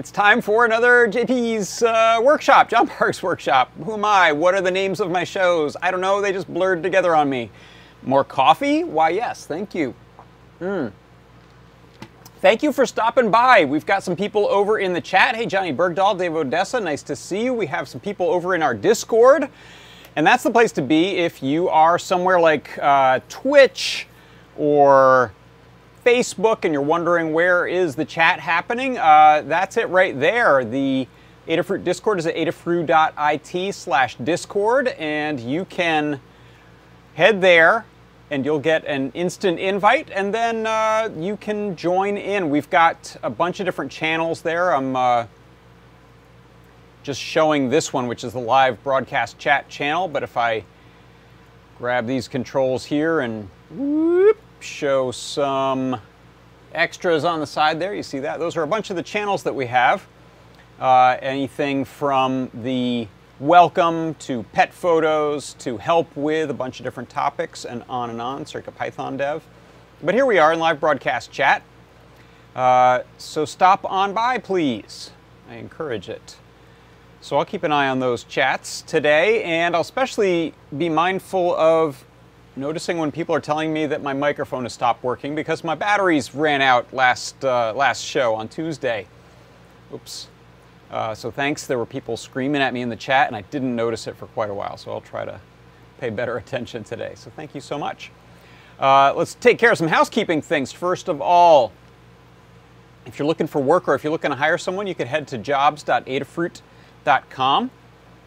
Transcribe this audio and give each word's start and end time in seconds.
It's 0.00 0.10
time 0.10 0.40
for 0.40 0.64
another 0.64 1.08
JP's 1.08 1.82
uh, 1.82 2.20
workshop, 2.22 2.70
John 2.70 2.86
Park's 2.88 3.22
workshop. 3.22 3.70
Who 3.84 3.92
am 3.92 4.04
I? 4.06 4.32
What 4.32 4.54
are 4.54 4.62
the 4.62 4.70
names 4.70 4.98
of 4.98 5.10
my 5.10 5.24
shows? 5.24 5.76
I 5.82 5.90
don't 5.90 6.00
know, 6.00 6.22
they 6.22 6.32
just 6.32 6.48
blurred 6.48 6.82
together 6.82 7.14
on 7.14 7.28
me. 7.28 7.50
More 8.02 8.24
coffee? 8.24 8.82
Why, 8.82 9.10
yes, 9.10 9.44
thank 9.44 9.74
you. 9.74 9.94
Mm. 10.58 10.92
Thank 12.40 12.62
you 12.62 12.72
for 12.72 12.86
stopping 12.86 13.30
by. 13.30 13.66
We've 13.66 13.84
got 13.84 14.02
some 14.02 14.16
people 14.16 14.46
over 14.46 14.78
in 14.78 14.94
the 14.94 15.02
chat. 15.02 15.36
Hey, 15.36 15.44
Johnny 15.44 15.74
Bergdahl, 15.74 16.18
Dave 16.18 16.34
Odessa, 16.34 16.80
nice 16.80 17.02
to 17.02 17.14
see 17.14 17.44
you. 17.44 17.52
We 17.52 17.66
have 17.66 17.86
some 17.86 18.00
people 18.00 18.30
over 18.30 18.54
in 18.54 18.62
our 18.62 18.72
Discord. 18.72 19.50
And 20.16 20.26
that's 20.26 20.44
the 20.44 20.50
place 20.50 20.72
to 20.72 20.82
be 20.82 21.18
if 21.18 21.42
you 21.42 21.68
are 21.68 21.98
somewhere 21.98 22.40
like 22.40 22.78
uh, 22.78 23.20
Twitch 23.28 24.06
or 24.56 25.34
Facebook 26.04 26.64
and 26.64 26.72
you're 26.72 26.82
wondering 26.82 27.32
where 27.32 27.66
is 27.66 27.94
the 27.94 28.04
chat 28.04 28.40
happening. 28.40 28.98
Uh, 28.98 29.42
that's 29.46 29.76
it 29.76 29.88
right 29.88 30.18
there. 30.18 30.64
The 30.64 31.06
Adafruit 31.48 31.84
Discord 31.84 32.18
is 32.18 32.26
at 32.26 32.36
adafruit.it 32.36 33.74
slash 33.74 34.16
Discord, 34.16 34.88
and 34.88 35.40
you 35.40 35.64
can 35.64 36.20
head 37.14 37.40
there 37.40 37.84
and 38.30 38.44
you'll 38.44 38.60
get 38.60 38.84
an 38.84 39.10
instant 39.12 39.58
invite, 39.58 40.08
and 40.12 40.32
then 40.32 40.64
uh, 40.64 41.10
you 41.16 41.36
can 41.36 41.74
join 41.74 42.16
in. 42.16 42.48
We've 42.48 42.70
got 42.70 43.16
a 43.24 43.30
bunch 43.30 43.58
of 43.58 43.66
different 43.66 43.90
channels 43.90 44.40
there. 44.40 44.72
I'm 44.72 44.94
uh, 44.94 45.26
just 47.02 47.20
showing 47.20 47.68
this 47.68 47.92
one, 47.92 48.06
which 48.06 48.22
is 48.22 48.32
the 48.32 48.40
live 48.40 48.82
broadcast 48.84 49.36
chat 49.38 49.68
channel, 49.68 50.06
but 50.06 50.22
if 50.22 50.36
I 50.36 50.64
grab 51.76 52.06
these 52.06 52.28
controls 52.28 52.84
here 52.84 53.20
and 53.20 53.50
whoop, 53.70 54.38
show 54.62 55.10
some 55.10 56.00
extras 56.72 57.24
on 57.24 57.40
the 57.40 57.46
side 57.46 57.80
there, 57.80 57.94
you 57.94 58.02
see 58.02 58.20
that? 58.20 58.38
Those 58.38 58.56
are 58.56 58.62
a 58.62 58.66
bunch 58.66 58.90
of 58.90 58.96
the 58.96 59.02
channels 59.02 59.42
that 59.42 59.54
we 59.54 59.66
have. 59.66 60.06
Uh, 60.78 61.16
anything 61.20 61.84
from 61.84 62.50
the 62.54 63.06
welcome 63.38 64.14
to 64.14 64.42
pet 64.52 64.72
photos 64.72 65.54
to 65.54 65.78
help 65.78 66.14
with 66.14 66.50
a 66.50 66.54
bunch 66.54 66.78
of 66.78 66.84
different 66.84 67.08
topics 67.08 67.64
and 67.64 67.82
on 67.88 68.10
and 68.10 68.20
on, 68.20 68.44
CircuitPython 68.44 69.16
dev. 69.16 69.42
But 70.02 70.14
here 70.14 70.26
we 70.26 70.38
are 70.38 70.52
in 70.52 70.58
live 70.58 70.80
broadcast 70.80 71.30
chat. 71.30 71.62
Uh, 72.54 73.00
so 73.18 73.44
stop 73.44 73.84
on 73.84 74.12
by, 74.12 74.38
please. 74.38 75.10
I 75.48 75.54
encourage 75.54 76.08
it. 76.08 76.36
So 77.20 77.36
I'll 77.36 77.44
keep 77.44 77.62
an 77.64 77.72
eye 77.72 77.88
on 77.88 77.98
those 77.98 78.24
chats 78.24 78.82
today, 78.82 79.42
and 79.42 79.74
I'll 79.74 79.82
especially 79.82 80.54
be 80.76 80.88
mindful 80.88 81.54
of 81.56 82.04
noticing 82.60 82.98
when 82.98 83.10
people 83.10 83.34
are 83.34 83.40
telling 83.40 83.72
me 83.72 83.86
that 83.86 84.02
my 84.02 84.12
microphone 84.12 84.64
has 84.64 84.72
stopped 84.72 85.02
working 85.02 85.34
because 85.34 85.64
my 85.64 85.74
batteries 85.74 86.34
ran 86.34 86.60
out 86.60 86.92
last, 86.92 87.42
uh, 87.44 87.72
last 87.74 88.04
show 88.04 88.34
on 88.34 88.48
Tuesday. 88.48 89.06
Oops. 89.92 90.28
Uh, 90.90 91.14
so 91.14 91.30
thanks. 91.30 91.66
There 91.66 91.78
were 91.78 91.86
people 91.86 92.16
screaming 92.16 92.60
at 92.60 92.74
me 92.74 92.82
in 92.82 92.88
the 92.88 92.96
chat, 92.96 93.28
and 93.28 93.36
I 93.36 93.42
didn't 93.42 93.74
notice 93.74 94.06
it 94.06 94.16
for 94.16 94.26
quite 94.26 94.50
a 94.50 94.54
while. 94.54 94.76
So 94.76 94.92
I'll 94.92 95.00
try 95.00 95.24
to 95.24 95.40
pay 95.98 96.10
better 96.10 96.36
attention 96.38 96.84
today. 96.84 97.12
So 97.16 97.30
thank 97.34 97.54
you 97.54 97.60
so 97.60 97.78
much. 97.78 98.10
Uh, 98.78 99.12
let's 99.16 99.34
take 99.34 99.58
care 99.58 99.72
of 99.72 99.78
some 99.78 99.88
housekeeping 99.88 100.42
things. 100.42 100.70
First 100.70 101.08
of 101.08 101.20
all, 101.20 101.72
if 103.06 103.18
you're 103.18 103.26
looking 103.26 103.46
for 103.46 103.60
work 103.60 103.88
or 103.88 103.94
if 103.94 104.04
you're 104.04 104.12
looking 104.12 104.30
to 104.30 104.36
hire 104.36 104.58
someone, 104.58 104.86
you 104.86 104.94
could 104.94 105.06
head 105.06 105.26
to 105.28 105.38
jobs.adafruit.com. 105.38 107.70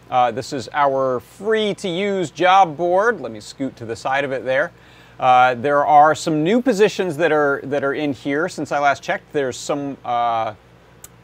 Uh, 0.10 0.32
this 0.32 0.54
is 0.54 0.70
our 0.74 1.20
free-to-use 1.20 2.32
job 2.32 2.78
board. 2.78 3.22
Let 3.22 3.32
me 3.32 3.40
scoot 3.40 3.76
to 3.78 3.86
the 3.86 3.96
side 3.96 4.24
of 4.24 4.32
it 4.32 4.44
there. 4.44 4.72
Uh, 5.20 5.56
there 5.56 5.86
are 5.86 6.14
some 6.16 6.44
new 6.44 6.62
positions 6.62 7.18
that 7.18 7.32
are 7.32 7.62
that 7.64 7.84
are 7.84 7.94
in 7.94 8.14
here 8.14 8.50
since 8.50 8.72
I 8.72 8.80
last 8.80 9.04
checked. 9.04 9.32
There's 9.32 9.58
some 9.58 9.96
uh, 10.04 10.56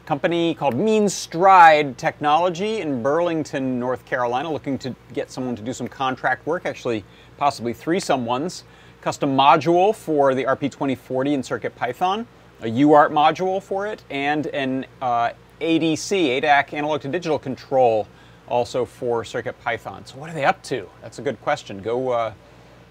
company 0.06 0.54
called 0.54 0.74
Mean 0.74 1.08
Stride 1.08 1.98
Technology 1.98 2.80
in 2.80 3.02
Burlington, 3.02 3.78
North 3.78 4.04
Carolina, 4.04 4.50
looking 4.50 4.78
to 4.78 4.94
get 5.12 5.30
someone 5.30 5.54
to 5.56 5.62
do 5.62 5.72
some 5.72 5.88
contract 5.88 6.46
work, 6.46 6.66
actually 6.66 7.04
possibly 7.36 7.72
three 7.72 8.00
someones. 8.00 8.62
Custom 9.02 9.36
module 9.36 9.94
for 9.94 10.34
the 10.34 10.44
RP2040 10.44 11.32
in 11.32 11.42
CircuitPython, 11.42 12.26
a 12.60 12.66
UART 12.66 13.10
module 13.10 13.62
for 13.62 13.86
it, 13.86 14.02
and 14.10 14.46
an 14.48 14.84
uh, 15.00 15.30
ADC, 15.60 16.40
ADAC 16.42 16.74
analog 16.74 17.00
to 17.02 17.08
digital 17.08 17.38
control, 17.38 18.06
also 18.50 18.84
for 18.84 19.22
CircuitPython. 19.22 20.06
So 20.06 20.18
what 20.18 20.28
are 20.28 20.34
they 20.34 20.44
up 20.44 20.62
to? 20.64 20.88
That's 21.00 21.18
a 21.18 21.22
good 21.22 21.40
question. 21.40 21.80
Go, 21.80 22.10
uh, 22.10 22.34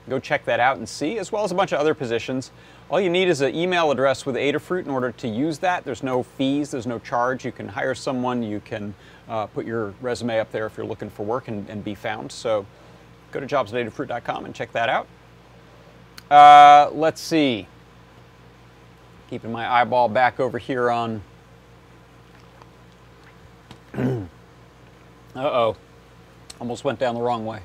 go 0.07 0.19
check 0.19 0.45
that 0.45 0.59
out 0.59 0.77
and 0.77 0.87
see, 0.87 1.19
as 1.19 1.31
well 1.31 1.43
as 1.43 1.51
a 1.51 1.55
bunch 1.55 1.71
of 1.71 1.79
other 1.79 1.93
positions. 1.93 2.51
All 2.89 2.99
you 2.99 3.09
need 3.09 3.27
is 3.27 3.41
an 3.41 3.53
email 3.53 3.91
address 3.91 4.25
with 4.25 4.35
Adafruit 4.35 4.85
in 4.85 4.89
order 4.89 5.11
to 5.11 5.27
use 5.27 5.59
that. 5.59 5.85
There's 5.85 6.01
no 6.01 6.23
fees, 6.23 6.71
there's 6.71 6.87
no 6.87 6.97
charge. 6.97 7.45
You 7.45 7.51
can 7.51 7.67
hire 7.67 7.93
someone, 7.93 8.41
you 8.41 8.61
can 8.61 8.95
uh, 9.27 9.45
put 9.45 9.65
your 9.65 9.93
resume 10.01 10.39
up 10.39 10.51
there 10.51 10.65
if 10.65 10.75
you're 10.75 10.87
looking 10.87 11.09
for 11.09 11.23
work 11.23 11.47
and, 11.47 11.69
and 11.69 11.83
be 11.83 11.93
found. 11.93 12.31
So 12.31 12.65
go 13.31 13.39
to 13.39 13.45
jobs.adafruit.com 13.45 14.45
and 14.45 14.55
check 14.55 14.71
that 14.71 14.89
out. 14.89 15.07
Uh, 16.31 16.89
let's 16.93 17.21
see. 17.21 17.67
Keeping 19.29 19.51
my 19.51 19.71
eyeball 19.71 20.09
back 20.09 20.39
over 20.39 20.57
here 20.57 20.89
on. 20.89 21.21
Uh-oh. 25.35 25.75
Almost 26.59 26.83
went 26.83 26.99
down 26.99 27.15
the 27.15 27.21
wrong 27.21 27.45
way. 27.45 27.61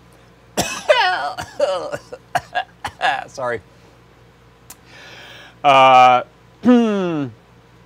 Sorry. 3.26 3.60
Uh, 5.62 6.22
what 6.62 7.30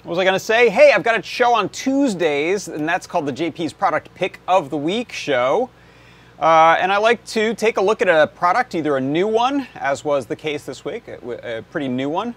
was 0.05 0.19
I 0.19 0.25
going 0.25 0.35
to 0.35 0.41
say? 0.41 0.69
Hey, 0.69 0.93
I've 0.93 1.03
got 1.03 1.19
a 1.19 1.23
show 1.23 1.55
on 1.55 1.69
Tuesdays, 1.69 2.69
and 2.69 2.89
that's 2.89 3.07
called 3.07 3.27
the 3.27 3.33
JP's 3.33 3.73
Product 3.73 4.13
Pick 4.15 4.41
of 4.49 4.71
the 4.71 4.77
Week 4.77 5.13
show. 5.13 5.71
Uh, 6.39 6.77
and 6.79 6.93
I 6.93 6.99
like 6.99 7.25
to 7.27 7.55
take 7.55 7.79
a 7.79 7.81
look 7.81 8.03
at 8.03 8.09
a 8.09 8.27
product, 8.27 8.75
either 8.75 8.97
a 8.97 9.01
new 9.01 9.27
one, 9.27 9.67
as 9.75 10.05
was 10.05 10.27
the 10.27 10.37
case 10.37 10.65
this 10.65 10.85
week, 10.85 11.09
a, 11.09 11.59
a 11.59 11.63
pretty 11.63 11.89
new 11.89 12.09
one, 12.09 12.35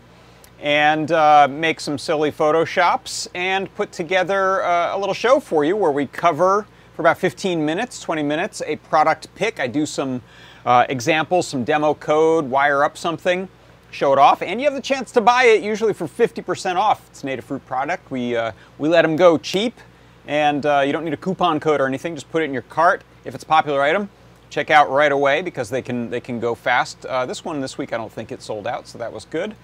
and 0.60 1.12
uh, 1.12 1.48
make 1.50 1.80
some 1.80 1.98
silly 1.98 2.32
photoshops 2.32 3.28
and 3.36 3.74
put 3.76 3.92
together 3.92 4.64
uh, 4.64 4.96
a 4.96 4.98
little 4.98 5.14
show 5.14 5.40
for 5.40 5.66
you 5.66 5.76
where 5.76 5.92
we 5.92 6.08
cover 6.08 6.66
for 6.96 7.02
about 7.02 7.18
15 7.18 7.66
minutes, 7.66 8.02
20 8.02 8.24
minutes, 8.24 8.62
a 8.66 8.76
product 8.78 9.34
pick. 9.36 9.60
I 9.60 9.68
do 9.68 9.86
some 9.86 10.22
uh, 10.66 10.86
examples, 10.90 11.48
some 11.48 11.64
demo 11.64 11.94
code, 11.94 12.50
wire 12.50 12.84
up 12.84 12.98
something 12.98 13.48
show 13.92 14.14
it 14.14 14.20
off, 14.20 14.42
and 14.42 14.60
you 14.60 14.66
have 14.66 14.74
the 14.74 14.82
chance 14.82 15.12
to 15.12 15.22
buy 15.22 15.44
it 15.44 15.62
usually 15.62 15.94
for 15.94 16.08
50% 16.08 16.76
off. 16.76 17.06
It's 17.10 17.24
an 17.24 17.30
Adafruit 17.30 17.64
product. 17.66 18.10
We, 18.10 18.36
uh, 18.36 18.54
we 18.78 18.90
let 18.90 19.04
them 19.04 19.16
go 19.16 19.38
cheap, 19.38 19.80
and 20.28 20.66
uh, 20.66 20.82
you 20.86 20.92
don't 20.92 21.04
need 21.04 21.14
a 21.14 21.18
coupon 21.18 21.60
code 21.60 21.82
or 21.82 21.88
anything. 21.88 22.16
Just 22.16 22.32
put 22.32 22.42
it 22.42 22.46
in 22.46 22.54
your 22.54 22.64
cart. 22.64 23.04
If 23.26 23.36
it's 23.36 23.44
a 23.44 23.48
popular 23.48 23.82
item, 23.82 24.10
check 24.50 24.70
out 24.70 24.90
right 24.90 25.12
away 25.12 25.42
because 25.42 25.70
they 25.70 25.82
can, 25.82 26.10
they 26.10 26.22
can 26.22 26.40
go 26.40 26.56
fast. 26.56 27.06
Uh, 27.06 27.26
this 27.26 27.46
one 27.46 27.62
this 27.62 27.78
week, 27.78 27.94
I 27.94 27.98
don't 27.98 28.12
think 28.12 28.32
it 28.32 28.42
sold 28.42 28.66
out, 28.66 28.88
so 28.88 28.98
that 28.98 29.12
was 29.12 29.26
good. 29.26 29.56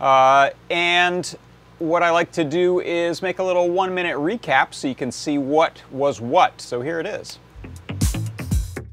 Uh, 0.00 0.50
and 0.68 1.34
what 1.78 2.02
I 2.02 2.10
like 2.10 2.32
to 2.32 2.44
do 2.44 2.80
is 2.80 3.20
make 3.20 3.38
a 3.38 3.42
little 3.42 3.70
one 3.70 3.94
minute 3.94 4.16
recap 4.16 4.72
so 4.72 4.88
you 4.88 4.94
can 4.94 5.12
see 5.12 5.36
what 5.38 5.82
was 5.90 6.20
what. 6.20 6.60
So 6.60 6.80
here 6.80 7.00
it 7.00 7.06
is. 7.06 7.38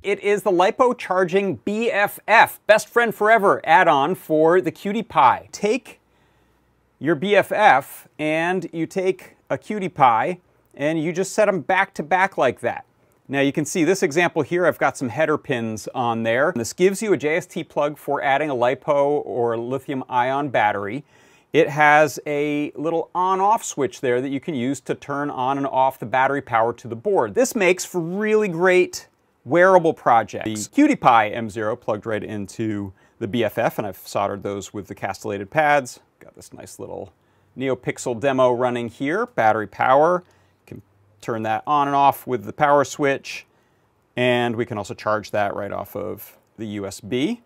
It 0.01 0.19
is 0.19 0.43
the 0.43 0.51
LiPo 0.51 0.97
Charging 0.97 1.59
BFF, 1.59 2.59
Best 2.67 2.89
Friend 2.89 3.15
Forever 3.15 3.61
add-on 3.63 4.15
for 4.15 4.59
the 4.59 4.71
QT 4.71 5.07
Py. 5.07 5.47
Take 5.53 6.01
your 6.99 7.15
BFF 7.15 8.07
and 8.19 8.67
you 8.73 8.85
take 8.85 9.37
a 9.49 9.57
QT 9.57 9.93
Py 9.93 10.41
and 10.75 11.01
you 11.01 11.13
just 11.13 11.31
set 11.31 11.45
them 11.45 11.61
back 11.61 11.93
to 11.93 12.03
back 12.03 12.37
like 12.37 12.59
that. 12.59 12.85
Now 13.29 13.39
you 13.39 13.53
can 13.53 13.63
see 13.63 13.85
this 13.85 14.03
example 14.03 14.41
here, 14.41 14.65
I've 14.65 14.77
got 14.77 14.97
some 14.97 15.07
header 15.07 15.37
pins 15.37 15.87
on 15.95 16.23
there. 16.23 16.51
This 16.53 16.73
gives 16.73 17.01
you 17.01 17.13
a 17.13 17.17
JST 17.17 17.69
plug 17.69 17.97
for 17.97 18.21
adding 18.21 18.49
a 18.49 18.55
LiPo 18.55 19.25
or 19.25 19.57
lithium 19.57 20.03
ion 20.09 20.49
battery. 20.49 21.05
It 21.53 21.69
has 21.69 22.19
a 22.25 22.71
little 22.75 23.11
on-off 23.13 23.63
switch 23.63 24.01
there 24.01 24.21
that 24.21 24.29
you 24.29 24.39
can 24.39 24.55
use 24.55 24.81
to 24.81 24.95
turn 24.95 25.29
on 25.29 25.57
and 25.57 25.67
off 25.67 25.99
the 25.99 26.07
battery 26.07 26.41
power 26.41 26.73
to 26.73 26.87
the 26.87 26.95
board. 26.95 27.35
This 27.35 27.55
makes 27.55 27.85
for 27.85 28.01
really 28.01 28.47
great 28.47 29.07
wearable 29.45 29.93
projects. 29.93 30.67
The 30.67 30.81
QT 30.81 30.99
Py 30.99 31.35
M0 31.35 31.79
plugged 31.79 32.07
right 32.07 32.23
into 32.23 32.91
the 33.19 33.27
BFF, 33.27 33.77
and 33.77 33.85
I've 33.85 33.97
soldered 33.97 34.41
those 34.41 34.73
with 34.73 34.87
the 34.87 34.95
castellated 34.95 35.51
pads. 35.51 35.99
Got 36.19 36.35
this 36.35 36.53
nice 36.53 36.79
little 36.79 37.13
NeoPixel 37.55 38.19
demo 38.19 38.51
running 38.51 38.89
here. 38.89 39.27
Battery 39.27 39.67
power, 39.67 40.23
You 40.61 40.65
can 40.65 40.81
turn 41.21 41.43
that 41.43 41.61
on 41.67 41.87
and 41.87 41.95
off 41.95 42.25
with 42.25 42.45
the 42.45 42.53
power 42.53 42.83
switch, 42.83 43.45
and 44.15 44.55
we 44.55 44.65
can 44.65 44.79
also 44.79 44.95
charge 44.95 45.29
that 45.29 45.55
right 45.55 45.71
off 45.71 45.95
of 45.95 46.35
the 46.57 46.77
USB. 46.77 47.41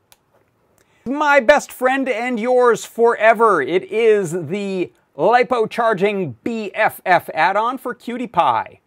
My 1.07 1.39
best 1.39 1.71
friend 1.71 2.09
and 2.09 2.37
yours 2.37 2.83
forever, 2.83 3.61
it 3.61 3.83
is 3.85 4.33
the 4.33 4.91
LiPo 5.17 5.69
Charging 5.69 6.35
BFF 6.43 7.29
add-on 7.33 7.77
for 7.77 7.95
QT 7.95 8.33
Py. 8.33 8.81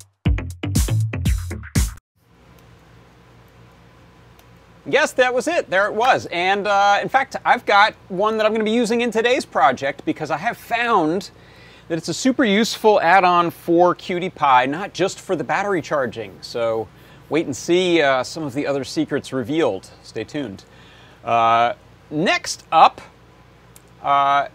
Yes, 4.84 5.12
that 5.12 5.32
was 5.32 5.48
it. 5.48 5.70
There 5.70 5.86
it 5.86 5.94
was. 5.94 6.26
And 6.26 6.66
uh, 6.66 6.98
in 7.00 7.08
fact, 7.08 7.36
I've 7.42 7.64
got 7.64 7.94
one 8.08 8.36
that 8.36 8.44
I'm 8.44 8.52
going 8.52 8.60
to 8.60 8.70
be 8.70 8.76
using 8.76 9.00
in 9.00 9.10
today's 9.10 9.46
project 9.46 10.04
because 10.04 10.30
I 10.30 10.36
have 10.36 10.58
found 10.58 11.30
that 11.88 11.96
it's 11.96 12.10
a 12.10 12.14
super 12.14 12.44
useful 12.44 13.00
add-on 13.00 13.50
for 13.50 13.94
QT 13.94 14.34
Py, 14.34 14.70
not 14.70 14.92
just 14.92 15.20
for 15.20 15.36
the 15.36 15.44
battery 15.44 15.80
charging. 15.80 16.36
So 16.42 16.86
wait 17.30 17.46
and 17.46 17.56
see 17.56 18.02
uh, 18.02 18.22
some 18.22 18.42
of 18.42 18.52
the 18.52 18.66
other 18.66 18.84
secrets 18.84 19.32
revealed. 19.32 19.88
Stay 20.02 20.24
tuned. 20.24 20.64
Uh, 21.24 21.72
next 22.10 22.64
up, 22.72 23.00
uh, 24.02 24.48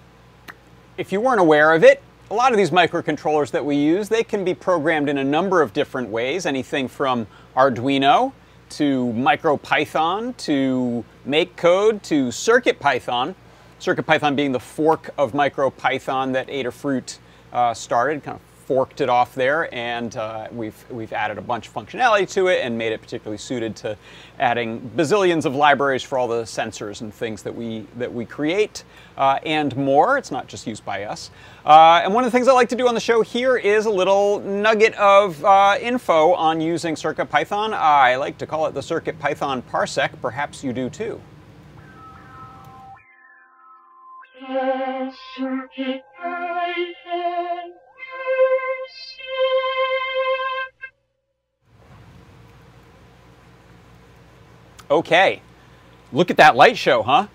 if 0.98 1.12
you 1.12 1.22
weren't 1.22 1.40
aware 1.40 1.74
of 1.74 1.84
it, 1.84 2.02
a 2.32 2.34
lot 2.34 2.52
of 2.52 2.58
these 2.58 2.72
microcontrollers 2.72 3.52
that 3.52 3.64
we 3.64 3.76
use, 3.76 4.10
they 4.10 4.24
can 4.24 4.44
be 4.44 4.54
programmed 4.54 5.10
in 5.10 5.18
a 5.18 5.24
number 5.24 5.62
of 5.62 5.74
different 5.74 6.10
ways, 6.10 6.46
anything 6.46 6.88
from 6.88 7.28
Arduino 7.56 8.34
to 8.70 9.14
MicroPython 9.16 10.36
to 10.38 11.06
MakeCode 11.28 12.02
to 12.04 12.28
CircuitPython. 12.30 13.36
CircuitPython 13.80 14.36
being 14.36 14.52
the 14.52 14.60
fork 14.60 15.12
of 15.18 15.34
MicroPython 15.34 16.34
that 16.34 16.48
Adafruit 16.48 17.20
uh, 17.54 17.74
started, 17.74 18.24
kind 18.24 18.36
of 18.38 18.55
forked 18.66 19.00
it 19.00 19.10
off 19.10 19.36
there, 19.36 19.74
and 19.74 20.16
uh, 20.18 20.48
we've 20.52 20.86
we've 20.90 21.14
added 21.14 21.38
a 21.38 21.42
bunch 21.42 21.68
of 21.68 21.74
functionality 21.74 22.30
to 22.32 22.48
it 22.48 22.64
and 22.64 22.78
made 22.78 22.92
it 22.92 23.02
particularly 23.02 23.38
suited 23.38 23.76
to 23.78 23.98
adding 24.40 24.92
bazillions 24.96 25.46
of 25.46 25.56
libraries 25.56 26.02
for 26.02 26.18
all 26.18 26.28
the 26.28 26.44
sensors 26.44 27.02
and 27.02 27.14
things 27.14 27.44
that 27.44 27.54
we 27.56 27.86
that 27.98 28.12
we 28.12 28.26
create 28.26 28.84
uh, 29.18 29.40
and 29.46 29.76
more. 29.78 30.18
It's 30.18 30.32
not 30.32 30.48
just 30.48 30.66
used 30.66 30.84
by 30.84 31.04
us. 31.04 31.30
Uh, 31.66 32.02
and 32.04 32.14
one 32.14 32.24
of 32.24 32.32
the 32.32 32.36
things 32.38 32.48
I 32.48 32.54
like 32.54 32.70
to 32.70 32.76
do 32.76 32.88
on 32.88 32.96
the 32.96 33.00
show 33.00 33.22
here 33.22 33.56
is 33.58 33.86
a 33.86 33.92
little 33.92 34.40
nugget 34.40 34.94
of 34.96 35.44
uh, 35.46 35.78
info 35.80 36.34
on 36.34 36.60
using 36.60 36.96
CircuitPython. 36.96 37.74
I 37.74 38.16
like 38.16 38.38
to 38.40 38.48
call 38.48 38.66
it 38.68 38.74
the 38.74 38.82
CircuitPython 38.82 39.64
parsec. 39.64 40.20
Perhaps 40.22 40.64
you 40.64 40.74
do 40.74 40.90
too. 40.90 41.22
Circuit 45.38 46.04
Python 46.18 47.74
Okay, 54.96 55.42
look 56.14 56.32
at 56.32 56.38
that 56.38 56.56
light 56.56 56.78
show, 56.78 57.04
huh? 57.04 57.28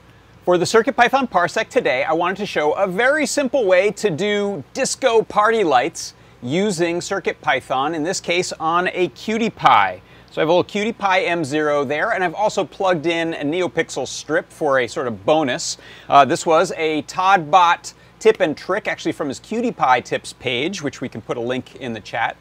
For 0.46 0.56
the 0.56 0.64
CircuitPython 0.64 1.28
Parsec 1.28 1.68
today, 1.68 2.04
I 2.04 2.14
wanted 2.14 2.38
to 2.38 2.46
show 2.46 2.72
a 2.72 2.86
very 2.86 3.26
simple 3.26 3.66
way 3.66 3.90
to 3.90 4.08
do 4.08 4.64
disco 4.72 5.20
party 5.20 5.62
lights 5.62 6.14
using 6.40 7.00
CircuitPython, 7.00 7.94
in 7.94 8.02
this 8.02 8.18
case 8.18 8.54
on 8.54 8.88
a 8.94 9.10
QT 9.10 9.54
Py. 9.56 10.00
So 10.30 10.40
I 10.40 10.40
have 10.40 10.48
a 10.48 10.52
little 10.54 10.64
QT 10.64 10.96
Py 10.96 11.26
M0 11.28 11.86
there, 11.86 12.12
and 12.12 12.24
I've 12.24 12.32
also 12.32 12.64
plugged 12.64 13.04
in 13.04 13.34
a 13.34 13.44
NeoPixel 13.44 14.08
strip 14.08 14.50
for 14.50 14.78
a 14.78 14.86
sort 14.86 15.06
of 15.06 15.26
bonus. 15.26 15.76
Uh, 16.08 16.24
this 16.24 16.46
was 16.46 16.72
a 16.78 17.02
todbot 17.02 17.92
tip 18.20 18.40
and 18.40 18.56
trick, 18.56 18.88
actually 18.88 19.12
from 19.12 19.28
his 19.28 19.38
QT 19.38 19.76
Py 19.76 20.00
tips 20.00 20.32
page, 20.32 20.80
which 20.80 21.02
we 21.02 21.10
can 21.10 21.20
put 21.20 21.36
a 21.36 21.42
link 21.42 21.76
in 21.76 21.92
the 21.92 22.00
chat. 22.00 22.38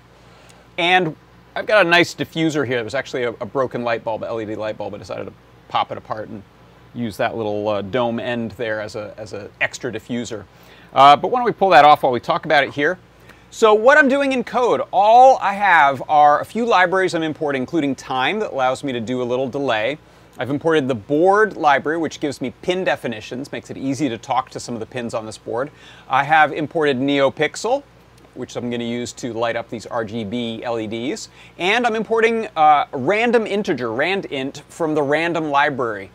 And 0.77 1.17
I've 1.55 1.65
got 1.65 1.85
a 1.85 1.89
nice 1.89 2.13
diffuser 2.13 2.65
here. 2.65 2.79
It 2.79 2.83
was 2.83 2.95
actually 2.95 3.23
a, 3.23 3.29
a 3.31 3.45
broken 3.45 3.83
light 3.83 4.03
bulb, 4.03 4.21
LED 4.21 4.57
light 4.57 4.77
bulb. 4.77 4.93
I 4.93 4.97
decided 4.97 5.25
to 5.25 5.33
pop 5.67 5.91
it 5.91 5.97
apart 5.97 6.29
and 6.29 6.43
use 6.93 7.17
that 7.17 7.35
little 7.35 7.67
uh, 7.67 7.81
dome 7.81 8.19
end 8.19 8.51
there 8.51 8.81
as 8.81 8.95
an 8.95 9.11
as 9.17 9.33
a 9.33 9.49
extra 9.61 9.91
diffuser. 9.91 10.45
Uh, 10.93 11.15
but 11.15 11.29
why 11.29 11.39
don't 11.39 11.45
we 11.45 11.51
pull 11.51 11.69
that 11.69 11.85
off 11.85 12.03
while 12.03 12.11
we 12.11 12.19
talk 12.19 12.45
about 12.45 12.63
it 12.63 12.71
here. 12.73 12.97
So 13.51 13.73
what 13.73 13.97
I'm 13.97 14.07
doing 14.07 14.31
in 14.31 14.43
code, 14.43 14.81
all 14.91 15.37
I 15.39 15.53
have 15.53 16.03
are 16.07 16.39
a 16.39 16.45
few 16.45 16.65
libraries 16.65 17.15
I'm 17.15 17.23
importing, 17.23 17.63
including 17.63 17.95
time 17.95 18.39
that 18.39 18.51
allows 18.51 18.83
me 18.83 18.91
to 18.91 18.99
do 18.99 19.21
a 19.21 19.25
little 19.25 19.49
delay. 19.49 19.97
I've 20.37 20.51
imported 20.51 20.87
the 20.87 20.95
board 20.95 21.57
library, 21.57 21.97
which 21.97 22.19
gives 22.19 22.41
me 22.41 22.53
pin 22.61 22.83
definitions, 22.83 23.51
makes 23.51 23.71
it 23.71 23.77
easy 23.77 24.07
to 24.07 24.17
talk 24.17 24.51
to 24.51 24.59
some 24.59 24.75
of 24.75 24.79
the 24.79 24.85
pins 24.85 25.15
on 25.15 25.25
this 25.25 25.37
board. 25.37 25.71
I 26.07 26.23
have 26.23 26.53
imported 26.53 26.97
NeoPixel, 26.97 27.83
which 28.35 28.55
I'm 28.55 28.69
going 28.69 28.79
to 28.79 28.85
use 28.85 29.13
to 29.13 29.33
light 29.33 29.55
up 29.55 29.69
these 29.69 29.85
RGB 29.85 30.61
LEDs. 30.61 31.29
And 31.57 31.85
I'm 31.85 31.95
importing 31.95 32.47
uh, 32.55 32.85
random 32.91 33.45
integer, 33.45 33.89
randint, 33.89 34.61
from 34.69 34.95
the 34.95 35.01
random 35.01 35.49
library. 35.49 36.11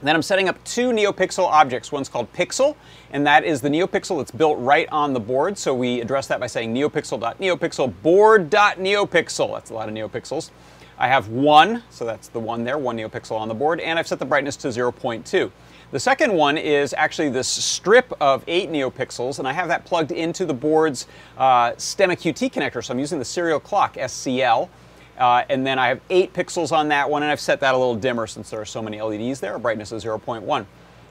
Then 0.00 0.14
I'm 0.14 0.22
setting 0.22 0.48
up 0.48 0.62
two 0.64 0.90
NeoPixel 0.90 1.44
objects. 1.44 1.90
One's 1.90 2.08
called 2.08 2.32
Pixel, 2.32 2.76
and 3.10 3.26
that 3.26 3.44
is 3.44 3.60
the 3.60 3.68
NeoPixel 3.68 4.18
that's 4.18 4.30
built 4.30 4.58
right 4.60 4.88
on 4.90 5.12
the 5.12 5.20
board. 5.20 5.58
So 5.58 5.74
we 5.74 6.00
address 6.00 6.28
that 6.28 6.38
by 6.38 6.46
saying 6.46 6.72
NeoPixel.NeoPixel 6.72 7.94
board.NeoPixel. 8.02 9.54
That's 9.54 9.70
a 9.70 9.74
lot 9.74 9.88
of 9.88 9.94
NeoPixels. 9.94 10.50
I 10.98 11.08
have 11.08 11.28
one, 11.28 11.82
so 11.90 12.04
that's 12.04 12.28
the 12.28 12.40
one 12.40 12.64
there, 12.64 12.78
one 12.78 12.96
NeoPixel 12.96 13.38
on 13.38 13.48
the 13.48 13.54
board, 13.54 13.80
and 13.80 13.98
I've 13.98 14.08
set 14.08 14.18
the 14.18 14.24
brightness 14.24 14.56
to 14.56 14.68
0.2. 14.68 15.50
The 15.90 15.98
second 15.98 16.34
one 16.34 16.58
is 16.58 16.92
actually 16.92 17.30
this 17.30 17.48
strip 17.48 18.12
of 18.20 18.44
8 18.46 18.70
NeoPixels, 18.70 19.38
and 19.38 19.48
I 19.48 19.54
have 19.54 19.68
that 19.68 19.86
plugged 19.86 20.12
into 20.12 20.44
the 20.44 20.52
board's 20.52 21.06
uh, 21.38 21.70
STEMMA 21.70 22.12
QT 22.18 22.52
connector, 22.52 22.84
so 22.84 22.92
I'm 22.92 22.98
using 22.98 23.18
the 23.18 23.24
serial 23.24 23.58
clock, 23.58 23.94
SCL. 23.94 24.68
Uh, 25.16 25.44
and 25.48 25.66
then 25.66 25.78
I 25.78 25.88
have 25.88 26.00
8 26.10 26.34
pixels 26.34 26.72
on 26.72 26.88
that 26.88 27.08
one, 27.08 27.22
and 27.22 27.32
I've 27.32 27.40
set 27.40 27.60
that 27.60 27.74
a 27.74 27.78
little 27.78 27.94
dimmer 27.94 28.26
since 28.26 28.50
there 28.50 28.60
are 28.60 28.66
so 28.66 28.82
many 28.82 29.00
LEDs 29.00 29.40
there, 29.40 29.58
brightness 29.58 29.90
is 29.90 30.04
0.1. 30.04 30.66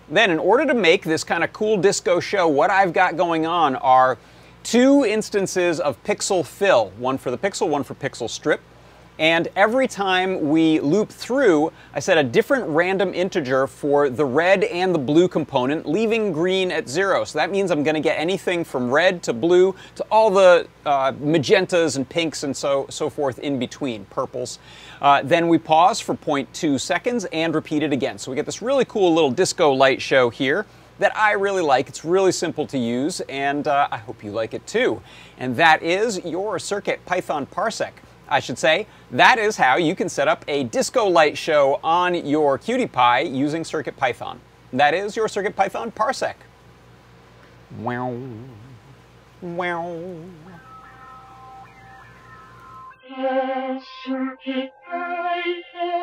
Then, 0.10 0.30
in 0.30 0.38
order 0.38 0.68
to 0.68 0.76
make 0.76 1.04
this 1.04 1.24
kind 1.24 1.44
of 1.44 1.52
cool 1.54 1.78
disco 1.78 2.20
show, 2.20 2.48
what 2.48 2.70
I've 2.70 2.94
got 2.94 3.18
going 3.18 3.48
on 3.48 3.76
are 3.78 4.20
two 4.62 5.04
instances 5.06 5.80
of 5.80 6.02
pixel 6.04 6.46
fill, 6.46 6.92
one 7.00 7.18
for 7.18 7.32
the 7.32 7.38
pixel, 7.38 7.68
one 7.68 7.84
for 7.84 7.96
pixel 7.96 8.30
strip. 8.30 8.62
And 9.20 9.48
every 9.56 9.88
time 9.88 10.50
we 10.50 10.80
loop 10.80 11.10
through, 11.10 11.72
I 11.94 12.00
set 12.00 12.18
a 12.18 12.24
different 12.24 12.68
random 12.68 13.14
integer 13.14 13.66
for 13.66 14.10
the 14.10 14.26
red 14.26 14.64
and 14.66 14.94
the 14.94 15.00
blue 15.00 15.28
component, 15.28 15.88
leaving 15.88 16.32
green 16.32 16.72
at 16.72 16.88
zero. 16.88 17.24
So 17.24 17.40
that 17.40 17.50
means 17.50 17.72
I'm 17.72 17.84
to 17.96 18.00
get 18.00 18.20
anything 18.20 18.64
from 18.64 18.92
red 18.92 19.24
to 19.24 19.34
blue 19.34 19.74
to 19.96 20.06
all 20.12 20.30
the 20.30 20.68
uh, 20.86 21.14
magentas 21.14 21.96
and 21.96 22.08
pinks 22.08 22.44
and 22.44 22.56
so, 22.56 22.86
so 22.90 23.10
forth 23.10 23.40
in 23.40 23.58
between, 23.58 24.06
purples. 24.06 24.60
Uh, 25.02 25.22
then 25.24 25.48
we 25.48 25.58
pause 25.58 26.00
for 26.00 26.16
0.2 26.16 26.80
seconds 26.80 27.26
and 27.26 27.56
repeat 27.56 27.82
it 27.82 27.92
again. 27.92 28.20
So 28.20 28.32
we 28.32 28.36
get 28.36 28.46
this 28.46 28.62
really 28.62 28.86
cool 28.86 29.14
little 29.14 29.32
disco 29.32 29.72
light 29.74 30.02
show 30.02 30.30
here 30.30 30.66
that 31.00 31.16
I 31.16 31.32
really 31.34 31.62
like. 31.62 31.90
It's 31.90 32.04
really 32.04 32.32
simple 32.32 32.66
to 32.68 32.78
use, 32.78 33.22
and 33.22 33.68
uh, 33.68 33.88
I 33.92 33.98
hope 33.98 34.24
you 34.24 34.32
like 34.32 34.54
it 34.54 34.66
too. 34.66 35.02
And 35.38 35.56
that 35.58 35.84
is 35.84 36.24
your 36.26 36.60
Circuit 36.60 37.04
Python 37.06 37.46
Parsec. 37.46 37.92
I 38.30 38.40
should 38.40 38.58
say, 38.58 38.88
that 39.12 39.38
is 39.40 39.58
how 39.58 39.78
you 39.78 39.96
can 39.96 40.10
set 40.10 40.28
up 40.28 40.44
a 40.48 40.64
disco 40.66 41.08
light 41.08 41.38
show 41.38 41.80
on 41.84 42.14
your 42.26 42.58
QT 42.60 42.92
Py 42.92 43.30
using 43.30 43.64
CircuitPython. 43.64 44.38
That 44.74 44.94
is 44.94 45.16
your 45.16 45.28
CircuitPython 45.28 45.94
parsec. 45.94 46.36
Wow. 47.80 48.18
Wow. 49.42 49.98
Circuit 54.06 54.72
Python 54.86 55.97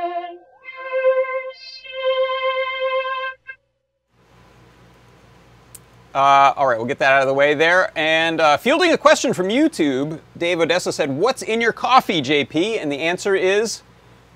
Uh, 6.14 6.54
all 6.56 6.68
right, 6.68 6.78
we'll 6.78 6.86
get 6.86 7.00
that 7.00 7.12
out 7.12 7.22
of 7.22 7.26
the 7.26 7.34
way 7.34 7.54
there. 7.54 7.90
And 7.98 8.40
uh, 8.40 8.56
fielding 8.56 8.92
a 8.92 8.98
question 8.98 9.34
from 9.34 9.48
YouTube, 9.48 10.20
Dave 10.38 10.60
Odessa 10.60 10.92
said, 10.92 11.10
What's 11.10 11.42
in 11.42 11.60
your 11.60 11.72
coffee, 11.72 12.22
JP? 12.22 12.80
And 12.80 12.92
the 12.92 13.00
answer 13.00 13.34
is 13.34 13.82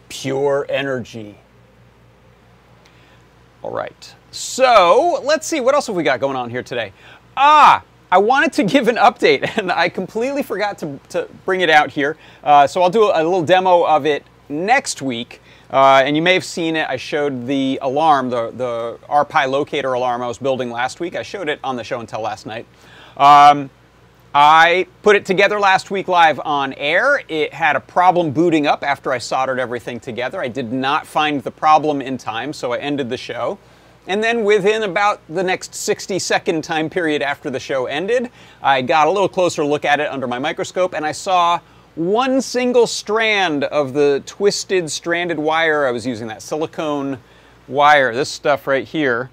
pure 0.09 0.67
energy. 0.69 1.39
All 3.63 3.71
right, 3.71 4.15
so 4.33 5.21
let's 5.23 5.47
see, 5.47 5.61
what 5.61 5.75
else 5.75 5.87
have 5.87 5.95
we 5.95 6.03
got 6.03 6.19
going 6.19 6.37
on 6.37 6.51
here 6.51 6.65
today? 6.65 6.93
Ah, 7.37 7.85
I 8.11 8.19
wanted 8.19 8.53
to 8.55 8.65
give 8.65 8.89
an 8.89 8.97
update, 8.97 9.49
and 9.59 9.71
I 9.71 9.89
completely 9.89 10.43
forgot 10.43 10.79
to, 10.79 10.99
to 11.11 11.29
bring 11.45 11.61
it 11.61 11.71
out 11.71 11.93
here. 11.93 12.17
Uh, 12.43 12.67
so 12.67 12.83
I'll 12.83 12.91
do 12.91 13.05
a, 13.05 13.23
a 13.23 13.23
little 13.23 13.43
demo 13.43 13.85
of 13.85 14.05
it 14.05 14.25
next 14.49 15.01
week. 15.01 15.41
Uh, 15.71 16.03
and 16.05 16.17
you 16.17 16.23
may 16.23 16.35
have 16.35 16.45
seen 16.45 16.77
it. 16.77 16.89
I 16.89 16.97
showed 16.97 17.47
the 17.47 17.79
alarm, 17.83 18.31
the, 18.31 18.51
the 18.53 18.99
RPi 19.09 19.49
locator 19.51 19.93
alarm 19.93 20.23
I 20.23 20.27
was 20.27 20.39
building 20.39 20.71
last 20.71 21.01
week. 21.01 21.15
I 21.15 21.23
showed 21.23 21.49
it 21.49 21.61
on 21.63 21.77
the 21.77 21.85
show 21.85 22.01
and 22.01 22.09
tell 22.09 22.23
last 22.23 22.47
night. 22.47 22.67
Um, 23.17 23.71
I 24.35 24.87
put 25.03 25.17
it 25.17 25.27
together 25.27 25.59
last 25.59 25.91
week 25.91 26.07
live 26.07 26.41
on 26.45 26.73
air. 26.75 27.23
It 27.29 27.53
had 27.53 27.77
a 27.77 27.81
problem 27.81 28.31
booting 28.31 28.67
up 28.67 28.83
after 28.83 29.13
I 29.13 29.19
soldered 29.19 29.59
everything 29.59 30.01
together. 30.01 30.41
I 30.41 30.49
did 30.49 30.73
not 30.73 31.07
find 31.07 31.43
the 31.43 31.51
problem 31.51 32.01
in 32.01 32.19
time, 32.19 32.53
so 32.53 32.73
I 32.73 32.79
ended 32.79 33.11
the 33.11 33.17
show. 33.17 33.59
And 34.07 34.25
then 34.25 34.45
within 34.45 34.85
about 34.85 35.21
the 35.29 35.43
next 35.43 35.75
60 35.75 36.19
second 36.19 36.65
time 36.65 36.89
period 36.89 37.21
after 37.21 37.51
the 37.51 37.61
show 37.61 37.87
ended, 37.87 38.31
I 38.63 38.81
got 38.81 39.07
a 39.07 39.11
little 39.11 39.29
closer 39.29 39.65
look 39.65 39.85
at 39.85 40.01
it 40.01 40.11
under 40.11 40.27
my 40.27 40.39
microscope 40.39 40.95
and 40.95 41.05
I 41.05 41.13
saw 41.13 41.61
one 41.99 42.41
single 42.41 42.87
strand 42.87 43.65
of 43.65 43.93
the 43.93 44.23
twisted 44.25 44.89
stranded 44.89 45.37
wire 45.39 45.85
I 45.85 45.91
was 45.91 46.07
using, 46.07 46.29
that 46.29 46.43
silicone 46.43 47.19
wire, 47.67 48.15
this 48.15 48.29
stuff 48.29 48.69
right 48.69 48.87
here. 48.87 49.31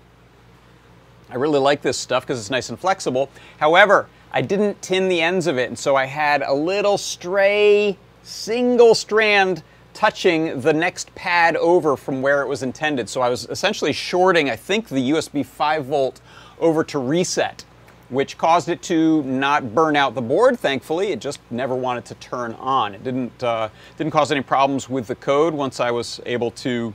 I 1.29 1.35
really 1.35 1.59
like 1.59 1.83
this 1.83 1.95
stuff 1.95 2.23
because 2.23 2.39
it's 2.39 2.49
nice 2.49 2.69
and 2.69 2.79
flexible. 2.79 3.29
However, 3.59 4.07
I 4.31 4.41
didn't 4.41 4.81
tin 4.81 5.09
the 5.09 5.21
ends 5.21 5.45
of 5.45 5.59
it, 5.59 5.69
and 5.69 5.77
so 5.77 5.95
I 5.95 6.05
had 6.05 6.41
a 6.41 6.53
little 6.53 6.97
stray 6.97 7.99
single 8.23 8.95
strand 8.95 9.61
touching 9.93 10.59
the 10.61 10.73
next 10.73 11.13
pad 11.13 11.55
over 11.57 11.95
from 11.95 12.23
where 12.23 12.41
it 12.41 12.47
was 12.47 12.63
intended. 12.63 13.07
So 13.09 13.21
I 13.21 13.29
was 13.29 13.45
essentially 13.45 13.93
shorting, 13.93 14.49
I 14.49 14.55
think, 14.55 14.89
the 14.89 15.11
USB 15.11 15.45
5 15.45 15.85
volt 15.85 16.19
over 16.59 16.83
to 16.85 16.97
reset. 16.97 17.63
Which 18.09 18.37
caused 18.37 18.69
it 18.69 18.81
to 18.83 19.23
not 19.23 19.73
burn 19.73 19.95
out 19.95 20.13
the 20.13 20.21
board. 20.21 20.59
Thankfully, 20.59 21.11
it 21.11 21.19
just 21.19 21.39
never 21.49 21.75
wanted 21.75 22.05
to 22.05 22.15
turn 22.15 22.53
on. 22.53 22.93
It 22.93 23.03
didn't 23.03 23.43
uh, 23.43 23.69
didn't 23.97 24.11
cause 24.11 24.31
any 24.31 24.41
problems 24.41 24.89
with 24.89 25.07
the 25.07 25.15
code 25.15 25.53
once 25.53 25.79
I 25.79 25.91
was 25.91 26.21
able 26.25 26.51
to 26.51 26.93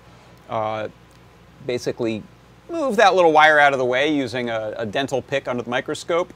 uh, 0.48 0.88
basically 1.66 2.22
move 2.68 2.96
that 2.96 3.14
little 3.14 3.32
wire 3.32 3.58
out 3.58 3.72
of 3.72 3.78
the 3.78 3.84
way 3.84 4.14
using 4.14 4.50
a, 4.50 4.74
a 4.76 4.86
dental 4.86 5.20
pick 5.20 5.48
under 5.48 5.62
the 5.62 5.70
microscope. 5.70 6.32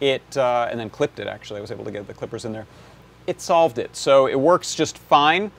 It 0.00 0.36
uh, 0.36 0.68
and 0.70 0.78
then 0.78 0.90
clipped 0.90 1.18
it. 1.18 1.26
Actually, 1.26 1.58
I 1.58 1.60
was 1.62 1.72
able 1.72 1.84
to 1.84 1.90
get 1.90 2.06
the 2.06 2.14
clippers 2.14 2.44
in 2.44 2.52
there. 2.52 2.66
It 3.26 3.40
solved 3.40 3.78
it, 3.78 3.96
so 3.96 4.26
it 4.26 4.38
works 4.38 4.74
just 4.74 4.98
fine. 4.98 5.50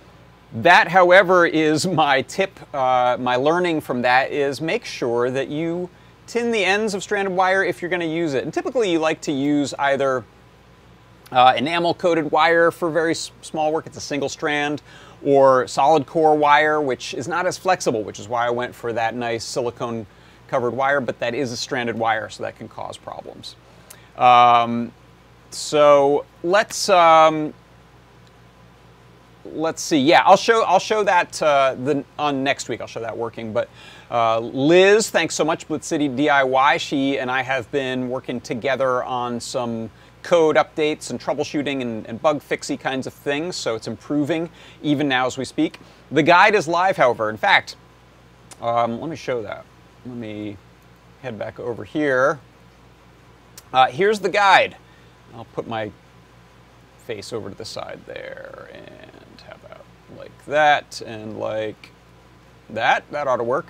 That, 0.54 0.88
however, 0.88 1.46
is 1.46 1.86
my 1.86 2.24
tip. 2.24 2.60
Uh, 2.74 3.18
my 3.20 3.36
learning 3.36 3.82
from 3.82 4.02
that 4.02 4.32
is 4.32 4.62
make 4.62 4.86
sure 4.86 5.30
that 5.30 5.50
you 5.50 5.90
tin 6.30 6.52
the 6.52 6.64
ends 6.64 6.94
of 6.94 7.04
stranded 7.04 7.36
wire 7.36 7.64
if 7.64 7.82
you're 7.82 7.90
going 7.90 8.00
to 8.00 8.06
use 8.06 8.36
it. 8.36 8.44
And 8.44 8.54
typically, 8.54 8.92
you 8.92 9.00
like 9.00 9.20
to 9.22 9.32
use 9.32 9.74
either 9.80 10.24
uh, 11.32 11.54
enamel 11.58 11.94
coated 11.94 12.32
wire 12.32 12.72
for 12.72 12.90
very 12.90 13.16
small 13.16 13.74
work, 13.74 13.86
it's 13.86 13.98
a 13.98 14.02
single 14.02 14.30
strand, 14.30 14.82
or 15.26 15.68
solid 15.68 16.06
core 16.06 16.36
wire, 16.36 16.80
which 16.80 17.14
is 17.14 17.28
not 17.28 17.46
as 17.46 17.58
flexible, 17.58 18.04
which 18.04 18.20
is 18.20 18.28
why 18.28 18.46
I 18.46 18.50
went 18.52 18.74
for 18.74 18.94
that 18.94 19.16
nice 19.16 19.44
silicone 19.44 20.06
covered 20.48 20.72
wire, 20.72 21.02
but 21.02 21.20
that 21.20 21.36
is 21.36 21.52
a 21.52 21.58
stranded 21.58 21.98
wire, 21.98 22.30
so 22.30 22.44
that 22.44 22.58
can 22.58 22.68
cause 22.68 22.98
problems. 22.98 23.56
Um, 24.18 24.92
so 25.52 26.26
let's 26.44 26.90
um, 26.90 27.54
let's 29.46 29.82
see. 29.82 30.00
Yeah, 30.00 30.22
I'll 30.26 30.38
show 30.38 30.64
I'll 30.64 30.80
show 30.80 31.04
that 31.04 31.42
uh, 31.42 31.76
the, 31.76 32.04
on 32.18 32.44
next 32.44 32.70
week. 32.70 32.82
I'll 32.82 32.88
show 32.88 33.02
that 33.02 33.18
working. 33.18 33.54
But 33.54 33.70
uh, 34.12 34.39
Liz, 34.39 35.10
thanks 35.10 35.36
so 35.36 35.46
much, 35.46 35.68
Blitz 35.68 35.86
City 35.86 36.10
DIY. 36.10 36.80
She 36.80 37.20
and 37.20 37.30
I 37.30 37.44
have 37.44 37.70
been 37.72 38.10
working 38.10 38.42
together 38.42 39.04
on 39.04 39.39
some 39.39 39.92
code 40.24 40.56
updates 40.56 41.12
and 41.12 41.20
troubleshooting 41.20 41.82
and, 41.82 42.06
and 42.08 42.22
bug 42.22 42.42
fixy 42.42 42.80
kinds 42.80 43.08
of 43.08 43.13
things. 43.13 43.56
So 43.56 43.75
it's 43.75 43.88
improving 43.88 44.50
even 44.82 45.08
now 45.08 45.28
as 45.28 45.38
we 45.38 45.46
speak. 45.46 45.80
The 46.12 46.24
guide 46.24 46.56
is 46.56 46.68
live, 46.68 46.98
however. 46.98 47.30
In 47.30 47.38
fact, 47.38 47.75
um, 48.62 49.00
let 49.00 49.10
me 49.10 49.16
show 49.16 49.42
that. 49.44 49.66
Let 50.06 50.18
me 50.18 50.58
head 51.22 51.38
back 51.38 51.60
over 51.60 51.84
here. 51.84 52.39
Uh, 53.72 53.88
here's 53.88 54.20
the 54.20 54.30
guide. 54.30 54.75
I'll 55.36 55.46
put 55.46 55.68
my 55.68 55.92
face 57.06 57.32
over 57.32 57.50
to 57.50 57.56
the 57.56 57.66
side 57.66 58.00
there 58.08 58.70
and 58.74 59.42
have 59.42 59.62
that 59.63 59.82
like 60.18 60.46
that 60.46 61.01
and 61.01 61.39
like 61.39 61.92
that. 62.70 63.04
That 63.12 63.28
ought 63.28 63.38
to 63.38 63.44
work. 63.44 63.68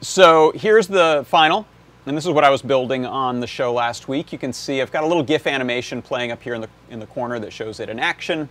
So 0.00 0.52
here's 0.54 0.86
the 0.86 1.24
final, 1.26 1.66
and 2.06 2.16
this 2.16 2.24
is 2.24 2.30
what 2.30 2.44
I 2.44 2.50
was 2.50 2.62
building 2.62 3.04
on 3.04 3.40
the 3.40 3.48
show 3.48 3.72
last 3.72 4.06
week. 4.06 4.32
You 4.32 4.38
can 4.38 4.52
see 4.52 4.80
I've 4.80 4.92
got 4.92 5.02
a 5.02 5.06
little 5.08 5.24
GIF 5.24 5.48
animation 5.48 6.02
playing 6.02 6.30
up 6.30 6.40
here 6.40 6.54
in 6.54 6.60
the, 6.60 6.68
in 6.88 7.00
the 7.00 7.06
corner 7.06 7.40
that 7.40 7.52
shows 7.52 7.80
it 7.80 7.88
in 7.88 7.98
action. 7.98 8.48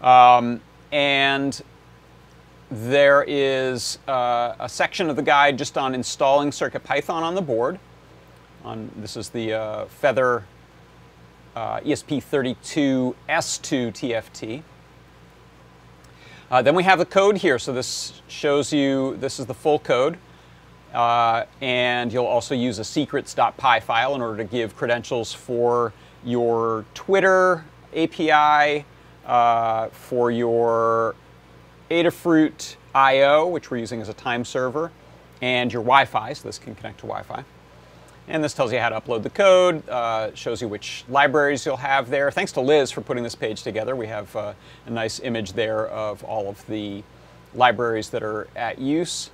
Um, 0.00 0.60
and 0.90 1.62
there 2.68 3.24
is 3.28 4.00
uh, 4.08 4.56
a 4.58 4.68
section 4.68 5.08
of 5.08 5.14
the 5.14 5.22
guide 5.22 5.56
just 5.56 5.78
on 5.78 5.94
installing 5.94 6.50
CircuitPython 6.50 7.22
on 7.22 7.36
the 7.36 7.42
board. 7.42 7.78
On, 8.64 8.90
this 8.96 9.16
is 9.16 9.28
the 9.28 9.52
uh, 9.52 9.84
Feather 9.84 10.42
uh, 11.54 11.78
ESP32S2 11.78 13.14
TFT. 13.28 14.62
Uh, 16.50 16.60
then 16.60 16.74
we 16.74 16.82
have 16.82 16.98
the 16.98 17.06
code 17.06 17.38
here. 17.38 17.60
So 17.60 17.72
this 17.72 18.20
shows 18.26 18.72
you, 18.72 19.16
this 19.18 19.38
is 19.38 19.46
the 19.46 19.54
full 19.54 19.78
code. 19.78 20.18
Uh, 20.92 21.46
and 21.60 22.12
you'll 22.12 22.26
also 22.26 22.54
use 22.54 22.78
a 22.78 22.84
secrets.py 22.84 23.80
file 23.80 24.14
in 24.14 24.20
order 24.20 24.36
to 24.36 24.44
give 24.44 24.76
credentials 24.76 25.32
for 25.32 25.92
your 26.24 26.84
Twitter 26.94 27.64
API, 27.94 28.84
uh, 29.26 29.88
for 29.88 30.30
your 30.30 31.14
Adafruit 31.90 32.76
I.O., 32.94 33.46
which 33.48 33.70
we're 33.70 33.78
using 33.78 34.00
as 34.00 34.08
a 34.08 34.14
time 34.14 34.44
server, 34.44 34.90
and 35.40 35.72
your 35.72 35.82
Wi-Fi, 35.82 36.32
so 36.34 36.48
this 36.48 36.58
can 36.58 36.74
connect 36.74 36.98
to 36.98 37.06
Wi-Fi. 37.06 37.44
And 38.28 38.42
this 38.42 38.54
tells 38.54 38.72
you 38.72 38.78
how 38.78 38.88
to 38.88 39.00
upload 39.00 39.22
the 39.22 39.30
code, 39.30 39.86
uh, 39.88 40.32
shows 40.34 40.62
you 40.62 40.68
which 40.68 41.04
libraries 41.08 41.66
you'll 41.66 41.76
have 41.76 42.08
there. 42.08 42.30
Thanks 42.30 42.52
to 42.52 42.60
Liz 42.60 42.90
for 42.90 43.00
putting 43.00 43.24
this 43.24 43.34
page 43.34 43.62
together. 43.62 43.96
We 43.96 44.06
have 44.06 44.34
uh, 44.36 44.52
a 44.86 44.90
nice 44.90 45.20
image 45.20 45.54
there 45.54 45.88
of 45.88 46.22
all 46.22 46.48
of 46.48 46.64
the 46.66 47.02
libraries 47.54 48.10
that 48.10 48.22
are 48.22 48.46
at 48.54 48.78
use. 48.78 49.30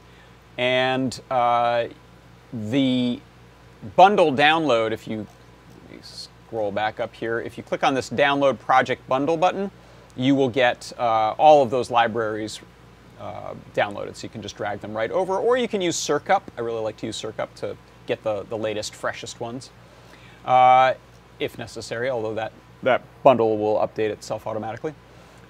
And 0.59 1.19
uh, 1.31 1.87
the 2.53 3.21
bundle 3.97 4.33
download, 4.33 4.91
if 4.93 5.07
you 5.07 5.27
scroll 6.03 6.73
back 6.73 6.99
up 6.99 7.15
here, 7.15 7.41
if 7.41 7.57
you 7.57 7.63
click 7.63 7.85
on 7.85 7.95
this 7.95 8.11
download 8.11 8.59
project 8.59 9.09
bundle 9.09 9.37
button, 9.37 9.71
you 10.17 10.35
will 10.35 10.49
get 10.49 10.93
uh, 10.99 11.35
all 11.39 11.63
of 11.63 11.71
those 11.71 11.91
libraries 11.91 12.61
uh, 13.21 13.55
downloaded. 13.75 14.17
So 14.17 14.25
you 14.25 14.31
can 14.31 14.43
just 14.43 14.57
drag 14.57 14.81
them 14.81 14.97
right 14.97 15.11
over, 15.13 15.39
or 15.39 15.57
you 15.57 15.69
can 15.69 15.81
use 15.81 15.97
CircUp. 15.97 16.43
I 16.57 16.61
really 16.61 16.83
like 16.83 16.97
to 16.99 17.07
use 17.07 17.21
CircUp 17.21 17.55
to 17.57 17.77
get 18.07 18.23
the, 18.25 18.43
the 18.49 18.59
latest, 18.59 18.95
freshest 18.95 19.39
ones, 19.39 19.71
uh, 20.45 20.95
if 21.39 21.57
necessary, 21.57 22.11
although 22.11 22.35
that, 22.35 22.53
that 22.83 23.03
bundle 23.23 23.59
will 23.59 23.77
update 23.77 24.11
itself 24.11 24.47
automatically. 24.47 24.95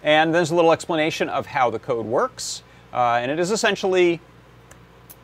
And 0.02 0.34
there's 0.34 0.50
a 0.50 0.54
little 0.54 0.72
explanation 0.72 1.28
of 1.28 1.46
how 1.46 1.70
the 1.70 1.78
code 1.78 2.04
works. 2.04 2.62
Uh, 2.92 3.20
and 3.22 3.30
it 3.30 3.38
is 3.38 3.50
essentially 3.50 4.20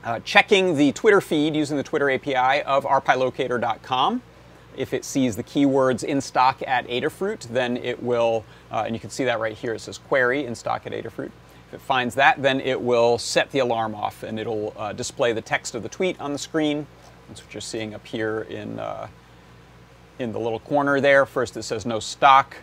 uh, 0.05 0.21
checking 0.21 0.77
the 0.77 0.93
Twitter 0.93 1.21
feed 1.21 1.57
using 1.57 1.77
the 1.77 1.83
Twitter 1.83 2.11
API 2.11 2.63
of 2.63 2.85
rpilocator.com. 2.85 4.23
If 4.77 4.93
it 4.93 5.05
sees 5.05 5.37
the 5.37 5.43
keywords 5.45 6.05
in 6.05 6.21
stock 6.21 6.63
at 6.67 6.87
Adafruit, 6.89 7.49
then 7.49 7.77
it 7.77 8.03
will, 8.03 8.45
uh, 8.71 8.85
and 8.87 8.95
you 8.95 9.01
can 9.01 9.11
see 9.11 9.25
that 9.25 9.39
right 9.39 9.57
here, 9.57 9.75
it 9.75 9.81
says 9.81 9.99
query 9.99 10.45
in 10.45 10.55
stock 10.55 10.87
at 10.87 10.93
Adafruit. 10.93 11.31
If 11.69 11.75
it 11.75 11.81
finds 11.81 12.15
that, 12.17 12.43
then 12.43 12.61
it 12.61 12.81
will 12.81 13.19
set 13.19 13.51
the 13.51 13.61
alarm 13.61 13.95
off 13.95 14.23
and 14.23 14.39
it'll 14.39 14.75
uh, 14.77 14.93
display 14.93 15.33
the 15.33 15.41
text 15.41 15.75
of 15.75 15.83
the 15.83 15.89
tweet 15.89 16.21
on 16.21 16.33
the 16.33 16.39
screen. 16.39 16.87
That's 17.29 17.43
what 17.43 17.55
you're 17.55 17.61
seeing 17.61 17.95
up 17.95 18.07
here 18.07 18.43
in, 18.43 18.79
uh, 18.79 19.09
in 20.19 20.33
the 20.33 20.41
little 20.41 20.61
corner 20.61 21.01
there. 21.01 21.25
First 21.25 21.57
it 21.57 21.63
says 21.63 21.87
no 21.87 22.01
stock, 22.01 22.57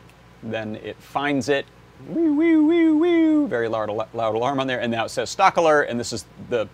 then 0.43 0.75
it 0.77 0.97
finds 0.97 1.49
it, 1.49 1.65
wee, 2.07 2.29
wee, 2.29 2.57
wee, 2.57 2.91
wee, 2.91 3.47
very 3.47 3.67
loud, 3.67 3.89
loud 4.13 4.35
alarm 4.35 4.59
on 4.59 4.67
there, 4.67 4.81
and 4.81 4.91
now 4.91 5.05
it 5.05 5.09
says 5.09 5.29
stock 5.29 5.57
alert, 5.57 5.83
and 5.83 5.99
this 5.99 6.13
is 6.13 6.25
the, 6.49 6.67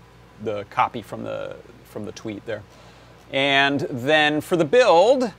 the 0.44 0.66
copy 0.70 1.02
from 1.02 1.24
the, 1.24 1.56
from 1.86 2.06
the 2.06 2.12
tweet 2.12 2.46
there. 2.46 2.64
And 3.32 3.82
then 3.90 4.42
for 4.42 4.56
the 4.56 4.66
build, 4.66 5.32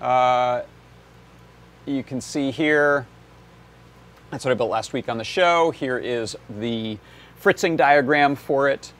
uh, 0.00 0.62
you 1.84 2.02
can 2.02 2.20
see 2.20 2.50
here, 2.50 3.06
that's 4.30 4.44
what 4.44 4.50
I 4.50 4.54
built 4.54 4.70
last 4.70 4.92
week 4.92 5.08
on 5.08 5.18
the 5.18 5.24
show. 5.24 5.70
Here 5.70 5.98
is 5.98 6.36
the 6.58 6.98
fritzing 7.36 7.76
diagram 7.76 8.34
for 8.34 8.68
it 8.68 8.92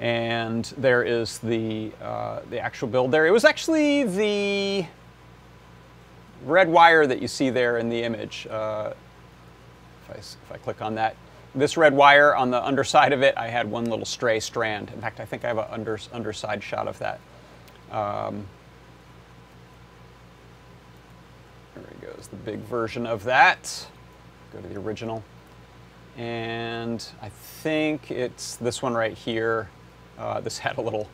and 0.00 0.64
there 0.76 1.02
is 1.02 1.38
the, 1.38 1.92
uh, 2.02 2.40
the 2.50 2.58
actual 2.58 2.88
build 2.88 3.10
there. 3.10 3.26
It 3.26 3.30
was 3.30 3.44
actually 3.44 4.04
the 4.04 4.86
red 6.44 6.68
wire 6.68 7.06
that 7.06 7.22
you 7.22 7.28
see 7.28 7.50
there 7.50 7.78
in 7.78 7.88
the 7.88 8.02
image. 8.02 8.46
Uh, 8.50 8.92
if, 10.02 10.10
I, 10.10 10.18
if 10.18 10.52
I 10.52 10.56
click 10.58 10.82
on 10.82 10.94
that, 10.96 11.16
this 11.54 11.76
red 11.76 11.94
wire 11.94 12.34
on 12.34 12.50
the 12.50 12.62
underside 12.64 13.12
of 13.12 13.22
it, 13.22 13.34
I 13.36 13.48
had 13.48 13.70
one 13.70 13.84
little 13.84 14.04
stray 14.04 14.40
strand. 14.40 14.90
In 14.92 15.00
fact, 15.00 15.20
I 15.20 15.24
think 15.24 15.44
I 15.44 15.48
have 15.48 15.58
an 15.58 15.66
under, 15.70 15.98
underside 16.12 16.62
shot 16.62 16.88
of 16.88 16.98
that. 16.98 17.20
Um, 17.90 18.46
there 21.74 21.84
he 22.00 22.06
goes, 22.06 22.28
the 22.28 22.36
big 22.36 22.58
version 22.60 23.06
of 23.06 23.24
that. 23.24 23.86
Go 24.52 24.60
to 24.60 24.68
the 24.68 24.78
original. 24.78 25.22
And 26.16 27.06
I 27.20 27.28
think 27.28 28.10
it's 28.10 28.56
this 28.56 28.82
one 28.82 28.94
right 28.94 29.16
here. 29.16 29.70
Uh, 30.18 30.40
this 30.40 30.58
had 30.58 30.78
a 30.78 30.80
little, 30.80 31.08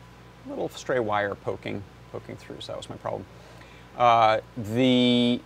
little 0.47 0.69
stray 0.69 0.99
wire 0.99 1.35
poking, 1.35 1.83
poking 2.11 2.35
through, 2.35 2.61
so 2.61 2.73
that 2.73 2.77
was 2.77 2.89
my 2.89 2.97
problem. 2.97 3.25
Uh, 3.97 4.39
the 4.57 5.39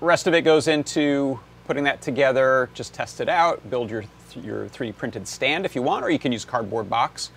rest 0.00 0.26
of 0.26 0.34
it 0.34 0.42
goes 0.42 0.68
into 0.68 1.38
putting 1.66 1.84
that 1.84 2.00
together, 2.00 2.70
just 2.74 2.94
test 2.94 3.20
it 3.20 3.28
out, 3.28 3.68
build 3.68 3.90
your, 3.90 4.04
your 4.34 4.66
3D 4.68 4.96
printed 4.96 5.26
stand 5.26 5.66
if 5.66 5.74
you 5.74 5.82
want, 5.82 6.04
or 6.04 6.10
you 6.10 6.18
can 6.18 6.30
use 6.32 6.44
cardboard 6.44 6.88
box. 6.88 7.32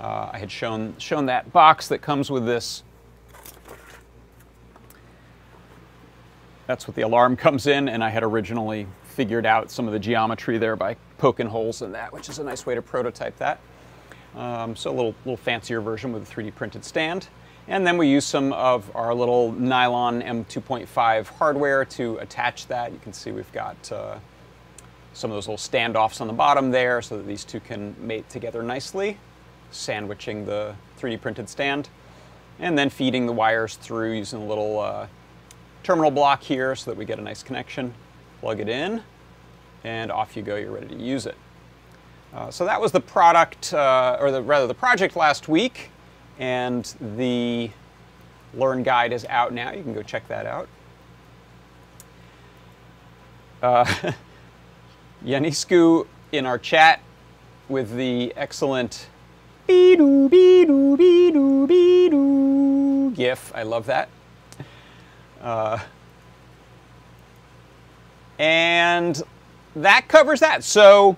Uh, 0.00 0.30
I 0.32 0.38
had 0.38 0.50
shown, 0.50 0.94
shown 0.98 1.26
that 1.26 1.52
box 1.52 1.88
that 1.88 1.98
comes 1.98 2.30
with 2.30 2.44
this. 2.44 2.82
That's 6.66 6.86
what 6.86 6.96
the 6.96 7.02
alarm 7.02 7.36
comes 7.36 7.66
in, 7.66 7.88
and 7.88 8.04
I 8.04 8.10
had 8.10 8.22
originally 8.22 8.86
figured 9.04 9.46
out 9.46 9.70
some 9.70 9.86
of 9.86 9.92
the 9.92 9.98
geometry 9.98 10.58
there 10.58 10.76
by 10.76 10.96
poking 11.16 11.46
holes 11.46 11.80
in 11.82 11.92
that, 11.92 12.12
which 12.12 12.28
is 12.28 12.38
a 12.38 12.44
nice 12.44 12.66
way 12.66 12.74
to 12.74 12.82
prototype 12.82 13.36
that. 13.38 13.60
Um, 14.36 14.76
so 14.76 14.90
a 14.90 14.94
little, 14.94 15.14
little 15.24 15.36
fancier 15.36 15.80
version 15.80 16.12
with 16.12 16.30
a 16.30 16.34
3D 16.34 16.54
printed 16.54 16.84
stand. 16.84 17.28
And 17.68 17.86
then 17.86 17.98
we 17.98 18.08
use 18.08 18.24
some 18.24 18.54
of 18.54 18.90
our 18.96 19.14
little 19.14 19.52
nylon 19.52 20.22
M2.5 20.22 21.26
hardware 21.26 21.84
to 21.84 22.16
attach 22.16 22.66
that. 22.68 22.92
You 22.92 22.98
can 22.98 23.12
see 23.12 23.30
we've 23.30 23.52
got 23.52 23.92
uh, 23.92 24.18
some 25.12 25.30
of 25.30 25.36
those 25.36 25.46
little 25.46 25.58
standoffs 25.58 26.22
on 26.22 26.28
the 26.28 26.32
bottom 26.32 26.70
there 26.70 27.02
so 27.02 27.18
that 27.18 27.26
these 27.26 27.44
two 27.44 27.60
can 27.60 27.94
mate 27.98 28.26
together 28.30 28.62
nicely, 28.62 29.18
sandwiching 29.70 30.46
the 30.46 30.74
3D 30.98 31.20
printed 31.20 31.48
stand. 31.48 31.90
and 32.58 32.76
then 32.76 32.90
feeding 32.90 33.26
the 33.26 33.32
wires 33.32 33.76
through 33.76 34.12
using 34.12 34.42
a 34.42 34.46
little 34.46 34.80
uh, 34.80 35.06
terminal 35.82 36.10
block 36.10 36.42
here 36.42 36.74
so 36.74 36.90
that 36.90 36.96
we 36.96 37.04
get 37.04 37.18
a 37.18 37.22
nice 37.22 37.42
connection. 37.42 37.94
Plug 38.40 38.60
it 38.60 38.68
in, 38.68 39.02
and 39.84 40.10
off 40.10 40.36
you 40.36 40.42
go. 40.42 40.56
You're 40.56 40.72
ready 40.72 40.88
to 40.88 40.96
use 40.96 41.26
it. 41.26 41.36
Uh, 42.32 42.50
so 42.50 42.64
that 42.64 42.80
was 42.80 42.92
the 42.92 43.00
product, 43.00 43.72
uh, 43.74 44.16
or 44.20 44.30
the, 44.30 44.42
rather 44.42 44.66
the 44.66 44.74
project 44.74 45.16
last 45.16 45.48
week, 45.48 45.90
and 46.38 46.84
the 47.16 47.70
Learn 48.54 48.82
Guide 48.82 49.12
is 49.12 49.24
out 49.26 49.52
now. 49.52 49.72
You 49.72 49.82
can 49.82 49.94
go 49.94 50.02
check 50.02 50.26
that 50.28 50.46
out. 50.46 50.68
Uh, 53.62 53.84
Yanisku 55.24 56.06
in 56.32 56.46
our 56.46 56.58
chat 56.58 57.00
with 57.68 57.94
the 57.96 58.32
excellent 58.36 59.08
be-doo, 59.66 60.28
be-doo, 60.28 60.96
be-doo, 60.96 61.66
be-doo 61.66 63.10
gif. 63.10 63.52
I 63.54 63.64
love 63.64 63.86
that. 63.86 64.08
Uh, 65.42 65.78
and 68.38 69.20
that 69.74 70.06
covers 70.08 70.40
that. 70.40 70.62
So 70.62 71.16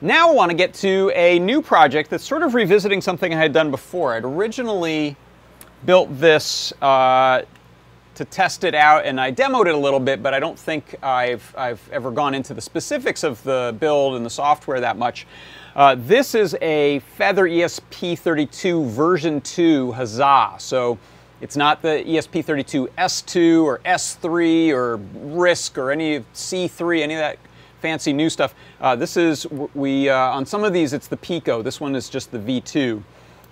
now 0.00 0.30
I 0.30 0.34
want 0.34 0.50
to 0.50 0.56
get 0.56 0.74
to 0.74 1.12
a 1.14 1.38
new 1.38 1.62
project 1.62 2.10
that's 2.10 2.24
sort 2.24 2.42
of 2.42 2.54
revisiting 2.54 3.00
something 3.00 3.32
I 3.32 3.36
had 3.36 3.52
done 3.52 3.70
before. 3.70 4.14
I'd 4.14 4.24
originally 4.24 5.16
built 5.86 6.18
this 6.18 6.72
uh, 6.82 7.42
to 8.14 8.24
test 8.24 8.64
it 8.64 8.74
out 8.74 9.04
and 9.04 9.20
I 9.20 9.32
demoed 9.32 9.66
it 9.66 9.74
a 9.74 9.78
little 9.78 10.00
bit, 10.00 10.22
but 10.22 10.34
I 10.34 10.40
don't 10.40 10.58
think 10.58 10.96
I've, 11.02 11.54
I've 11.56 11.80
ever 11.92 12.10
gone 12.10 12.34
into 12.34 12.54
the 12.54 12.60
specifics 12.60 13.22
of 13.24 13.42
the 13.44 13.76
build 13.80 14.16
and 14.16 14.24
the 14.24 14.30
software 14.30 14.80
that 14.80 14.96
much. 14.96 15.26
Uh, 15.74 15.96
this 15.98 16.34
is 16.34 16.56
a 16.60 17.00
Feather 17.00 17.44
ESP32 17.44 18.86
version 18.88 19.40
2 19.40 19.92
Huzzah. 19.92 20.54
So 20.58 20.98
it's 21.40 21.56
not 21.56 21.82
the 21.82 22.04
ESP32 22.06 22.88
S2 22.90 23.64
or 23.64 23.80
S3 23.80 24.70
or 24.70 24.98
RISC 24.98 25.76
or 25.76 25.90
any 25.90 26.14
of 26.14 26.32
C3, 26.32 27.00
any 27.02 27.14
of 27.14 27.20
that 27.20 27.38
fancy 27.84 28.14
new 28.14 28.30
stuff. 28.30 28.54
Uh, 28.80 28.96
this 28.96 29.14
is, 29.14 29.46
we 29.74 30.08
uh, 30.08 30.16
on 30.16 30.46
some 30.46 30.64
of 30.64 30.72
these 30.72 30.94
it's 30.94 31.06
the 31.06 31.18
Pico. 31.18 31.60
This 31.60 31.82
one 31.82 31.94
is 31.94 32.08
just 32.08 32.32
the 32.32 32.38
V2. 32.38 33.02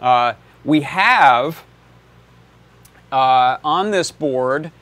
Uh, 0.00 0.32
we 0.64 0.80
have 0.80 1.62
uh, 3.12 3.58
on 3.62 3.90
this 3.90 4.10
board 4.10 4.72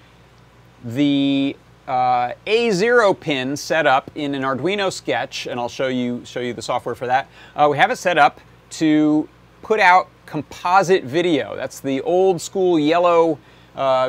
the 0.85 1.57
uh, 1.89 2.31
A0 2.47 3.19
pin 3.19 3.57
set 3.57 3.89
up 3.89 4.09
in 4.15 4.37
an 4.37 4.43
Arduino 4.43 4.93
sketch, 4.93 5.49
and 5.49 5.59
I'll 5.59 5.69
show 5.69 5.89
you, 5.89 6.25
show 6.25 6.39
you 6.39 6.53
the 6.53 6.63
software 6.63 6.95
for 6.95 7.09
that. 7.09 7.29
Uh, 7.57 7.67
we 7.73 7.77
have 7.77 7.91
it 7.91 7.97
set 7.97 8.19
up 8.19 8.41
to 8.79 9.29
put 9.63 9.81
out 9.81 10.09
composite 10.27 11.03
video. 11.03 11.57
That's 11.57 11.81
the 11.81 12.03
old 12.03 12.41
school 12.41 12.79
yellow 12.79 13.37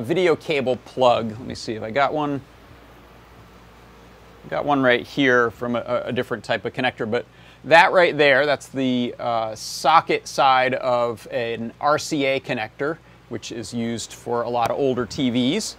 video 0.03 0.35
cable 0.35 0.75
plug. 0.85 1.31
Let 1.31 1.47
me 1.47 1.55
see 1.55 1.73
if 1.73 1.81
I 1.81 1.89
got 1.89 2.13
one. 2.13 2.41
Got 4.49 4.65
one 4.65 4.81
right 4.81 5.05
here 5.05 5.51
from 5.51 5.75
a, 5.75 6.03
a 6.05 6.11
different 6.11 6.43
type 6.43 6.65
of 6.65 6.73
connector, 6.73 7.09
but 7.09 7.25
that 7.63 7.91
right 7.91 8.17
there, 8.17 8.45
that's 8.45 8.67
the 8.69 9.13
uh, 9.19 9.53
socket 9.53 10.27
side 10.27 10.73
of 10.75 11.27
an 11.29 11.71
RCA 11.79 12.43
connector, 12.43 12.97
which 13.29 13.51
is 13.51 13.71
used 13.71 14.13
for 14.13 14.41
a 14.41 14.49
lot 14.49 14.71
of 14.71 14.77
older 14.77 15.05
TVs. 15.05 15.75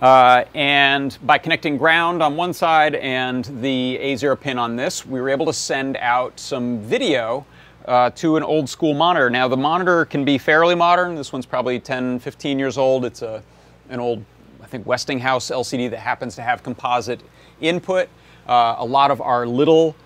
Uh, 0.00 0.44
and 0.54 1.18
by 1.22 1.38
connecting 1.38 1.76
ground 1.76 2.22
on 2.22 2.36
one 2.36 2.52
side 2.52 2.94
and 2.96 3.44
the 3.60 3.98
A0 4.02 4.40
pin 4.40 4.58
on 4.58 4.76
this, 4.76 5.06
we 5.06 5.20
were 5.20 5.28
able 5.28 5.46
to 5.46 5.52
send 5.52 5.96
out 5.98 6.40
some 6.40 6.80
video 6.80 7.46
uh, 7.84 8.10
to 8.10 8.36
an 8.36 8.42
old 8.42 8.68
school 8.68 8.94
monitor. 8.94 9.28
Now 9.28 9.46
the 9.46 9.58
monitor 9.58 10.06
can 10.06 10.24
be 10.24 10.38
fairly 10.38 10.74
modern. 10.74 11.14
This 11.14 11.32
one's 11.32 11.46
probably 11.46 11.78
10, 11.78 12.18
15 12.18 12.58
years 12.58 12.78
old. 12.78 13.04
It's 13.04 13.20
a, 13.22 13.42
an 13.90 14.00
old, 14.00 14.24
I 14.62 14.66
think, 14.66 14.86
Westinghouse 14.86 15.50
LCD 15.50 15.90
that 15.90 16.00
happens 16.00 16.34
to 16.36 16.42
have 16.42 16.62
composite 16.62 17.20
input. 17.60 18.08
Uh, 18.46 18.76
a 18.78 18.84
lot 18.84 19.10
of 19.10 19.20
our 19.20 19.46
little 19.46 19.96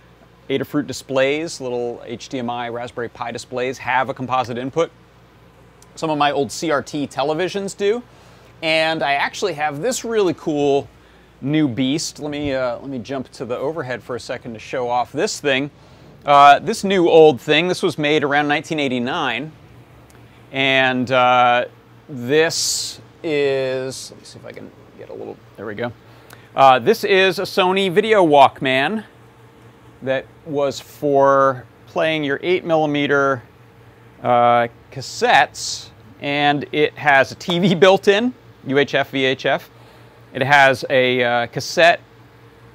Adafruit 0.48 0.86
displays, 0.86 1.60
little 1.60 2.02
HDMI 2.06 2.72
Raspberry 2.72 3.08
Pi 3.08 3.30
displays 3.32 3.78
have 3.78 4.08
a 4.08 4.14
composite 4.14 4.56
input. 4.56 4.90
Some 5.94 6.10
of 6.10 6.18
my 6.18 6.30
old 6.30 6.48
CRT 6.48 7.12
televisions 7.12 7.76
do. 7.76 8.02
And 8.62 9.02
I 9.02 9.12
actually 9.14 9.52
have 9.54 9.80
this 9.80 10.04
really 10.04 10.34
cool 10.34 10.88
new 11.40 11.68
beast. 11.68 12.18
Let 12.18 12.30
me, 12.30 12.54
uh, 12.54 12.78
let 12.78 12.88
me 12.88 12.98
jump 12.98 13.30
to 13.32 13.44
the 13.44 13.56
overhead 13.56 14.02
for 14.02 14.16
a 14.16 14.20
second 14.20 14.54
to 14.54 14.58
show 14.58 14.88
off 14.88 15.12
this 15.12 15.40
thing. 15.40 15.70
Uh, 16.24 16.58
this 16.58 16.82
new 16.82 17.08
old 17.08 17.40
thing, 17.40 17.68
this 17.68 17.82
was 17.82 17.98
made 17.98 18.24
around 18.24 18.48
1989. 18.48 19.52
And 20.50 21.10
uh, 21.10 21.66
this 22.08 23.00
is, 23.22 24.10
let 24.10 24.20
me 24.20 24.24
see 24.24 24.38
if 24.38 24.46
I 24.46 24.52
can 24.52 24.70
get 24.96 25.10
a 25.10 25.14
little, 25.14 25.36
there 25.56 25.66
we 25.66 25.74
go. 25.74 25.92
Uh, 26.58 26.76
this 26.76 27.04
is 27.04 27.38
a 27.38 27.42
Sony 27.42 27.88
Video 27.88 28.26
Walkman 28.26 29.04
that 30.02 30.26
was 30.44 30.80
for 30.80 31.64
playing 31.86 32.24
your 32.24 32.40
8 32.42 32.64
millimeter 32.64 33.44
uh, 34.24 34.66
cassettes 34.90 35.90
and 36.20 36.66
it 36.72 36.94
has 36.94 37.30
a 37.30 37.36
TV 37.36 37.78
built 37.80 38.08
in 38.08 38.34
UHF, 38.66 39.36
VHF. 39.36 39.68
It 40.34 40.42
has 40.42 40.84
a 40.90 41.22
uh, 41.22 41.46
cassette. 41.46 42.00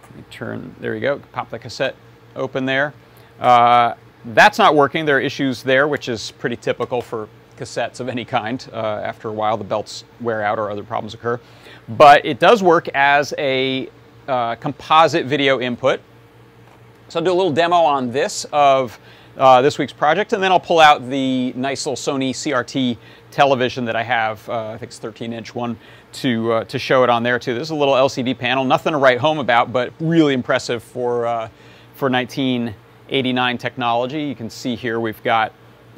Let 0.03 0.15
me 0.15 0.23
turn, 0.31 0.73
there 0.79 0.95
you 0.95 1.01
go, 1.01 1.19
pop 1.33 1.49
the 1.49 1.59
cassette 1.59 1.97
open 2.37 2.65
there. 2.65 2.93
Uh, 3.37 3.95
that's 4.27 4.57
not 4.57 4.75
working. 4.75 5.03
There 5.03 5.17
are 5.17 5.19
issues 5.19 5.61
there, 5.61 5.89
which 5.89 6.07
is 6.07 6.31
pretty 6.31 6.55
typical 6.55 7.01
for 7.01 7.27
cassettes 7.57 7.99
of 7.99 8.07
any 8.07 8.23
kind. 8.23 8.65
Uh, 8.71 9.01
after 9.03 9.27
a 9.27 9.33
while, 9.33 9.57
the 9.57 9.65
belts 9.65 10.05
wear 10.21 10.41
out 10.41 10.57
or 10.57 10.71
other 10.71 10.83
problems 10.83 11.13
occur. 11.13 11.37
But 11.89 12.25
it 12.25 12.39
does 12.39 12.63
work 12.63 12.87
as 12.89 13.33
a 13.37 13.89
uh, 14.27 14.55
composite 14.55 15.25
video 15.25 15.59
input. 15.59 15.99
So 17.09 17.19
I'll 17.19 17.25
do 17.25 17.31
a 17.31 17.33
little 17.33 17.51
demo 17.51 17.77
on 17.77 18.11
this 18.11 18.45
of 18.51 18.99
uh, 19.37 19.61
this 19.61 19.77
week's 19.77 19.93
project, 19.93 20.33
and 20.33 20.41
then 20.41 20.51
I'll 20.51 20.59
pull 20.59 20.79
out 20.79 21.09
the 21.09 21.53
nice 21.53 21.85
little 21.85 21.95
Sony 21.95 22.31
CRT 22.31 22.97
television 23.31 23.83
that 23.85 23.95
I 23.95 24.03
have, 24.03 24.47
uh, 24.47 24.69
I 24.69 24.77
think 24.77 24.89
it's 24.89 24.99
13 24.99 25.33
inch 25.33 25.55
one, 25.55 25.77
to, 26.13 26.53
uh, 26.53 26.63
to 26.65 26.77
show 26.77 27.03
it 27.03 27.09
on 27.09 27.23
there 27.23 27.39
too. 27.39 27.53
This 27.53 27.63
is 27.63 27.69
a 27.71 27.75
little 27.75 27.95
LCD 27.95 28.37
panel, 28.37 28.63
nothing 28.63 28.93
to 28.93 28.99
write 28.99 29.17
home 29.17 29.39
about, 29.39 29.73
but 29.73 29.91
really 29.99 30.33
impressive 30.33 30.83
for, 30.83 31.25
uh, 31.25 31.49
for 31.95 32.09
1989 32.09 33.57
technology. 33.57 34.21
You 34.23 34.35
can 34.35 34.49
see 34.49 34.75
here 34.75 34.99
we've 34.99 35.21
got 35.23 35.51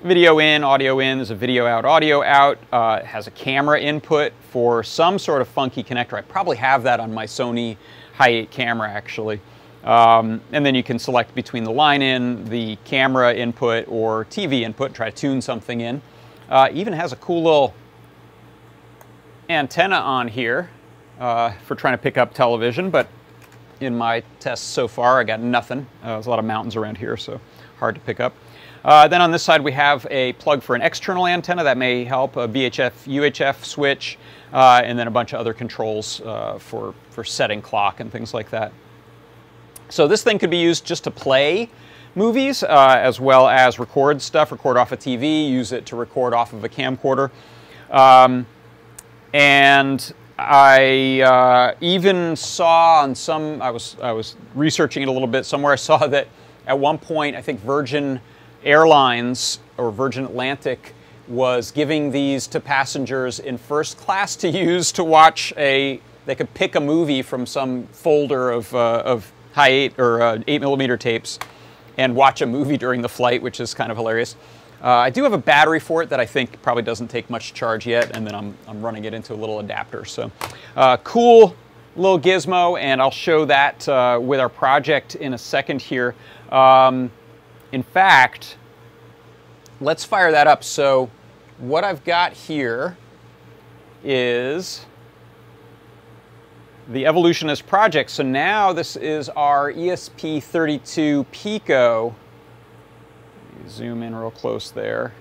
video 0.06 0.38
in, 0.38 0.64
audio 0.64 1.00
in, 1.00 1.18
there's 1.18 1.32
a 1.32 1.36
video 1.36 1.66
out, 1.66 1.84
audio 1.84 2.22
out. 2.22 2.60
Uh, 2.72 3.04
has 3.04 3.26
a 3.26 3.32
camera 3.32 3.82
input 3.82 4.32
for 4.52 4.84
some 4.84 5.18
sort 5.18 5.42
of 5.42 5.48
funky 5.48 5.84
connector. 5.84 6.14
I 6.14 6.22
probably 6.22 6.58
have 6.58 6.84
that 6.84 7.00
on 7.00 7.12
my 7.12 7.26
Sony 7.26 7.76
Hi8 8.16 8.52
camera 8.52 8.88
actually. 8.88 9.42
Um, 9.84 10.42
and 10.52 10.64
then 10.64 10.76
you 10.76 10.84
can 10.84 11.00
select 11.00 11.34
between 11.34 11.64
the 11.64 11.72
line 11.72 12.04
in, 12.04 12.46
the 12.46 12.78
camera 12.86 13.34
input, 13.34 13.88
or 13.88 14.26
TV 14.26 14.62
input, 14.62 14.94
try 14.94 15.10
to 15.10 15.16
tune 15.16 15.42
something 15.42 15.82
in. 15.82 16.04
Uh, 16.50 16.70
even 16.72 16.94
has 16.94 17.12
a 17.12 17.16
cool 17.16 17.42
little 17.42 17.74
antenna 19.50 19.96
on 19.96 20.28
here 20.28 20.70
uh, 21.20 21.52
for 21.66 21.74
trying 21.74 21.96
to 21.96 22.02
pick 22.02 22.16
up 22.16 22.32
television, 22.32 22.92
but 22.92 23.08
in 23.80 23.98
my 23.98 24.22
tests 24.40 24.68
so 24.68 24.88
far, 24.88 25.20
I 25.20 25.24
got 25.24 25.40
nothing. 25.40 25.88
Uh, 26.04 26.14
there's 26.14 26.28
a 26.28 26.30
lot 26.30 26.38
of 26.40 26.46
mountains 26.46 26.76
around 26.76 27.00
here, 27.00 27.18
so 27.18 27.42
hard 27.80 27.96
to 27.96 28.02
pick 28.02 28.20
up. 28.20 28.36
Uh, 28.86 29.08
then 29.08 29.20
on 29.20 29.32
this 29.32 29.42
side, 29.42 29.64
we 29.64 29.72
have 29.72 30.06
a 30.12 30.34
plug 30.34 30.62
for 30.62 30.76
an 30.76 30.82
external 30.84 31.26
antenna 31.26 31.64
that 31.64 31.76
may 31.76 32.04
help, 32.04 32.36
a 32.36 32.48
VHF, 32.48 32.92
UHF 33.08 33.66
switch, 33.66 34.20
uh, 34.54 34.80
and 34.86 34.98
then 34.98 35.08
a 35.08 35.12
bunch 35.12 35.34
of 35.34 35.40
other 35.40 35.56
controls 35.56 36.22
uh, 36.22 36.60
for, 36.60 36.94
for 37.10 37.24
setting 37.24 37.64
clock 37.64 38.00
and 38.00 38.12
things 38.12 38.32
like 38.32 38.52
that. 38.52 38.72
So 39.90 40.08
this 40.08 40.22
thing 40.22 40.38
could 40.38 40.52
be 40.52 40.60
used 40.60 40.86
just 40.86 41.04
to 41.06 41.12
play 41.12 41.72
movies 42.14 42.62
uh, 42.62 42.96
as 43.00 43.20
well 43.20 43.48
as 43.48 43.80
record 43.80 44.22
stuff, 44.22 44.52
record 44.52 44.78
off 44.78 44.92
a 44.92 44.98
TV, 44.98 45.50
use 45.50 45.72
it 45.72 45.88
to 45.88 45.96
record 45.96 46.36
off 46.36 46.54
of 46.54 46.64
a 46.64 46.70
camcorder. 46.70 47.32
Um, 47.90 48.46
and 49.34 50.14
I 50.38 51.22
uh, 51.22 51.74
even 51.82 52.36
saw 52.36 53.02
on 53.02 53.16
some, 53.16 53.64
I 53.64 53.72
was, 53.72 53.96
I 54.00 54.12
was 54.12 54.36
researching 54.54 55.02
it 55.02 55.08
a 55.08 55.12
little 55.12 55.28
bit 55.28 55.44
somewhere, 55.44 55.74
I 55.74 55.78
saw 55.78 55.98
that 56.08 56.28
at 56.68 56.78
one 56.78 57.00
point, 57.00 57.36
I 57.36 57.42
think 57.42 57.60
Virgin 57.62 58.22
Airlines 58.66 59.60
or 59.78 59.92
Virgin 59.92 60.26
Atlantic 60.26 60.94
was 61.28 61.72
giving 61.72 62.12
these 62.12 62.48
to 62.48 62.60
passengers 62.60 63.40
in 63.40 63.58
first 63.58 63.98
class 63.98 64.36
to 64.38 64.50
use 64.50 64.92
to 64.94 65.04
watch 65.04 65.54
a, 65.58 66.00
they 66.26 66.36
could 66.36 66.54
pick 66.54 66.76
a 66.76 66.80
movie 66.80 67.22
from 67.22 67.46
some 67.46 67.88
folder 67.88 68.52
of, 68.52 68.74
uh, 68.76 69.04
of 69.06 69.32
Hi8 69.56 69.98
or 69.98 70.22
uh, 70.22 70.44
8 70.48 70.62
millimeter 70.62 70.98
tapes 70.98 71.40
and 71.98 72.16
watch 72.16 72.42
a 72.42 72.46
movie 72.46 72.78
during 72.78 73.02
the 73.02 73.10
flight, 73.10 73.42
which 73.42 73.60
is 73.60 73.74
kind 73.74 73.92
of 73.92 73.98
hilarious. 73.98 74.36
Uh, 74.84 74.90
I 74.90 75.10
do 75.10 75.24
have 75.24 75.34
a 75.34 75.38
battery 75.38 75.80
for 75.80 76.04
it 76.04 76.10
that 76.10 76.20
I 76.20 76.26
think 76.26 76.62
probably 76.62 76.84
doesn't 76.84 77.08
take 77.08 77.30
much 77.30 77.54
charge 77.54 77.88
yet, 77.88 78.16
and 78.16 78.28
then 78.28 78.36
I'm, 78.36 78.58
I'm 78.68 78.82
running 78.82 79.06
it 79.06 79.14
into 79.14 79.34
a 79.34 79.36
little 79.36 79.60
adapter. 79.60 80.06
So 80.06 80.32
uh, 80.76 80.98
cool 80.98 81.56
little 81.96 82.20
gizmo, 82.20 82.80
and 82.80 83.02
I'll 83.02 83.12
show 83.12 83.46
that 83.46 83.88
uh, 83.88 84.20
with 84.22 84.40
our 84.40 84.50
project 84.50 85.16
in 85.16 85.34
a 85.34 85.38
second 85.38 85.82
here. 85.82 86.14
Um, 86.52 87.12
in 87.76 87.84
fact, 87.84 88.56
let's 89.82 90.06
fire 90.06 90.32
that 90.32 90.48
up. 90.48 90.64
So 90.64 91.10
what 91.58 91.84
I've 91.84 92.06
got 92.06 92.32
here 92.32 92.96
is 94.02 94.86
the 96.88 97.06
Evolutionist 97.06 97.68
project. 97.68 98.12
So 98.12 98.24
now 98.24 98.72
this 98.72 98.96
is 98.96 99.28
our 99.28 99.74
ESP32 99.74 101.26
Pico. 101.34 102.16
Zoom 103.68 104.04
in 104.04 104.16
real 104.16 104.32
close 104.32 104.72
there. 104.72 105.12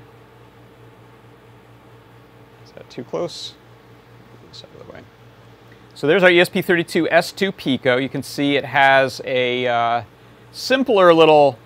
Is 2.64 2.70
that 2.70 2.88
too 2.88 3.02
close? 3.02 3.54
This 4.48 4.62
out 4.62 4.80
of 4.80 4.86
the 4.86 4.92
way. 4.92 5.00
So 5.96 6.06
there's 6.06 6.22
our 6.22 6.30
ESP32 6.30 7.10
S2 7.10 7.56
Pico. 7.56 7.96
You 7.96 8.08
can 8.08 8.22
see 8.22 8.54
it 8.54 8.64
has 8.64 9.20
a 9.24 9.66
uh, 9.66 10.02
simpler 10.52 11.12
little 11.12 11.58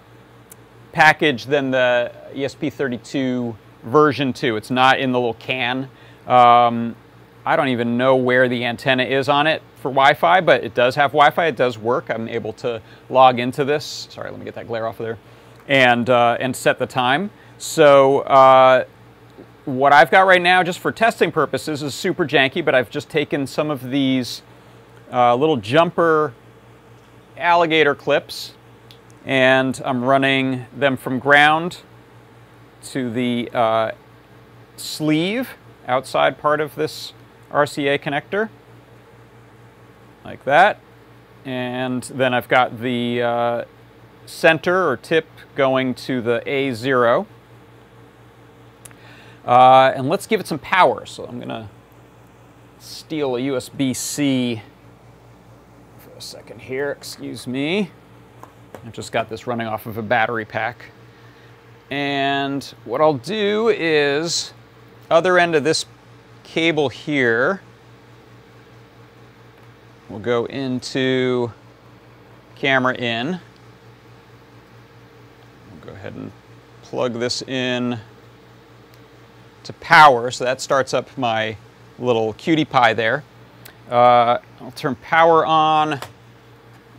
package 0.93 1.47
than 1.47 1.71
the 1.71 2.13
ESP32 2.33 3.57
version 3.85 4.33
2. 4.33 4.57
It's 4.57 4.71
not 4.71 4.99
in 4.99 5.13
the 5.13 5.19
little 5.19 5.35
can. 5.35 5.89
Um, 6.27 6.97
I 7.45 7.57
don't 7.57 7.69
even 7.69 7.97
know 7.97 8.17
where 8.17 8.49
the 8.49 8.65
antenna 8.65 9.05
is 9.05 9.29
on 9.29 9.47
it 9.47 9.63
for 9.77 9.91
Wi-Fi, 9.91 10.43
but 10.43 10.65
it 10.65 10.75
does 10.75 10.95
have 10.97 11.13
Wi-Fi. 11.13 11.47
It 11.47 11.57
does 11.57 11.79
work. 11.79 12.11
I'm 12.11 12.29
able 12.29 12.53
to 12.55 12.83
log 13.09 13.39
into 13.39 13.65
this. 13.65 14.09
Sorry, 14.11 14.31
let 14.31 14.39
me 14.39 14.45
get 14.45 14.55
that 14.57 14.67
glare 14.67 14.87
off 14.87 15.01
of 15.01 15.07
there. 15.07 15.19
And, 15.67 16.09
uh, 16.11 16.37
and 16.41 16.55
set 16.55 16.79
the 16.79 16.87
time. 16.87 17.31
So 17.59 18.21
uh, 18.21 18.85
what 19.65 19.93
I've 19.93 20.11
got 20.11 20.27
right 20.27 20.43
now, 20.43 20.63
just 20.63 20.79
for 20.79 20.93
testing 20.93 21.33
purposes, 21.33 21.83
is 21.83 21.95
super 21.95 22.27
janky, 22.27 22.65
but 22.65 22.75
I've 22.75 22.91
just 22.91 23.09
taken 23.09 23.47
some 23.47 23.71
of 23.71 23.91
these 23.91 24.43
uh, 25.13 25.35
little 25.35 25.57
jumper 25.57 26.35
alligator 27.37 27.95
clips 27.95 28.55
and 29.29 29.81
I'm 29.85 30.03
running 30.03 30.65
them 30.75 30.97
from 30.97 31.19
ground 31.19 31.83
to 32.85 33.11
the 33.11 33.51
uh, 33.53 33.93
sleeve 34.79 35.51
outside 35.87 36.39
part 36.39 36.63
of 36.63 36.75
this 36.77 37.13
RCA 37.51 37.99
connector 38.01 38.49
like 40.25 40.43
that. 40.47 40.81
And 41.45 42.03
then 42.05 42.33
I've 42.33 42.49
got 42.49 42.81
the 42.81 43.23
uh, 43.23 43.65
center 44.25 44.89
or 44.89 44.97
tip 44.97 45.27
going 45.55 45.95
to 45.95 46.23
the 46.23 46.43
A0 46.47 47.27
uh, 49.45 49.93
and 49.95 50.09
let's 50.09 50.27
give 50.27 50.41
it 50.41 50.47
some 50.47 50.59
power. 50.59 51.05
So 51.05 51.27
I'm 51.27 51.39
gonna 51.39 51.69
steal 52.79 53.37
a 53.37 53.41
USB-C 53.41 54.63
for 55.99 56.11
a 56.17 56.21
second 56.21 56.63
here 56.63 56.91
excuse 56.91 57.47
me 57.47 57.91
I've 58.87 58.93
just 58.93 59.13
got 59.13 59.29
this 59.29 59.47
running 59.47 59.67
off 59.67 59.87
of 59.87 59.99
a 59.99 60.03
battery 60.03 60.45
pack. 60.45 60.87
And 61.91 62.63
what 62.85 63.01
I'll 63.01 63.15
do 63.15 63.69
is, 63.69 64.53
other 65.11 65.39
end 65.39 65.55
of 65.55 65.65
this 65.65 65.87
cable 66.45 66.89
here, 66.89 67.63
we'll 70.09 70.21
go 70.21 70.45
into 70.47 71.53
camera 72.57 72.95
in. 72.95 73.41
We'll 75.71 75.87
go 75.87 75.93
ahead 75.93 76.15
and 76.15 76.31
plug 76.83 77.15
this 77.15 77.43
in 77.43 77.99
to 79.65 79.73
power, 79.75 80.31
so 80.31 80.45
that 80.45 80.61
starts 80.61 80.95
up 80.95 81.17
my 81.19 81.57
little 81.99 82.33
QT 82.35 82.71
Py 82.71 82.95
there. 82.95 83.25
Uh, 83.91 84.39
I'll 84.61 84.71
turn 84.73 84.95
power 84.97 85.45
on 85.45 86.01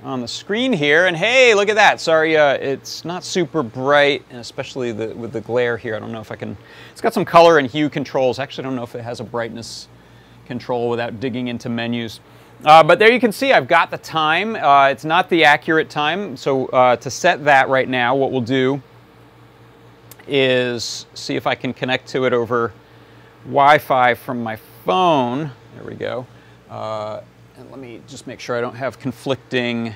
on 0.04 0.22
the 0.22 0.28
screen 0.28 0.72
here. 0.72 1.08
And 1.08 1.16
hey, 1.16 1.54
look 1.54 1.70
at 1.70 1.76
that. 1.76 2.00
Sorry, 2.00 2.38
uh, 2.38 2.54
it's 2.54 3.04
not 3.04 3.24
super 3.24 3.64
bright, 3.64 4.24
and 4.30 4.40
especially 4.40 4.92
the, 4.92 5.16
with 5.16 5.34
the 5.34 5.42
glare 5.42 5.78
here. 5.78 5.96
I 5.96 6.00
don't 6.00 6.12
know 6.12 6.22
if 6.22 6.32
I 6.32 6.36
can, 6.36 6.58
it's 6.92 7.02
got 7.02 7.14
some 7.14 7.26
color 7.26 7.58
and 7.58 7.70
hue 7.70 7.90
controls. 7.90 8.40
Actually, 8.40 8.66
I 8.66 8.68
don't 8.68 8.76
know 8.76 8.84
if 8.84 8.96
it 8.96 9.02
has 9.02 9.20
a 9.20 9.24
brightness 9.24 9.88
control 10.46 10.90
without 10.90 11.20
digging 11.20 11.48
into 11.48 11.70
menus. 11.70 12.20
Uh, 12.66 12.84
but 12.84 13.00
there 13.00 13.12
you 13.12 13.20
can 13.20 13.32
see 13.32 13.54
I've 13.54 13.68
got 13.68 13.90
the 13.90 13.98
time. 13.98 14.56
Uh, 14.56 14.90
it's 14.90 15.06
not 15.06 15.30
the 15.30 15.46
accurate 15.46 15.90
time. 15.90 16.36
So 16.36 16.68
uh, 16.68 16.98
to 16.98 17.10
set 17.10 17.46
that 17.46 17.70
right 17.70 17.88
now, 17.88 18.16
what 18.16 18.32
we'll 18.32 18.42
do 18.42 18.82
is 20.28 21.06
see 21.14 21.36
if 21.36 21.48
I 21.48 21.56
can 21.56 21.74
connect 21.74 22.08
to 22.10 22.26
it 22.26 22.34
over 22.34 22.74
Wi-Fi 23.46 24.14
from 24.16 24.44
my 24.44 24.58
phone. 24.86 25.52
There 25.76 25.84
we 25.86 25.96
go. 25.96 26.28
Uh, 26.70 27.22
let 27.70 27.80
me 27.80 28.02
just 28.08 28.26
make 28.26 28.40
sure 28.40 28.58
I 28.58 28.62
don't 28.62 28.76
have 28.76 29.00
conflicting, 29.00 29.94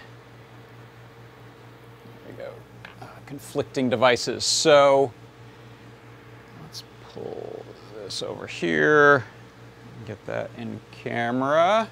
go, 2.37 2.51
uh, 3.01 3.05
conflicting 3.25 3.89
devices. 3.89 4.45
So 4.45 5.11
let's 6.61 6.83
pull 7.13 7.65
this 7.95 8.21
over 8.21 8.45
here, 8.45 9.23
get 10.05 10.23
that 10.27 10.51
in 10.57 10.79
camera. 10.91 11.89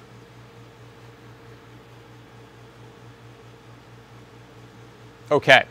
Okay. 5.30 5.64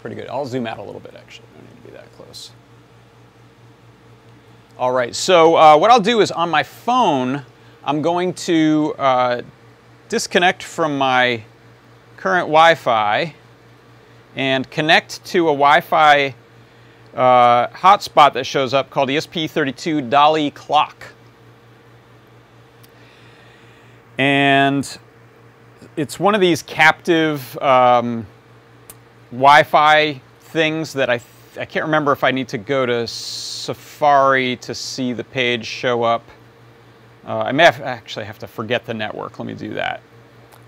Pretty 0.00 0.16
good. 0.16 0.28
I'll 0.28 0.46
zoom 0.46 0.66
out 0.66 0.78
a 0.78 0.82
little 0.82 1.00
bit 1.00 1.14
actually. 1.14 1.46
I 1.54 1.58
don't 1.58 1.68
need 1.68 1.82
to 1.82 1.88
be 1.88 1.96
that 1.96 2.16
close. 2.16 2.50
All 4.78 4.92
right, 4.92 5.14
so 5.14 5.56
uh, 5.56 5.76
what 5.76 5.90
I'll 5.90 5.98
do 5.98 6.20
is 6.20 6.30
on 6.30 6.50
my 6.50 6.62
phone, 6.62 7.44
I'm 7.84 8.02
going 8.02 8.34
to 8.34 8.94
uh, 8.98 9.42
disconnect 10.08 10.62
from 10.64 10.98
my 10.98 11.44
current 12.16 12.48
Wi-Fi 12.48 13.34
and 14.34 14.68
connect 14.68 15.24
to 15.26 15.48
a 15.48 15.52
Wi-Fi 15.52 16.34
uh, 17.14 17.68
hotspot 17.68 18.32
that 18.32 18.44
shows 18.44 18.74
up 18.74 18.90
called 18.90 19.08
ESP32 19.08 20.10
Dali 20.10 20.52
Clock. 20.52 21.06
And 24.18 24.98
it's 25.96 26.18
one 26.18 26.34
of 26.34 26.40
these 26.40 26.62
captive 26.62 27.56
um, 27.58 28.26
Wi-Fi 29.30 30.20
things 30.40 30.92
that 30.94 31.08
I, 31.08 31.20
I 31.56 31.64
can't 31.64 31.84
remember 31.84 32.10
if 32.10 32.24
I 32.24 32.32
need 32.32 32.48
to 32.48 32.58
go 32.58 32.86
to 32.86 33.06
Safari 33.06 34.56
to 34.56 34.74
see 34.74 35.12
the 35.12 35.24
page 35.24 35.64
show 35.64 36.02
up. 36.02 36.28
Uh, 37.28 37.40
I 37.40 37.52
may 37.52 37.64
have, 37.64 37.82
actually 37.82 38.24
have 38.24 38.38
to 38.38 38.46
forget 38.46 38.86
the 38.86 38.94
network. 38.94 39.38
Let 39.38 39.46
me 39.46 39.52
do 39.52 39.74
that. 39.74 40.00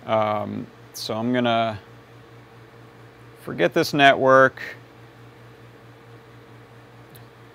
Um, 0.05 0.67
so 0.93 1.15
I'm 1.15 1.33
going 1.33 1.45
to 1.45 1.79
forget 3.41 3.73
this 3.73 3.95
network. 3.95 4.61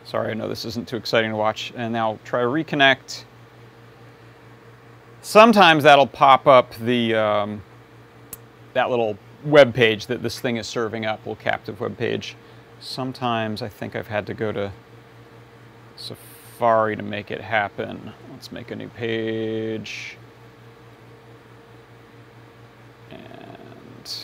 Sorry, 0.05 0.31
I 0.31 0.33
know 0.33 0.49
this 0.49 0.65
isn't 0.65 0.87
too 0.87 0.97
exciting 0.97 1.29
to 1.29 1.37
watch. 1.37 1.71
And 1.75 1.93
now 1.93 2.17
try 2.23 2.41
to 2.41 2.47
reconnect. 2.47 3.25
Sometimes 5.21 5.83
that'll 5.83 6.07
pop 6.07 6.47
up 6.47 6.73
the 6.75 7.13
um, 7.13 7.61
that 8.73 8.89
little 8.89 9.19
web 9.43 9.73
page 9.73 10.07
that 10.07 10.23
this 10.23 10.39
thing 10.39 10.57
is 10.57 10.65
serving 10.65 11.05
up, 11.05 11.19
little 11.19 11.35
captive 11.35 11.79
web 11.79 11.95
page. 11.95 12.35
Sometimes 12.79 13.61
I 13.61 13.69
think 13.69 13.95
I've 13.95 14.07
had 14.07 14.25
to 14.27 14.33
go 14.33 14.51
to 14.51 14.71
Safari 15.95 16.34
Safari 16.55 16.95
to 16.95 17.03
make 17.03 17.31
it 17.31 17.41
happen. 17.41 18.13
Let's 18.31 18.49
make 18.49 18.71
a 18.71 18.77
new 18.77 18.87
page. 18.87 20.15
And, 23.11 24.17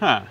huh. 0.00 0.22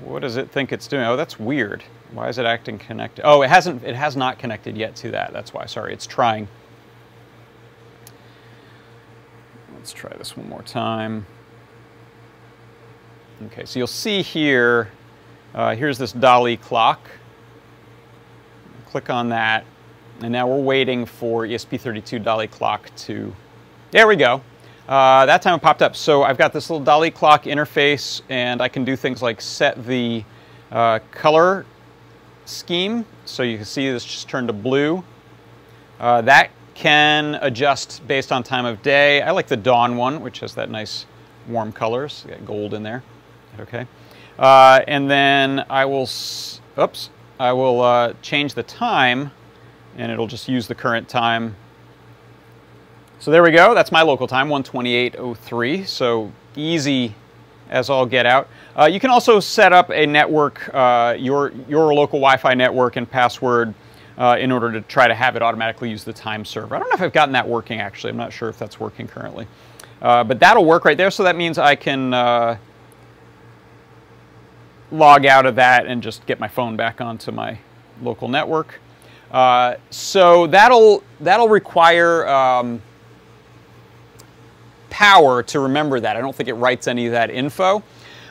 What 0.00 0.22
does 0.22 0.36
it 0.36 0.48
think 0.48 0.72
it's 0.72 0.86
doing? 0.86 1.04
Oh, 1.04 1.16
that's 1.16 1.40
weird. 1.40 1.82
Why 2.12 2.28
is 2.28 2.38
it 2.38 2.46
acting 2.46 2.78
connected? 2.78 3.26
Oh, 3.26 3.42
it 3.42 3.50
hasn't, 3.50 3.82
it 3.82 3.96
has 3.96 4.14
not 4.14 4.38
connected 4.38 4.76
yet 4.76 4.94
to 4.96 5.10
that. 5.10 5.32
That's 5.32 5.52
why, 5.52 5.66
sorry, 5.66 5.92
it's 5.92 6.06
trying. 6.06 6.46
Let's 9.74 9.92
try 9.92 10.16
this 10.16 10.36
one 10.36 10.48
more 10.48 10.62
time. 10.62 11.26
Okay, 13.42 13.64
so 13.64 13.80
you'll 13.80 13.88
see 13.88 14.22
here, 14.22 14.88
uh, 15.56 15.74
here's 15.74 15.98
this 15.98 16.12
Dali 16.12 16.58
clock. 16.60 17.00
Click 18.86 19.10
on 19.10 19.28
that, 19.30 19.64
and 20.20 20.32
now 20.32 20.46
we're 20.46 20.62
waiting 20.62 21.04
for 21.04 21.44
ESP32 21.44 22.22
Dali 22.22 22.48
clock 22.48 22.94
to, 22.94 23.34
there 23.90 24.06
we 24.06 24.14
go. 24.14 24.40
Uh, 24.88 25.26
that 25.26 25.42
time 25.42 25.56
it 25.56 25.62
popped 25.62 25.82
up. 25.82 25.96
So 25.96 26.22
I've 26.22 26.38
got 26.38 26.52
this 26.52 26.70
little 26.70 26.86
Dali 26.86 27.12
clock 27.12 27.42
interface, 27.44 28.22
and 28.28 28.62
I 28.62 28.68
can 28.68 28.84
do 28.84 28.94
things 28.94 29.20
like 29.20 29.40
set 29.40 29.84
the 29.84 30.22
uh, 30.70 31.00
color 31.10 31.66
scheme. 32.44 33.04
So 33.24 33.42
you 33.42 33.56
can 33.56 33.66
see 33.66 33.90
this 33.90 34.04
just 34.04 34.28
turned 34.28 34.46
to 34.46 34.54
blue. 34.54 35.02
Uh, 35.98 36.20
that 36.22 36.50
can 36.74 37.34
adjust 37.42 38.06
based 38.06 38.30
on 38.30 38.44
time 38.44 38.64
of 38.64 38.80
day. 38.82 39.22
I 39.22 39.32
like 39.32 39.48
the 39.48 39.56
dawn 39.56 39.96
one, 39.96 40.20
which 40.20 40.38
has 40.38 40.54
that 40.54 40.70
nice 40.70 41.06
warm 41.48 41.72
colors. 41.72 42.24
Got 42.28 42.46
gold 42.46 42.74
in 42.74 42.84
there 42.84 43.02
okay? 43.60 43.86
Uh, 44.38 44.80
and 44.88 45.10
then 45.10 45.64
I 45.70 45.84
will, 45.84 46.08
oops, 46.78 47.10
I 47.38 47.52
will 47.52 47.80
uh, 47.80 48.14
change 48.22 48.54
the 48.54 48.62
time 48.62 49.30
and 49.96 50.10
it'll 50.10 50.26
just 50.26 50.48
use 50.48 50.66
the 50.66 50.74
current 50.74 51.08
time. 51.08 51.56
So 53.20 53.30
there 53.30 53.42
we 53.42 53.52
go, 53.52 53.74
that's 53.74 53.92
my 53.92 54.02
local 54.02 54.26
time, 54.26 54.48
128.03, 54.48 55.86
so 55.86 56.32
easy 56.56 57.14
as 57.70 57.88
all 57.88 58.04
get 58.04 58.26
out. 58.26 58.48
Uh, 58.78 58.84
you 58.84 59.00
can 59.00 59.10
also 59.10 59.40
set 59.40 59.72
up 59.72 59.90
a 59.90 60.04
network, 60.04 60.68
uh, 60.74 61.16
your, 61.18 61.52
your 61.68 61.94
local 61.94 62.18
Wi-Fi 62.18 62.54
network 62.54 62.96
and 62.96 63.10
password 63.10 63.72
uh, 64.18 64.36
in 64.38 64.52
order 64.52 64.70
to 64.72 64.80
try 64.82 65.08
to 65.08 65.14
have 65.14 65.36
it 65.36 65.42
automatically 65.42 65.90
use 65.90 66.04
the 66.04 66.12
time 66.12 66.44
server. 66.44 66.76
I 66.76 66.78
don't 66.78 66.88
know 66.90 66.94
if 66.94 67.02
I've 67.02 67.12
gotten 67.12 67.32
that 67.32 67.48
working 67.48 67.80
actually. 67.80 68.10
I'm 68.10 68.16
not 68.16 68.32
sure 68.32 68.48
if 68.48 68.58
that's 68.58 68.78
working 68.78 69.08
currently. 69.08 69.46
Uh, 70.02 70.22
but 70.22 70.38
that'll 70.38 70.64
work 70.64 70.84
right 70.84 70.98
there, 70.98 71.10
so 71.10 71.22
that 71.22 71.34
means 71.34 71.56
I 71.56 71.76
can 71.76 72.12
log 74.90 75.26
out 75.26 75.46
of 75.46 75.56
that 75.56 75.86
and 75.86 76.02
just 76.02 76.24
get 76.26 76.38
my 76.38 76.48
phone 76.48 76.76
back 76.76 77.00
onto 77.00 77.32
my 77.32 77.58
local 78.02 78.28
network. 78.28 78.80
Uh, 79.30 79.76
so 79.90 80.46
that'll, 80.46 81.02
that'll 81.20 81.48
require 81.48 82.26
um, 82.28 82.80
power 84.90 85.42
to 85.42 85.60
remember 85.60 85.98
that. 85.98 86.16
I 86.16 86.20
don't 86.20 86.34
think 86.34 86.48
it 86.48 86.54
writes 86.54 86.86
any 86.86 87.06
of 87.06 87.12
that 87.12 87.30
info. 87.30 87.82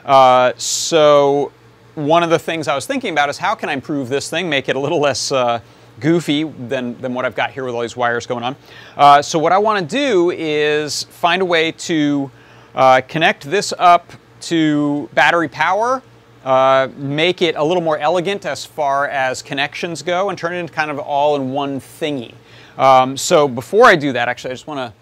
Uh, 0.06 0.54
so 0.58 1.52
one 1.96 2.24
of 2.24 2.30
the 2.30 2.40
things 2.40 2.68
I 2.68 2.76
was 2.76 2.86
thinking 2.86 3.12
about 3.12 3.30
is 3.30 3.38
how 3.38 3.54
can 3.56 3.70
I 3.70 3.74
improve 3.74 4.10
this 4.10 4.30
thing, 4.30 4.50
make 4.50 4.70
it 4.70 4.76
a 4.76 4.80
little 4.80 5.00
less 5.00 5.32
uh, 5.32 5.60
goofy 6.00 6.44
than, 6.44 7.00
than 7.02 7.14
what 7.14 7.26
I've 7.26 7.36
got 7.36 7.52
here 7.52 7.66
with 7.66 7.76
all 7.76 7.82
these 7.82 7.98
wires 7.98 8.26
going 8.26 8.44
on. 8.44 8.56
Uh, 8.96 9.22
so 9.22 9.38
what 9.38 9.52
I 9.52 9.58
want 9.58 9.88
to 9.88 9.96
do 9.96 10.32
is 10.32 11.04
find 11.04 11.42
a 11.42 11.46
way 11.46 11.72
to 11.72 12.32
uh, 12.76 13.02
connect 13.08 13.44
this 13.44 13.74
up 13.78 14.12
to 14.42 15.10
battery 15.14 15.48
power, 15.48 16.02
uh, 16.44 16.90
make 16.98 17.42
it 17.42 17.56
a 17.56 17.64
little 17.64 17.84
more 17.84 17.98
elegant 17.98 18.46
as 18.46 18.66
far 18.66 19.08
as 19.08 19.42
connections 19.42 20.02
go, 20.02 20.30
and 20.30 20.38
turn 20.38 20.54
it 20.54 20.58
into 20.60 20.74
kind 20.74 20.92
of 20.92 21.00
all 21.00 21.36
in 21.36 21.52
one 21.52 21.80
thingy. 21.80 22.34
Um, 22.78 23.18
so 23.18 23.48
before 23.48 23.86
I 23.86 23.96
do 23.96 24.14
that, 24.14 24.28
actually, 24.28 24.52
I 24.52 24.54
just 24.54 24.68
want 24.68 24.80
to 24.80 24.94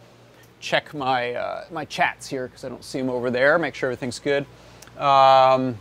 check 0.59 0.93
my, 0.93 1.33
uh, 1.33 1.65
my 1.71 1.85
chats 1.85 2.27
here 2.27 2.47
because 2.47 2.63
I 2.63 2.69
don't 2.69 2.83
see 2.83 2.99
them 2.99 3.09
over 3.09 3.31
there, 3.31 3.57
make 3.57 3.75
sure 3.75 3.89
everything's 3.89 4.19
good. 4.19 4.45
Um, 4.97 5.77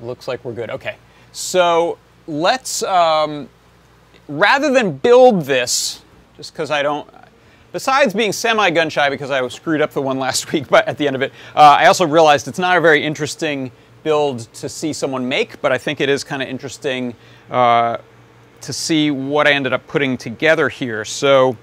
looks 0.00 0.28
like 0.28 0.44
we're 0.44 0.52
good. 0.52 0.70
Okay. 0.70 0.96
So 1.32 1.98
let's, 2.26 2.82
um, 2.82 3.48
rather 4.28 4.72
than 4.72 4.96
build 4.96 5.42
this, 5.42 6.02
just 6.36 6.52
because 6.52 6.70
I 6.70 6.82
don't, 6.82 7.08
besides 7.72 8.14
being 8.14 8.32
semi-gun 8.32 8.88
shy 8.90 9.10
because 9.10 9.30
I 9.30 9.46
screwed 9.48 9.80
up 9.80 9.92
the 9.92 10.02
one 10.02 10.18
last 10.18 10.52
week 10.52 10.68
but 10.68 10.86
at 10.88 10.98
the 10.98 11.06
end 11.06 11.16
of 11.16 11.22
it, 11.22 11.32
uh, 11.54 11.76
I 11.78 11.86
also 11.86 12.06
realized 12.06 12.48
it's 12.48 12.58
not 12.58 12.76
a 12.76 12.80
very 12.80 13.02
interesting 13.02 13.70
build 14.02 14.40
to 14.54 14.68
see 14.68 14.92
someone 14.92 15.28
make, 15.28 15.60
but 15.60 15.72
I 15.72 15.78
think 15.78 16.00
it 16.00 16.08
is 16.08 16.22
kind 16.22 16.42
of 16.42 16.48
interesting 16.48 17.14
uh, 17.50 17.98
to 18.60 18.72
see 18.72 19.10
what 19.10 19.46
I 19.46 19.52
ended 19.52 19.72
up 19.72 19.86
putting 19.86 20.16
together 20.16 20.68
here. 20.68 21.04
So 21.04 21.56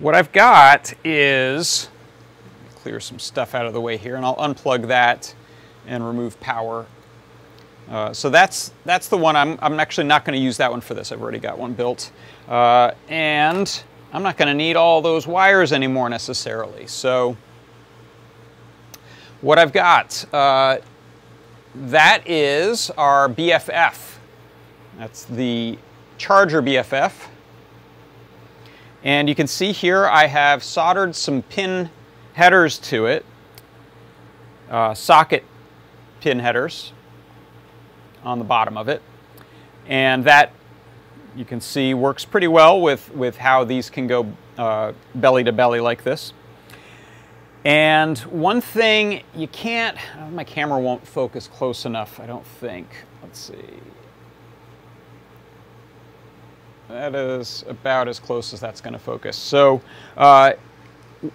what 0.00 0.14
I've 0.14 0.32
got 0.32 0.94
is, 1.04 1.90
clear 2.76 2.98
some 3.00 3.18
stuff 3.18 3.54
out 3.54 3.66
of 3.66 3.74
the 3.74 3.80
way 3.80 3.98
here, 3.98 4.16
and 4.16 4.24
I'll 4.24 4.36
unplug 4.36 4.86
that 4.88 5.34
and 5.86 6.06
remove 6.06 6.40
power 6.40 6.86
uh, 7.90 8.12
so 8.12 8.30
that's, 8.30 8.72
that's 8.84 9.08
the 9.08 9.16
one, 9.16 9.34
I'm, 9.34 9.58
I'm 9.60 9.80
actually 9.80 10.06
not 10.06 10.24
going 10.24 10.38
to 10.38 10.42
use 10.42 10.56
that 10.58 10.70
one 10.70 10.80
for 10.80 10.94
this. 10.94 11.10
I've 11.10 11.20
already 11.20 11.40
got 11.40 11.58
one 11.58 11.72
built. 11.72 12.12
Uh, 12.48 12.92
and 13.08 13.82
I'm 14.12 14.22
not 14.22 14.36
going 14.36 14.48
to 14.48 14.54
need 14.54 14.76
all 14.76 15.02
those 15.02 15.26
wires 15.26 15.72
anymore 15.72 16.08
necessarily. 16.08 16.86
So 16.86 17.36
what 19.40 19.58
I've 19.58 19.72
got, 19.72 20.24
uh, 20.34 20.78
that 21.74 22.28
is 22.28 22.90
our 22.90 23.28
BFF. 23.28 24.16
That's 24.98 25.24
the 25.24 25.78
charger 26.18 26.60
BFF. 26.60 27.12
And 29.02 29.28
you 29.28 29.34
can 29.34 29.46
see 29.46 29.72
here 29.72 30.06
I 30.06 30.26
have 30.26 30.62
soldered 30.62 31.14
some 31.14 31.42
pin 31.42 31.88
headers 32.34 32.78
to 32.90 33.06
it, 33.06 33.24
uh, 34.68 34.92
socket 34.94 35.44
pin 36.20 36.38
headers 36.40 36.92
on 38.24 38.38
the 38.38 38.44
bottom 38.44 38.76
of 38.76 38.88
it. 38.88 39.00
And 39.86 40.24
that, 40.24 40.52
you 41.36 41.44
can 41.44 41.60
see, 41.60 41.94
works 41.94 42.24
pretty 42.24 42.48
well 42.48 42.80
with, 42.80 43.14
with 43.14 43.36
how 43.36 43.64
these 43.64 43.90
can 43.90 44.06
go 44.06 44.32
uh, 44.58 44.92
belly 45.14 45.44
to 45.44 45.52
belly 45.52 45.80
like 45.80 46.04
this. 46.04 46.32
And 47.64 48.18
one 48.18 48.60
thing 48.60 49.22
you 49.34 49.48
can't, 49.48 49.96
oh, 50.18 50.30
my 50.30 50.44
camera 50.44 50.78
won't 50.78 51.06
focus 51.06 51.46
close 51.46 51.84
enough, 51.84 52.18
I 52.18 52.26
don't 52.26 52.46
think. 52.46 52.88
Let's 53.22 53.38
see. 53.38 53.54
That 56.88 57.14
is 57.14 57.64
about 57.68 58.08
as 58.08 58.18
close 58.18 58.52
as 58.52 58.60
that's 58.60 58.80
going 58.80 58.94
to 58.94 58.98
focus. 58.98 59.36
So 59.36 59.80
uh, 60.16 60.54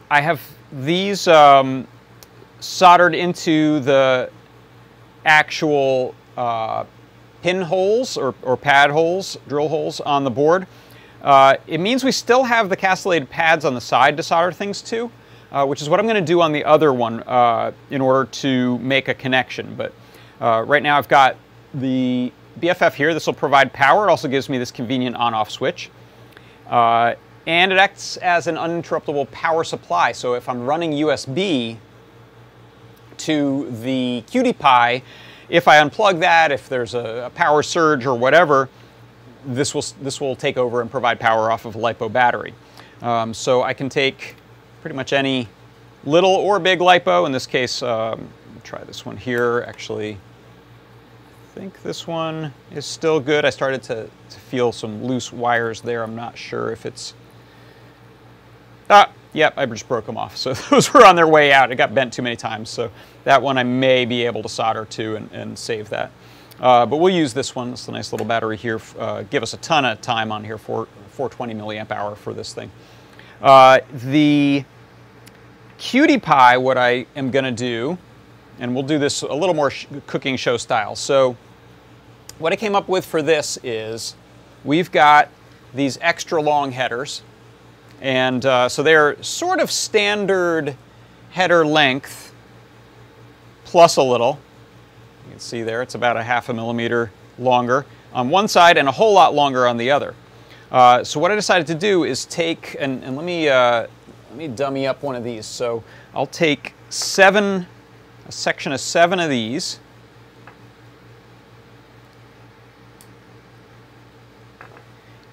I 0.10 0.20
have 0.22 0.42
these 0.72 1.28
um, 1.28 1.88
soldered 2.60 3.16
into 3.16 3.80
the 3.82 4.30
actual 5.26 6.14
uh, 6.36 6.86
pin 7.46 7.62
holes 7.62 8.18
or, 8.18 8.34
or, 8.42 8.58
pad 8.58 8.90
holes, 8.90 9.38
drill 9.48 9.68
holes 9.68 10.00
on 10.00 10.24
the 10.24 10.32
board. 10.32 10.66
Uh, 11.22 11.56
it 11.68 11.80
means 11.80 12.04
we 12.04 12.12
still 12.12 12.44
have 12.44 12.70
the 12.70 12.76
castellated 12.76 13.30
pads 13.30 13.66
on 13.66 13.76
the 13.76 13.82
side 13.82 14.18
to 14.18 14.24
solder 14.24 14.52
things 14.52 14.82
to, 14.82 15.12
uh, 15.52 15.64
which 15.64 15.80
is 15.80 15.88
what 15.88 16.00
I'm 16.00 16.08
going 16.08 16.16
to 16.16 16.26
do 16.26 16.42
on 16.42 16.52
the 16.52 16.66
other 16.66 16.92
one 16.92 17.22
uh, 17.28 17.72
in 17.92 18.02
order 18.02 18.28
to 18.32 18.80
make 18.80 19.10
a 19.10 19.14
connection. 19.14 19.76
But 19.76 19.94
uh, 20.42 20.64
right 20.66 20.82
now 20.82 20.98
I've 20.98 21.08
got 21.08 21.36
the 21.76 22.34
BFF 22.60 22.96
here. 22.96 23.14
This 23.14 23.28
will 23.28 23.36
provide 23.36 23.72
power. 23.72 24.08
It 24.08 24.10
also 24.10 24.28
gives 24.28 24.50
me 24.50 24.58
this 24.58 24.72
convenient 24.72 25.16
on-off 25.16 25.52
switch. 25.52 25.92
Uh, 26.68 27.14
and 27.46 27.72
it 27.72 27.78
acts 27.78 28.18
as 28.18 28.48
an 28.48 28.56
uninterruptible 28.56 29.30
power 29.30 29.64
supply. 29.64 30.14
So 30.14 30.34
if 30.34 30.50
I'm 30.50 30.66
running 30.66 30.94
USB 30.94 31.78
to 33.18 33.70
the 33.70 34.24
QT 34.26 34.58
Py, 34.58 35.04
if 35.50 35.68
I 35.68 35.78
unplug 35.78 36.20
that, 36.20 36.52
if 36.52 36.70
there's 36.70 36.94
a, 36.94 37.26
a 37.26 37.30
power 37.30 37.64
surge 37.64 38.06
or 38.06 38.18
whatever, 38.18 38.70
this 39.46 39.74
will, 39.74 39.86
this 40.02 40.20
will 40.20 40.36
take 40.36 40.58
over 40.58 40.82
and 40.82 40.90
provide 40.90 41.20
power 41.20 41.52
off 41.52 41.66
of 41.66 41.76
a 41.76 41.80
LiPo 41.80 42.12
battery. 42.12 42.54
Um, 43.02 43.34
so 43.34 43.62
I 43.62 43.74
can 43.74 43.90
take 43.90 44.36
pretty 44.82 44.96
much 44.96 45.14
any 45.14 45.48
little 46.04 46.32
or 46.32 46.60
big 46.60 46.80
LiPo. 46.80 47.26
In 47.26 47.32
this 47.32 47.46
case, 47.46 47.82
um, 47.84 48.28
try 48.64 48.84
this 48.84 49.06
one 49.06 49.18
here. 49.18 49.64
Actually, 49.68 50.14
I 50.14 51.60
think 51.60 51.82
this 51.84 52.08
one 52.08 52.54
is 52.72 52.86
still 52.86 53.20
good. 53.20 53.46
I 53.46 53.50
started 53.50 53.84
to, 53.84 54.10
to 54.30 54.40
feel 54.40 54.72
some 54.72 55.04
loose 55.04 55.32
wires 55.32 55.82
there. 55.82 56.04
I'm 56.04 56.16
not 56.16 56.38
sure 56.38 56.72
if 56.72 56.86
it's... 56.86 57.14
Ah, 58.90 59.12
Yep, 59.36 59.56
I 59.58 59.65
just 59.65 59.88
broke 59.89 60.06
them 60.06 60.15
off. 60.15 60.38
So 60.38 60.54
those 60.69 60.93
were 60.93 61.06
on 61.06 61.15
their 61.15 61.28
way 61.28 61.52
out. 61.52 61.71
It 61.71 61.76
got 61.76 61.93
bent 61.93 62.13
too 62.13 62.21
many 62.21 62.38
times. 62.38 62.69
So 62.69 62.89
that 63.26 63.41
one 63.41 63.58
I 63.58 63.63
may 63.63 64.06
be 64.06 64.26
able 64.26 64.41
to 64.41 64.50
solder 64.50 64.86
to 64.86 65.15
and, 65.17 65.32
and 65.32 65.60
save 65.60 65.89
that. 65.89 66.12
Uh, 66.60 66.86
but 66.86 66.98
we'll 66.98 67.13
use 67.13 67.34
this 67.34 67.54
one. 67.54 67.74
It's 67.74 67.88
a 67.89 67.91
nice 67.91 68.13
little 68.13 68.26
battery 68.26 68.56
here. 68.56 68.80
Uh, 68.98 69.24
give 69.24 69.43
us 69.43 69.54
a 69.54 69.58
ton 69.58 69.84
of 69.84 70.00
time 70.00 70.32
on 70.32 70.41
here, 70.43 70.58
for 70.58 70.88
420 71.10 71.54
milliamp 71.54 71.91
hour 71.91 72.15
for 72.15 72.34
this 72.34 72.54
thing. 72.54 72.71
Uh, 73.41 73.80
the 74.06 74.63
QT 75.80 76.24
Py, 76.24 76.58
what 76.58 76.78
I 76.78 77.06
am 77.17 77.30
going 77.30 77.43
to 77.43 77.52
do, 77.52 77.98
and 78.60 78.74
we'll 78.74 78.86
do 78.86 78.98
this 78.98 79.21
a 79.21 79.34
little 79.34 79.54
more 79.54 79.69
sh 79.69 79.86
cooking 80.08 80.38
show 80.38 80.56
style. 80.56 80.95
So 80.95 81.36
what 82.39 82.54
I 82.54 82.56
came 82.56 82.74
up 82.74 82.88
with 82.88 83.06
for 83.06 83.21
this 83.21 83.60
is 83.63 84.15
we've 84.63 84.89
got 84.93 85.30
these 85.74 85.98
extra 86.00 86.41
long 86.41 86.71
headers 86.71 87.21
and 88.02 88.46
uh, 88.46 88.70
so 88.70 88.84
they're 88.84 89.22
sort 89.24 89.60
of 89.60 89.72
standard 89.72 90.76
header 91.32 91.66
length 91.66 92.34
plus 93.64 93.98
a 93.98 94.04
little. 94.04 94.40
You 95.26 95.32
can 95.32 95.40
see 95.40 95.64
there 95.64 95.82
it's 95.82 95.96
about 95.96 96.18
a 96.18 96.24
half 96.24 96.50
a 96.50 96.54
millimeter 96.54 97.12
longer 97.38 97.86
on 98.14 98.30
one 98.30 98.48
side 98.48 98.78
and 98.78 98.88
a 98.88 98.92
whole 98.92 99.14
lot 99.14 99.34
longer 99.34 99.68
on 99.68 99.78
the 99.78 99.92
other. 99.92 100.16
Uh, 100.72 101.04
so 101.04 101.20
what 101.20 101.32
I 101.32 101.36
decided 101.36 101.68
to 101.68 101.76
do 101.76 102.04
is 102.06 102.26
take, 102.26 102.76
and, 102.80 103.04
and 103.04 103.16
let, 103.16 103.26
me, 103.26 103.50
uh, 103.50 103.88
let 104.30 104.38
me 104.38 104.48
dummy 104.48 104.88
up 104.88 105.04
one 105.04 105.16
of 105.16 105.24
these. 105.24 105.46
So 105.46 105.84
I'll 106.14 106.26
take 106.26 106.74
seven, 106.90 107.68
a 108.28 108.32
section 108.32 108.72
of 108.72 108.80
seven 108.80 109.20
of 109.20 109.30
these, 109.30 109.80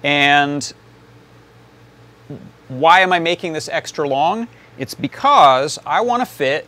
and 0.03 0.73
why 2.67 3.01
am 3.01 3.13
I 3.13 3.19
making 3.19 3.53
this 3.53 3.69
extra 3.69 4.07
long? 4.07 4.47
It's 4.77 4.93
because 4.93 5.79
I 5.85 6.01
want 6.01 6.21
to 6.21 6.25
fit 6.25 6.67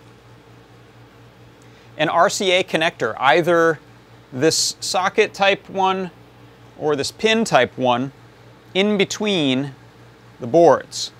an 1.97 2.09
RCA 2.09 2.65
connector, 2.65 3.15
either 3.19 3.79
this 4.31 4.75
socket 4.79 5.33
type 5.33 5.69
one 5.69 6.11
or 6.77 6.95
this 6.95 7.11
pin 7.11 7.45
type 7.45 7.77
one 7.77 8.11
in 8.73 8.97
between 8.97 9.73
the 10.39 10.47
boards. 10.47 11.11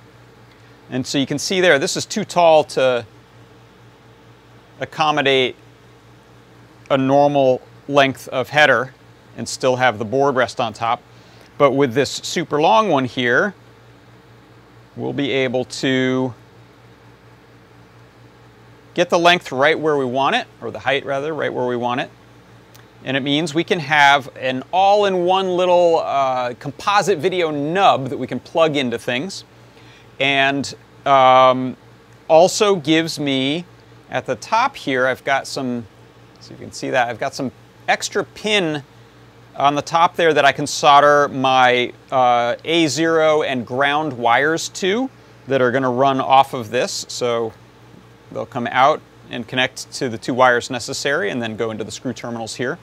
And 0.89 1.07
so 1.07 1.17
you 1.17 1.25
can 1.25 1.39
see 1.39 1.61
there, 1.61 1.79
this 1.79 1.95
is 1.95 2.05
too 2.05 2.25
tall 2.25 2.63
to 2.65 3.05
accommodate 4.79 5.55
a 6.91 6.97
normal 6.97 7.61
length 7.87 8.27
of 8.27 8.49
header 8.49 8.93
and 9.37 9.47
still 9.47 9.77
have 9.77 9.97
the 9.97 10.05
board 10.05 10.35
rest 10.35 10.59
on 10.59 10.73
top. 10.73 11.01
But 11.57 11.71
with 11.71 11.93
this 11.93 12.11
super 12.11 12.61
long 12.61 12.89
one 12.89 13.05
here, 13.05 13.55
we'll 14.95 15.13
be 15.13 15.31
able 15.31 15.65
to 15.65 16.33
get 18.93 19.09
the 19.09 19.19
length 19.19 19.51
right 19.51 19.77
where 19.77 19.97
we 19.97 20.05
want 20.05 20.35
it, 20.35 20.47
or 20.61 20.71
the 20.71 20.79
height 20.79 21.05
rather, 21.05 21.33
right 21.33 21.53
where 21.53 21.67
we 21.67 21.75
want 21.75 22.01
it. 22.01 22.09
And 23.03 23.15
it 23.15 23.19
means 23.23 23.53
we 23.53 23.63
can 23.63 23.79
have 23.79 24.35
an 24.37 24.63
all-in-one 24.71 25.49
little 25.49 25.99
uh, 25.99 26.53
composite 26.55 27.19
video 27.19 27.51
nub 27.51 28.07
that 28.07 28.17
we 28.17 28.25
can 28.25 28.39
plug 28.39 28.77
into 28.77 28.97
things. 28.97 29.43
And 30.19 30.73
um, 31.05 31.77
also 32.27 32.77
gives 32.77 33.19
me, 33.19 33.65
at 34.09 34.25
the 34.25 34.35
top 34.35 34.75
here, 34.75 35.07
I've 35.07 35.23
got 35.23 35.45
some, 35.45 35.85
so 36.39 36.51
you 36.51 36.57
can 36.57 36.71
see 36.71 36.89
that, 36.89 37.09
I've 37.09 37.19
got 37.19 37.35
some 37.35 37.51
extra 37.87 38.23
pin 38.23 38.81
on 39.57 39.75
the 39.75 39.81
top 39.81 40.15
there 40.15 40.33
that 40.33 40.45
I 40.45 40.51
can 40.51 40.67
solder 40.67 41.27
my 41.29 41.93
uh, 42.11 42.55
A0 42.63 43.45
and 43.45 43.65
ground 43.65 44.13
wires 44.13 44.69
to 44.69 45.09
that 45.47 45.61
are 45.61 45.71
going 45.71 45.83
to 45.83 45.89
run 45.89 46.19
off 46.19 46.53
of 46.53 46.69
this. 46.69 47.05
So 47.07 47.53
they'll 48.31 48.45
come 48.45 48.67
out 48.67 49.01
and 49.29 49.47
connect 49.47 49.91
to 49.93 50.09
the 50.09 50.17
two 50.17 50.33
wires 50.33 50.69
necessary 50.69 51.29
and 51.29 51.41
then 51.41 51.55
go 51.55 51.71
into 51.71 51.83
the 51.83 51.91
screw 51.91 52.13
terminals 52.13 52.55
here. 52.55 52.77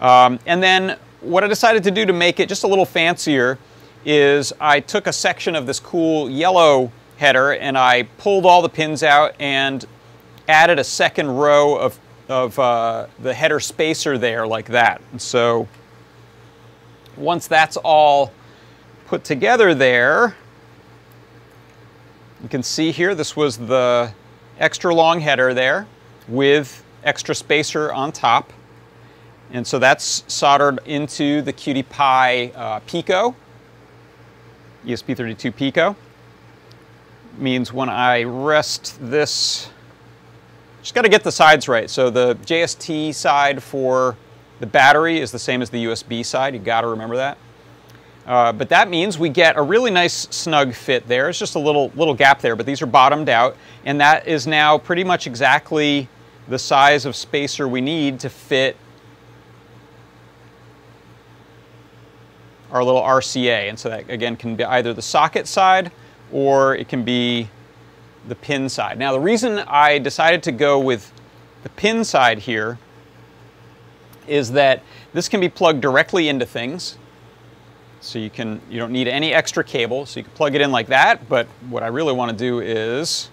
Um, 0.00 0.38
and 0.46 0.62
then 0.62 0.98
what 1.20 1.44
I 1.44 1.48
decided 1.48 1.84
to 1.84 1.90
do 1.90 2.06
to 2.06 2.12
make 2.12 2.40
it 2.40 2.48
just 2.48 2.64
a 2.64 2.66
little 2.66 2.86
fancier 2.86 3.58
is 4.04 4.52
I 4.60 4.80
took 4.80 5.06
a 5.06 5.12
section 5.12 5.54
of 5.54 5.66
this 5.66 5.78
cool 5.78 6.30
yellow 6.30 6.90
header 7.18 7.52
and 7.52 7.76
I 7.76 8.04
pulled 8.16 8.46
all 8.46 8.62
the 8.62 8.68
pins 8.68 9.02
out 9.02 9.34
and 9.38 9.84
added 10.48 10.78
a 10.78 10.84
second 10.84 11.28
row 11.28 11.76
of, 11.76 12.00
of 12.28 12.58
uh, 12.58 13.06
the 13.18 13.34
header 13.34 13.60
spacer 13.60 14.16
there 14.16 14.46
like 14.46 14.66
that. 14.68 15.02
And 15.12 15.20
so 15.20 15.68
once 17.16 17.46
that's 17.46 17.76
all 17.76 18.32
put 19.06 19.24
together 19.24 19.74
there, 19.74 20.36
you 22.42 22.48
can 22.48 22.62
see 22.62 22.90
here 22.90 23.14
this 23.14 23.36
was 23.36 23.58
the 23.58 24.12
extra 24.58 24.94
long 24.94 25.20
header 25.20 25.52
there 25.52 25.86
with 26.28 26.84
extra 27.04 27.34
spacer 27.34 27.92
on 27.92 28.12
top. 28.12 28.52
And 29.52 29.66
so 29.66 29.78
that's 29.78 30.22
soldered 30.28 30.78
into 30.86 31.42
the 31.42 31.52
QT 31.52 31.86
Py 31.88 32.54
uh, 32.54 32.80
Pico, 32.86 33.34
ESP32 34.86 35.54
Pico. 35.54 35.96
Means 37.36 37.72
when 37.72 37.88
I 37.88 38.22
rest 38.22 38.96
this, 39.00 39.70
just 40.82 40.94
got 40.94 41.02
to 41.02 41.08
get 41.08 41.24
the 41.24 41.32
sides 41.32 41.68
right. 41.68 41.90
So 41.90 42.10
the 42.10 42.36
JST 42.36 43.14
side 43.14 43.62
for 43.62 44.16
the 44.60 44.66
battery 44.66 45.18
is 45.18 45.32
the 45.32 45.38
same 45.38 45.62
as 45.62 45.70
the 45.70 45.86
USB 45.86 46.24
side. 46.24 46.54
You 46.54 46.60
got 46.60 46.82
to 46.82 46.86
remember 46.86 47.16
that. 47.16 47.38
Uh, 48.26 48.52
but 48.52 48.68
that 48.68 48.88
means 48.88 49.18
we 49.18 49.28
get 49.28 49.56
a 49.56 49.62
really 49.62 49.90
nice 49.90 50.12
snug 50.12 50.74
fit 50.74 51.08
there. 51.08 51.28
It's 51.28 51.38
just 51.38 51.56
a 51.56 51.58
little 51.58 51.90
little 51.96 52.14
gap 52.14 52.40
there, 52.40 52.54
but 52.54 52.66
these 52.66 52.82
are 52.82 52.86
bottomed 52.86 53.28
out, 53.28 53.56
and 53.84 54.00
that 54.00 54.28
is 54.28 54.46
now 54.46 54.78
pretty 54.78 55.02
much 55.02 55.26
exactly 55.26 56.08
the 56.46 56.58
size 56.58 57.06
of 57.06 57.16
spacer 57.16 57.66
we 57.66 57.80
need 57.80 58.20
to 58.20 58.28
fit 58.28 58.76
our 62.70 62.84
little 62.84 63.02
RCA. 63.02 63.68
And 63.68 63.78
so 63.78 63.88
that, 63.88 64.08
again, 64.10 64.36
can 64.36 64.56
be 64.56 64.64
either 64.64 64.94
the 64.94 65.02
socket 65.02 65.46
side 65.46 65.90
or 66.32 66.76
it 66.76 66.88
can 66.88 67.04
be 67.04 67.48
the 68.28 68.34
pin 68.34 68.68
side. 68.68 68.98
Now, 68.98 69.12
the 69.12 69.20
reason 69.20 69.58
I 69.60 69.98
decided 69.98 70.42
to 70.44 70.52
go 70.52 70.78
with 70.78 71.12
the 71.62 71.68
pin 71.70 72.04
side 72.04 72.38
here 72.38 72.78
is 74.30 74.52
that 74.52 74.82
this 75.12 75.28
can 75.28 75.40
be 75.40 75.48
plugged 75.48 75.80
directly 75.80 76.28
into 76.28 76.46
things. 76.46 76.96
So 78.00 78.18
you 78.18 78.30
can 78.30 78.62
you 78.70 78.78
don't 78.78 78.92
need 78.92 79.08
any 79.08 79.34
extra 79.34 79.62
cable, 79.62 80.06
so 80.06 80.20
you 80.20 80.24
can 80.24 80.32
plug 80.32 80.54
it 80.54 80.62
in 80.62 80.72
like 80.72 80.86
that, 80.86 81.28
but 81.28 81.46
what 81.68 81.82
I 81.82 81.88
really 81.88 82.14
want 82.14 82.30
to 82.30 82.36
do 82.36 82.60
is 82.60 83.28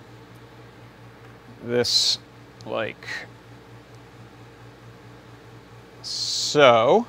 this 1.63 2.19
like 2.65 3.07
so. 6.01 7.05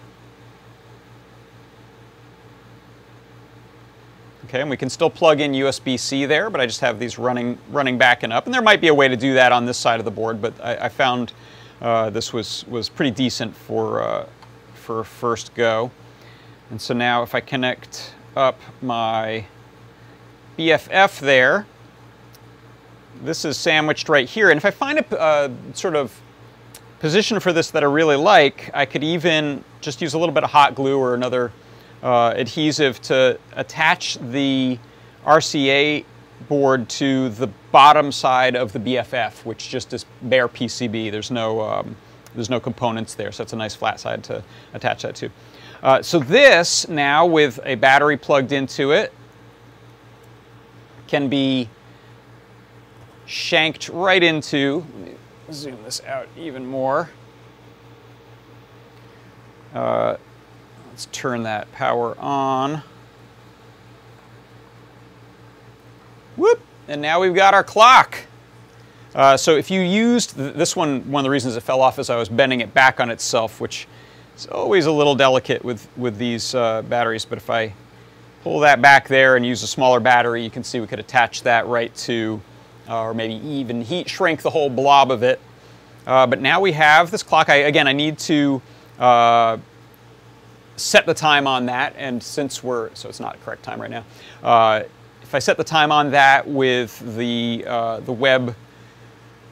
Okay, 4.45 4.63
and 4.63 4.71
we 4.71 4.79
can 4.79 4.89
still 4.89 5.11
plug 5.11 5.41
in 5.41 5.53
USB-C 5.53 6.25
there, 6.25 6.49
but 6.49 6.59
I 6.59 6.65
just 6.65 6.81
have 6.81 6.99
these 6.99 7.19
running, 7.19 7.59
running 7.71 7.99
back 7.99 8.23
and 8.23 8.33
up. 8.33 8.47
And 8.47 8.55
there 8.55 8.63
might 8.63 8.81
be 8.81 8.89
a 8.89 8.95
way 8.95 9.07
to 9.07 9.17
do 9.17 9.35
that 9.35 9.53
on 9.53 9.67
this 9.67 9.77
side 9.77 9.99
of 9.99 10.07
the 10.07 10.11
board, 10.11 10.41
but 10.41 10.55
I, 10.63 10.87
I 10.87 10.89
found 10.89 11.35
uh, 11.81 12.11
this 12.11 12.33
was, 12.33 12.65
was 12.69 12.89
pretty 12.89 13.11
decent 13.11 13.55
for, 13.55 14.03
uh, 14.03 14.27
for 14.75 15.01
a 15.01 15.05
first 15.05 15.55
go. 15.55 15.91
And 16.71 16.81
so 16.81 16.95
now 16.95 17.23
if 17.23 17.35
I 17.35 17.41
connect 17.41 18.15
up 18.37 18.61
my 18.83 19.45
BFF 20.59 21.21
there, 21.21 21.67
this 23.23 23.45
is 23.45 23.57
sandwiched 23.57 24.09
right 24.09 24.29
here. 24.29 24.51
And 24.51 24.59
if 24.59 24.65
I 24.65 24.71
find 24.71 24.99
a 24.99 25.21
uh, 25.21 25.51
sort 25.73 25.97
of 25.97 26.21
position 27.01 27.41
for 27.41 27.53
this 27.53 27.71
that 27.71 27.83
I 27.83 27.87
really 27.87 28.17
like, 28.17 28.71
I 28.75 28.85
could 28.85 29.05
even 29.05 29.65
just 29.81 30.03
use 30.03 30.15
a 30.15 30.19
little 30.19 30.35
bit 30.35 30.45
of 30.45 30.51
hot 30.51 30.75
glue 30.75 30.99
or 30.99 31.15
another 31.15 31.53
uh, 32.03 32.35
adhesive 32.37 33.01
to 33.03 33.39
attach 33.55 34.19
the 34.21 34.79
RCA 35.25 36.05
board 36.49 36.89
to 36.89 37.29
the 37.31 37.49
bottom 37.73 38.13
side 38.13 38.57
of 38.57 38.73
the 38.73 38.79
BFF, 38.79 39.45
which 39.45 39.69
just 39.69 39.93
is 39.93 40.07
bare 40.23 40.49
PCB. 40.49 41.11
There's 41.11 41.31
no, 41.31 41.61
um, 41.61 41.97
there's 42.35 42.51
no 42.51 42.61
components 42.61 43.15
there, 43.15 43.33
so 43.33 43.43
it's 43.43 43.53
a 43.53 43.57
nice 43.57 43.75
flat 43.75 44.01
side 44.01 44.23
to 44.25 44.43
attach 44.75 45.03
that 45.03 45.15
to. 45.17 45.31
Uh, 45.83 46.03
so 46.03 46.19
this 46.19 46.89
now 46.89 47.27
with 47.27 47.61
a 47.65 47.75
battery 47.77 48.17
plugged 48.17 48.53
into 48.53 48.93
it 48.93 49.13
can 51.07 51.29
be 51.29 51.69
shanked 53.27 53.89
right 53.89 54.23
into, 54.23 54.85
zoom 55.53 55.83
this 55.83 56.03
out 56.05 56.29
even 56.37 56.67
more. 56.67 57.11
Uh, 59.75 60.17
Let's 60.99 61.07
turn 61.13 61.45
that 61.45 61.71
power 61.71 62.19
on. 62.19 62.83
Whoop! 66.39 66.61
And 66.87 67.03
now 67.03 67.21
we've 67.21 67.35
got 67.35 67.53
our 67.53 67.65
clock. 67.65 68.17
Uh, 69.13 69.37
so 69.37 69.57
if 69.57 69.71
you 69.71 69.81
used 69.81 70.37
th 70.37 70.55
this 70.55 70.77
one, 70.77 71.11
one 71.11 71.23
of 71.23 71.25
the 71.25 71.31
reasons 71.31 71.57
it 71.57 71.63
fell 71.63 71.83
off 71.83 71.99
is 71.99 72.09
I 72.11 72.17
was 72.17 72.29
bending 72.29 72.61
it 72.61 72.73
back 72.73 73.01
on 73.01 73.11
itself, 73.11 73.61
which 73.61 73.89
is 74.37 74.47
always 74.47 74.87
a 74.87 74.93
little 74.93 75.17
delicate 75.17 75.65
with, 75.65 75.89
with 75.97 76.17
these 76.17 76.55
uh, 76.55 76.83
batteries. 76.83 77.25
But 77.25 77.39
if 77.39 77.51
I 77.51 77.75
pull 78.45 78.61
that 78.61 78.81
back 78.81 79.09
there 79.09 79.35
and 79.35 79.45
use 79.45 79.65
a 79.65 79.67
smaller 79.67 79.99
battery, 79.99 80.45
you 80.45 80.51
can 80.51 80.63
see 80.63 80.79
we 80.79 80.87
could 80.87 81.01
attach 81.01 81.43
that 81.43 81.67
right 81.67 81.93
to, 82.07 82.41
uh, 82.89 83.03
or 83.03 83.15
maybe 83.15 83.35
even 83.45 83.83
heat 83.83 84.09
shrink 84.09 84.43
the 84.43 84.51
whole 84.51 84.71
blob 84.71 85.11
of 85.11 85.25
it. 85.25 85.41
Uh, 86.07 86.25
but 86.25 86.41
now 86.41 86.61
we 86.61 86.71
have 86.71 87.11
this 87.11 87.25
clock. 87.25 87.49
I, 87.51 87.57
again, 87.67 87.89
I 87.89 87.93
need 87.93 88.17
to 88.21 88.63
uh, 89.01 89.59
set 90.77 91.05
the 91.05 91.15
time 91.15 91.49
on 91.49 91.67
that, 91.67 91.95
and 91.99 92.23
since 92.23 92.63
we're, 92.63 92.95
so 92.95 93.09
it's 93.09 93.21
not 93.21 93.45
correct 93.45 93.65
time 93.65 93.81
right 93.81 93.91
now, 93.91 94.05
uh, 94.45 94.85
if 95.29 95.35
I 95.35 95.41
set 95.41 95.59
the 95.59 95.65
time 95.65 95.93
on 95.93 96.13
that 96.13 96.49
with 96.49 97.01
the, 97.19 97.63
uh, 97.67 98.01
the 98.01 98.15
web 98.15 98.57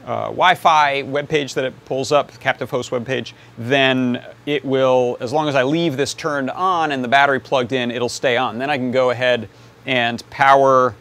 uh, 0.07 0.23
Wi-Fi 0.23 1.03
web 1.03 1.29
page 1.29 1.53
that 1.53 1.65
it 1.65 1.85
pulls 1.85 2.11
up, 2.11 2.31
captive 2.39 2.71
host 2.71 2.91
web 2.91 3.05
page, 3.05 3.35
then 3.59 4.25
it 4.47 4.65
will, 4.65 5.17
as 5.19 5.31
long 5.31 5.47
as 5.47 5.53
I 5.53 5.61
leave 5.61 5.95
this 5.95 6.15
turned 6.15 6.49
on 6.49 6.91
and 6.91 7.03
the 7.03 7.07
battery 7.07 7.39
plugged 7.39 7.73
in, 7.73 7.91
it'll 7.91 8.09
stay 8.09 8.37
on. 8.37 8.57
Then 8.57 8.71
I 8.71 8.77
can 8.77 8.89
go 8.89 9.11
ahead 9.11 9.49
and 9.85 10.27
power 10.31 10.95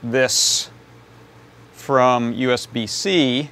this 0.00 0.70
from 1.72 2.34
USB-C. 2.34 3.50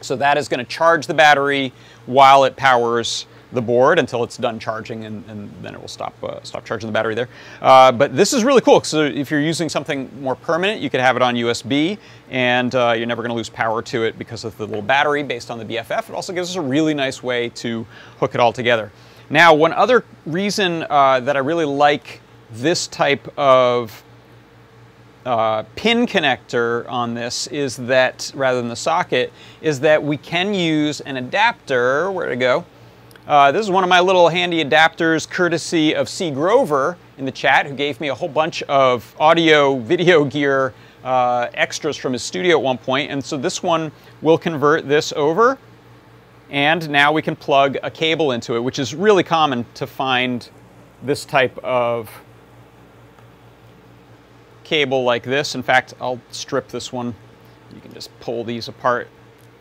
So 0.00 0.16
that 0.16 0.36
is 0.36 0.48
going 0.48 0.58
to 0.58 0.68
charge 0.68 1.06
the 1.06 1.14
battery 1.14 1.72
while 2.06 2.42
it 2.42 2.56
powers 2.56 3.26
the 3.56 3.62
board 3.62 3.98
until 3.98 4.22
it's 4.22 4.36
done 4.36 4.60
charging 4.60 5.04
and, 5.04 5.24
and 5.28 5.50
then 5.62 5.74
it 5.74 5.80
will 5.80 5.88
stop, 5.88 6.14
uh, 6.22 6.40
stop 6.44 6.64
charging 6.64 6.86
the 6.86 6.92
battery 6.92 7.16
there. 7.16 7.28
Uh, 7.60 7.90
but 7.90 8.14
this 8.14 8.32
is 8.32 8.44
really 8.44 8.60
cool 8.60 8.80
so 8.82 9.04
if 9.04 9.30
you're 9.30 9.40
using 9.40 9.68
something 9.68 10.08
more 10.22 10.36
permanent 10.36 10.80
you 10.80 10.88
could 10.88 11.00
have 11.00 11.16
it 11.16 11.22
on 11.22 11.34
USB 11.34 11.98
and 12.30 12.74
uh, 12.74 12.94
you're 12.96 13.06
never 13.06 13.22
going 13.22 13.30
to 13.30 13.36
lose 13.36 13.48
power 13.48 13.82
to 13.82 14.04
it 14.04 14.16
because 14.18 14.44
of 14.44 14.56
the 14.58 14.66
little 14.66 14.82
battery 14.82 15.24
based 15.24 15.50
on 15.50 15.58
the 15.58 15.64
BFF. 15.64 16.08
It 16.08 16.14
also 16.14 16.32
gives 16.32 16.50
us 16.50 16.56
a 16.56 16.60
really 16.60 16.94
nice 16.94 17.22
way 17.22 17.48
to 17.50 17.84
hook 18.20 18.34
it 18.34 18.40
all 18.40 18.52
together. 18.52 18.92
Now 19.28 19.54
one 19.54 19.72
other 19.72 20.04
reason 20.24 20.86
uh, 20.88 21.20
that 21.20 21.36
I 21.36 21.40
really 21.40 21.64
like 21.64 22.20
this 22.52 22.86
type 22.86 23.26
of 23.36 24.04
uh, 25.26 25.64
pin 25.74 26.06
connector 26.06 26.88
on 26.88 27.14
this 27.14 27.48
is 27.48 27.76
that, 27.76 28.30
rather 28.34 28.60
than 28.60 28.68
the 28.68 28.76
socket, 28.76 29.32
is 29.60 29.80
that 29.80 30.00
we 30.02 30.16
can 30.16 30.54
use 30.54 31.00
an 31.00 31.16
adapter, 31.16 32.12
where 32.12 32.28
to 32.28 32.36
go? 32.36 32.64
Uh, 33.26 33.50
this 33.50 33.64
is 33.64 33.72
one 33.72 33.82
of 33.82 33.90
my 33.90 33.98
little 33.98 34.28
handy 34.28 34.64
adapters 34.64 35.28
courtesy 35.28 35.96
of 35.96 36.08
C. 36.08 36.30
Grover 36.30 36.96
in 37.18 37.24
the 37.24 37.32
chat 37.32 37.66
who 37.66 37.74
gave 37.74 38.00
me 38.00 38.06
a 38.06 38.14
whole 38.14 38.28
bunch 38.28 38.62
of 38.64 39.16
audio 39.18 39.80
video 39.80 40.24
gear 40.24 40.72
uh, 41.02 41.48
extras 41.54 41.96
from 41.96 42.12
his 42.12 42.22
studio 42.22 42.56
at 42.56 42.62
one 42.62 42.78
point. 42.78 43.10
And 43.10 43.24
so 43.24 43.36
this 43.36 43.64
one 43.64 43.90
will 44.22 44.38
convert 44.38 44.86
this 44.86 45.12
over 45.16 45.58
and 46.50 46.88
now 46.88 47.10
we 47.10 47.20
can 47.20 47.34
plug 47.34 47.76
a 47.82 47.90
cable 47.90 48.30
into 48.30 48.54
it, 48.54 48.60
which 48.60 48.78
is 48.78 48.94
really 48.94 49.24
common 49.24 49.66
to 49.74 49.88
find 49.88 50.48
this 51.02 51.24
type 51.24 51.58
of 51.64 52.08
cable 54.62 55.02
like 55.02 55.24
this. 55.24 55.56
In 55.56 55.64
fact, 55.64 55.94
I'll 56.00 56.20
strip 56.30 56.68
this 56.68 56.92
one 56.92 57.12
You 57.74 57.80
can 57.80 57.92
just 57.92 58.16
pull 58.20 58.44
these 58.44 58.68
apart 58.68 59.08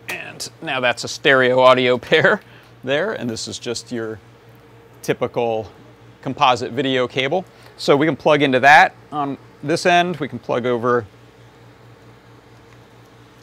and 0.10 0.48
now 0.62 0.80
that's 0.80 1.04
a 1.04 1.08
stereo 1.08 1.62
audio 1.62 1.98
pair 1.98 2.42
there, 2.86 3.14
and 3.14 3.30
this 3.30 3.48
is 3.48 3.60
just 3.60 3.92
your 3.92 4.20
typical 5.02 5.70
composite 6.22 6.72
video 6.72 7.08
cable. 7.08 7.46
So 7.78 7.96
we 7.98 8.06
can 8.06 8.16
plug 8.16 8.42
into 8.42 8.60
that 8.62 8.96
on 9.12 9.38
this 9.64 9.86
end, 9.86 10.18
we 10.18 10.28
can 10.28 10.40
plug 10.40 10.66
over 10.66 11.06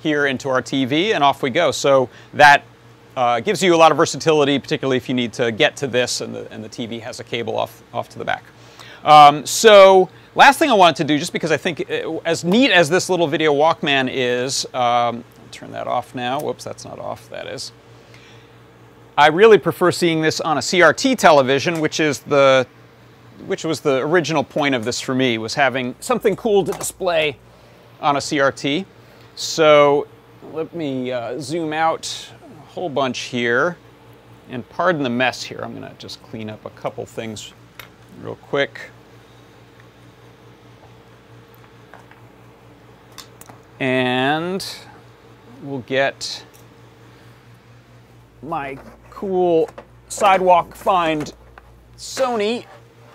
here 0.02 0.26
into 0.26 0.48
our 0.48 0.62
TV, 0.62 1.14
and 1.14 1.22
off 1.22 1.42
we 1.42 1.50
go. 1.50 1.70
So 1.70 2.08
that 2.34 2.64
uh, 3.16 3.40
gives 3.40 3.62
you 3.62 3.74
a 3.74 3.76
lot 3.76 3.92
of 3.92 3.98
versatility, 3.98 4.58
particularly 4.58 4.96
if 4.96 5.08
you 5.08 5.14
need 5.14 5.32
to 5.34 5.52
get 5.52 5.76
to 5.76 5.86
this 5.86 6.20
and 6.20 6.34
the, 6.34 6.50
and 6.52 6.64
the 6.64 6.68
TV 6.68 7.00
has 7.00 7.20
a 7.20 7.24
cable 7.24 7.56
off, 7.56 7.82
off 7.92 8.08
to 8.10 8.18
the 8.18 8.24
back. 8.24 8.44
Um, 9.04 9.44
so 9.46 10.08
last 10.34 10.58
thing 10.58 10.70
I 10.70 10.74
wanted 10.74 10.96
to 10.96 11.04
do, 11.04 11.18
just 11.18 11.32
because 11.32 11.50
I 11.52 11.56
think 11.56 11.90
uh, 11.90 12.18
as 12.24 12.44
neat 12.44 12.70
as 12.70 12.88
this 12.88 13.08
little 13.08 13.26
video 13.26 13.52
Walkman 13.54 14.08
is, 14.10 14.66
um, 14.74 15.24
turn 15.50 15.72
that 15.72 15.86
off 15.86 16.14
now. 16.14 16.40
Whoops, 16.40 16.64
that's 16.64 16.84
not 16.84 16.98
off, 16.98 17.28
that 17.30 17.46
is. 17.46 17.72
I 19.16 19.26
really 19.26 19.58
prefer 19.58 19.92
seeing 19.92 20.22
this 20.22 20.40
on 20.40 20.56
a 20.56 20.60
CRT 20.60 21.18
television, 21.18 21.80
which 21.80 22.00
is 22.00 22.20
the 22.20 22.66
which 23.46 23.64
was 23.64 23.80
the 23.80 23.98
original 23.98 24.44
point 24.44 24.74
of 24.74 24.84
this 24.84 25.00
for 25.00 25.14
me, 25.14 25.36
was 25.36 25.54
having 25.54 25.96
something 26.00 26.36
cool 26.36 26.64
to 26.64 26.72
display 26.72 27.36
on 28.00 28.16
a 28.16 28.20
CRT. 28.20 28.86
So 29.34 30.06
let 30.52 30.74
me 30.74 31.10
uh, 31.10 31.40
zoom 31.40 31.72
out 31.72 32.30
a 32.42 32.70
whole 32.70 32.88
bunch 32.88 33.20
here. 33.20 33.76
And 34.48 34.68
pardon 34.70 35.02
the 35.02 35.10
mess 35.10 35.42
here, 35.42 35.60
I'm 35.62 35.74
gonna 35.74 35.94
just 35.98 36.22
clean 36.22 36.48
up 36.48 36.64
a 36.64 36.70
couple 36.70 37.04
things 37.04 37.52
real 38.22 38.36
quick. 38.36 38.90
And 43.80 44.64
we'll 45.62 45.80
get 45.80 46.44
my 48.42 48.78
cool 49.22 49.70
sidewalk 50.08 50.74
find 50.74 51.32
Sony 51.96 52.66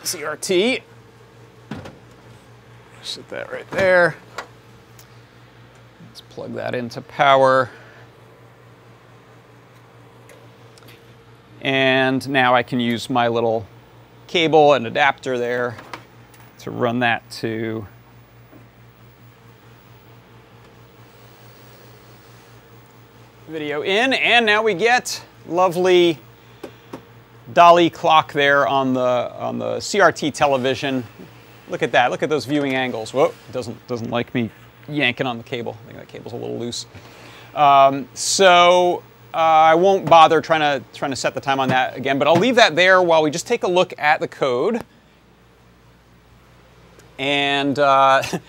CRT. 0.03 0.81
Set 3.01 3.27
that 3.27 3.51
right 3.51 3.69
there. 3.71 4.15
Let's 6.07 6.21
plug 6.21 6.53
that 6.53 6.73
into 6.73 7.01
power. 7.01 7.69
And 11.59 12.29
now 12.29 12.55
I 12.55 12.63
can 12.63 12.79
use 12.79 13.09
my 13.09 13.27
little 13.27 13.67
cable 14.27 14.75
and 14.75 14.87
adapter 14.87 15.37
there 15.37 15.75
to 16.59 16.71
run 16.71 16.99
that 16.99 17.29
to 17.31 17.85
video 23.49 23.81
in, 23.81 24.13
and 24.13 24.45
now 24.45 24.63
we 24.63 24.73
get 24.73 25.21
lovely 25.47 26.19
dolly 27.53 27.89
clock 27.89 28.33
there 28.33 28.67
on 28.67 28.93
the 28.93 29.31
on 29.37 29.59
the 29.59 29.77
CRT 29.77 30.33
television. 30.33 31.03
Look 31.69 31.83
at 31.83 31.91
that. 31.91 32.11
Look 32.11 32.23
at 32.23 32.29
those 32.29 32.45
viewing 32.45 32.75
angles. 32.75 33.13
Whoa, 33.13 33.33
doesn't 33.51 33.87
doesn't 33.87 34.09
like 34.09 34.33
me 34.33 34.49
yanking 34.87 35.27
on 35.27 35.37
the 35.37 35.43
cable. 35.43 35.77
I 35.83 35.87
think 35.87 35.99
that 35.99 36.07
cable's 36.07 36.33
a 36.33 36.37
little 36.37 36.57
loose. 36.57 36.85
Um, 37.55 38.07
so 38.13 39.03
uh, 39.33 39.37
I 39.37 39.75
won't 39.75 40.05
bother 40.05 40.41
trying 40.41 40.61
to 40.61 40.83
trying 40.97 41.11
to 41.11 41.17
set 41.17 41.33
the 41.33 41.41
time 41.41 41.59
on 41.59 41.69
that 41.69 41.97
again, 41.97 42.19
but 42.19 42.27
I'll 42.27 42.35
leave 42.35 42.55
that 42.55 42.75
there 42.75 43.01
while 43.01 43.23
we 43.23 43.31
just 43.31 43.47
take 43.47 43.63
a 43.63 43.67
look 43.67 43.93
at 43.97 44.19
the 44.19 44.27
code. 44.27 44.81
And 47.19 47.79
uh, 47.79 48.21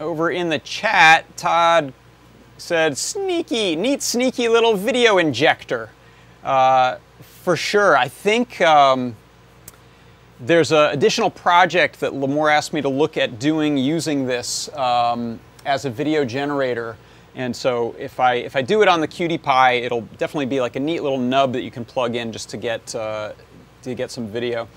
over 0.00 0.30
in 0.30 0.48
the 0.48 0.60
chat, 0.60 1.36
Todd 1.36 1.92
said, 2.58 2.96
sneaky, 2.96 3.76
neat, 3.76 4.02
sneaky 4.02 4.48
little 4.48 4.76
video 4.76 5.18
injector. 5.18 5.90
Uh, 6.42 6.98
for 7.42 7.56
sure. 7.56 7.96
I 7.96 8.08
think 8.08 8.60
um, 8.60 9.16
there's 10.40 10.72
an 10.72 10.90
additional 10.92 11.30
project 11.30 12.00
that 12.00 12.12
Limor 12.12 12.52
asked 12.52 12.72
me 12.72 12.82
to 12.82 12.88
look 12.88 13.16
at 13.16 13.38
doing 13.38 13.76
using 13.76 14.26
this 14.26 14.68
um, 14.76 15.38
as 15.64 15.84
a 15.84 15.90
video 15.90 16.24
generator. 16.24 16.96
And 17.34 17.54
so 17.54 17.94
if 17.98 18.18
I, 18.18 18.34
if 18.34 18.56
I 18.56 18.62
do 18.62 18.82
it 18.82 18.88
on 18.88 19.00
the 19.00 19.08
QT 19.08 19.42
Py, 19.42 19.84
it'll 19.84 20.02
definitely 20.18 20.46
be 20.46 20.60
like 20.60 20.76
a 20.76 20.80
neat 20.80 21.02
little 21.02 21.18
nub 21.18 21.52
that 21.52 21.62
you 21.62 21.70
can 21.70 21.84
plug 21.84 22.16
in 22.16 22.32
just 22.32 22.48
to 22.50 22.56
get, 22.56 22.94
uh, 22.94 23.32
to 23.82 23.94
get 23.94 24.10
some 24.10 24.26
video. 24.26 24.68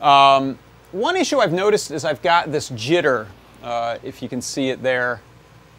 Um, 0.00 0.58
one 0.92 1.16
issue 1.16 1.38
I've 1.38 1.52
noticed 1.52 1.90
is 1.90 2.04
I've 2.04 2.20
got 2.20 2.50
this 2.50 2.70
jitter, 2.70 3.26
uh, 3.62 3.98
if 4.02 4.22
you 4.22 4.28
can 4.28 4.42
see 4.42 4.70
it 4.70 4.82
there. 4.82 5.22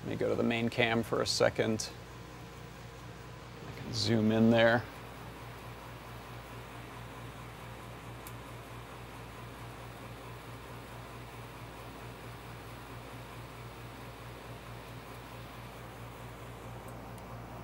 Let 0.03 0.09
me 0.09 0.15
go 0.15 0.29
to 0.29 0.35
the 0.35 0.43
main 0.43 0.67
cam 0.67 1.03
for 1.03 1.21
a 1.21 1.27
second. 1.27 1.89
I 3.67 3.81
can 3.81 3.93
zoom 3.93 4.31
in 4.31 4.49
there. 4.49 4.83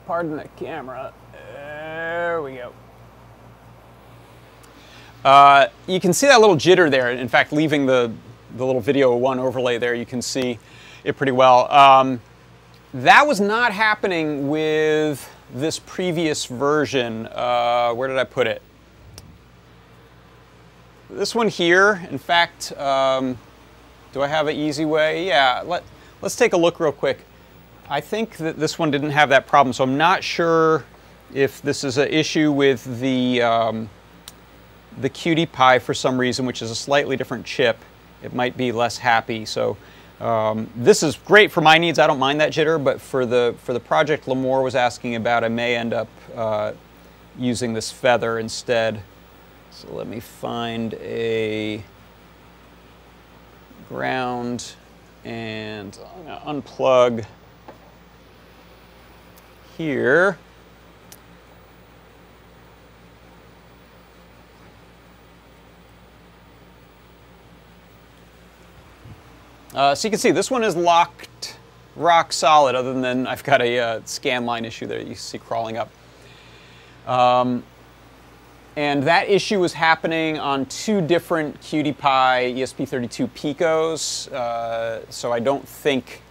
Pardon 0.06 0.38
the 0.38 0.48
camera. 0.56 1.14
There 1.34 2.42
we 2.42 2.54
go. 2.54 2.72
Uh, 5.26 5.68
you 5.88 6.00
can 6.00 6.14
see 6.14 6.28
that 6.28 6.40
little 6.40 6.56
jitter 6.56 6.90
there. 6.90 7.12
In 7.12 7.28
fact, 7.28 7.52
leaving 7.52 7.86
the, 7.86 8.14
the 8.56 8.66
little 8.66 8.80
video 8.80 9.14
one 9.18 9.40
overlay 9.40 9.78
there, 9.78 9.94
you 9.94 10.06
can 10.06 10.22
see 10.22 10.60
it 11.04 11.18
pretty 11.18 11.32
well. 11.32 11.72
Um, 11.72 12.22
that 12.94 13.28
was 13.28 13.40
not 13.40 13.74
happening 13.74 14.50
with 14.50 15.30
this 15.54 15.80
previous 15.80 16.46
version. 16.46 17.28
Uh, 17.28 17.94
where 17.94 18.08
did 18.08 18.18
I 18.18 18.24
put 18.24 18.48
it? 18.48 18.62
This 21.10 21.34
one 21.34 21.48
here, 21.48 22.06
in 22.10 22.18
fact, 22.18 22.74
um, 22.78 23.38
do 24.12 24.22
I 24.22 24.28
have 24.28 24.48
an 24.48 24.56
easy 24.56 24.84
way? 24.84 25.26
Yeah, 25.26 25.64
let, 25.66 25.84
let's 26.22 26.36
take 26.36 26.54
a 26.54 26.58
look 26.58 26.80
real 26.80 26.92
quick. 26.92 27.20
I 27.90 28.02
think 28.02 28.38
that 28.38 28.58
this 28.58 28.78
one 28.78 28.92
didn't 28.92 29.12
have 29.12 29.30
that 29.30 29.48
problem, 29.48 29.72
so 29.74 29.84
I'm 29.84 29.98
not 29.98 30.24
sure 30.24 30.84
if 31.34 31.62
this 31.62 31.84
is 31.84 31.98
an 31.98 32.10
issue 32.10 32.52
with 32.52 33.00
the, 33.00 33.42
um, 33.42 33.90
the 35.00 35.10
QT 35.10 35.52
Py 35.52 35.80
for 35.80 35.94
some 35.94 36.18
reason, 36.18 36.46
which 36.46 36.62
is 36.62 36.72
a 36.72 36.76
slightly 36.76 37.16
different 37.16 37.46
chip. 37.46 37.78
It 38.22 38.34
might 38.34 38.58
be 38.58 38.72
less 38.72 38.98
happy, 38.98 39.46
so 39.46 39.78
um, 40.20 40.70
this 40.76 41.04
is 41.04 41.16
great 41.16 41.52
for 41.52 41.62
my 41.62 41.78
needs. 41.78 42.00
I 42.00 42.08
don't 42.08 42.20
mind 42.20 42.42
that 42.42 42.52
jitter, 42.52 42.84
but 42.84 43.00
for 43.00 43.26
the 43.26 43.56
for 43.64 43.74
the 43.74 43.80
project 43.80 44.26
Limor 44.26 44.64
was 44.64 44.76
asking 44.76 45.16
about, 45.16 45.44
I 45.44 45.50
may 45.50 45.76
end 45.76 45.94
up 45.94 46.08
uh, 46.36 46.74
using 47.38 47.74
this 47.74 47.92
feather 47.92 48.40
instead. 48.40 49.02
So 49.72 49.94
let 49.94 50.08
me 50.08 50.20
find 50.20 50.96
a 50.96 51.84
ground 53.90 54.74
and 55.24 55.94
to 55.94 56.42
unplug 56.48 57.26
here. 59.78 60.38
Uh, 69.74 69.94
so 69.94 70.08
you 70.08 70.12
can 70.12 70.20
see 70.20 70.32
this 70.32 70.50
one 70.50 70.64
is 70.64 70.76
locked 70.76 71.58
rock 71.96 72.32
solid 72.32 72.76
other 72.76 72.94
than 72.94 73.26
I've 73.28 73.44
got 73.44 73.62
a 73.62 73.80
uh, 73.80 74.02
scan 74.06 74.46
line 74.46 74.66
issue 74.66 74.86
there 74.86 75.02
you 75.02 75.16
see 75.16 75.40
crawling 75.40 75.78
up. 75.78 75.90
Um, 77.08 77.64
and 78.76 79.02
that 79.04 79.28
issue 79.28 79.60
was 79.60 79.74
happening 79.74 80.38
on 80.38 80.68
two 80.68 81.02
different 81.02 81.60
QT 81.62 81.98
Py 81.98 82.62
ESP32 82.62 83.28
Picos, 83.30 84.32
uh, 84.32 85.10
so 85.10 85.34
I 85.34 85.40
don't 85.40 85.68
think 85.68 86.22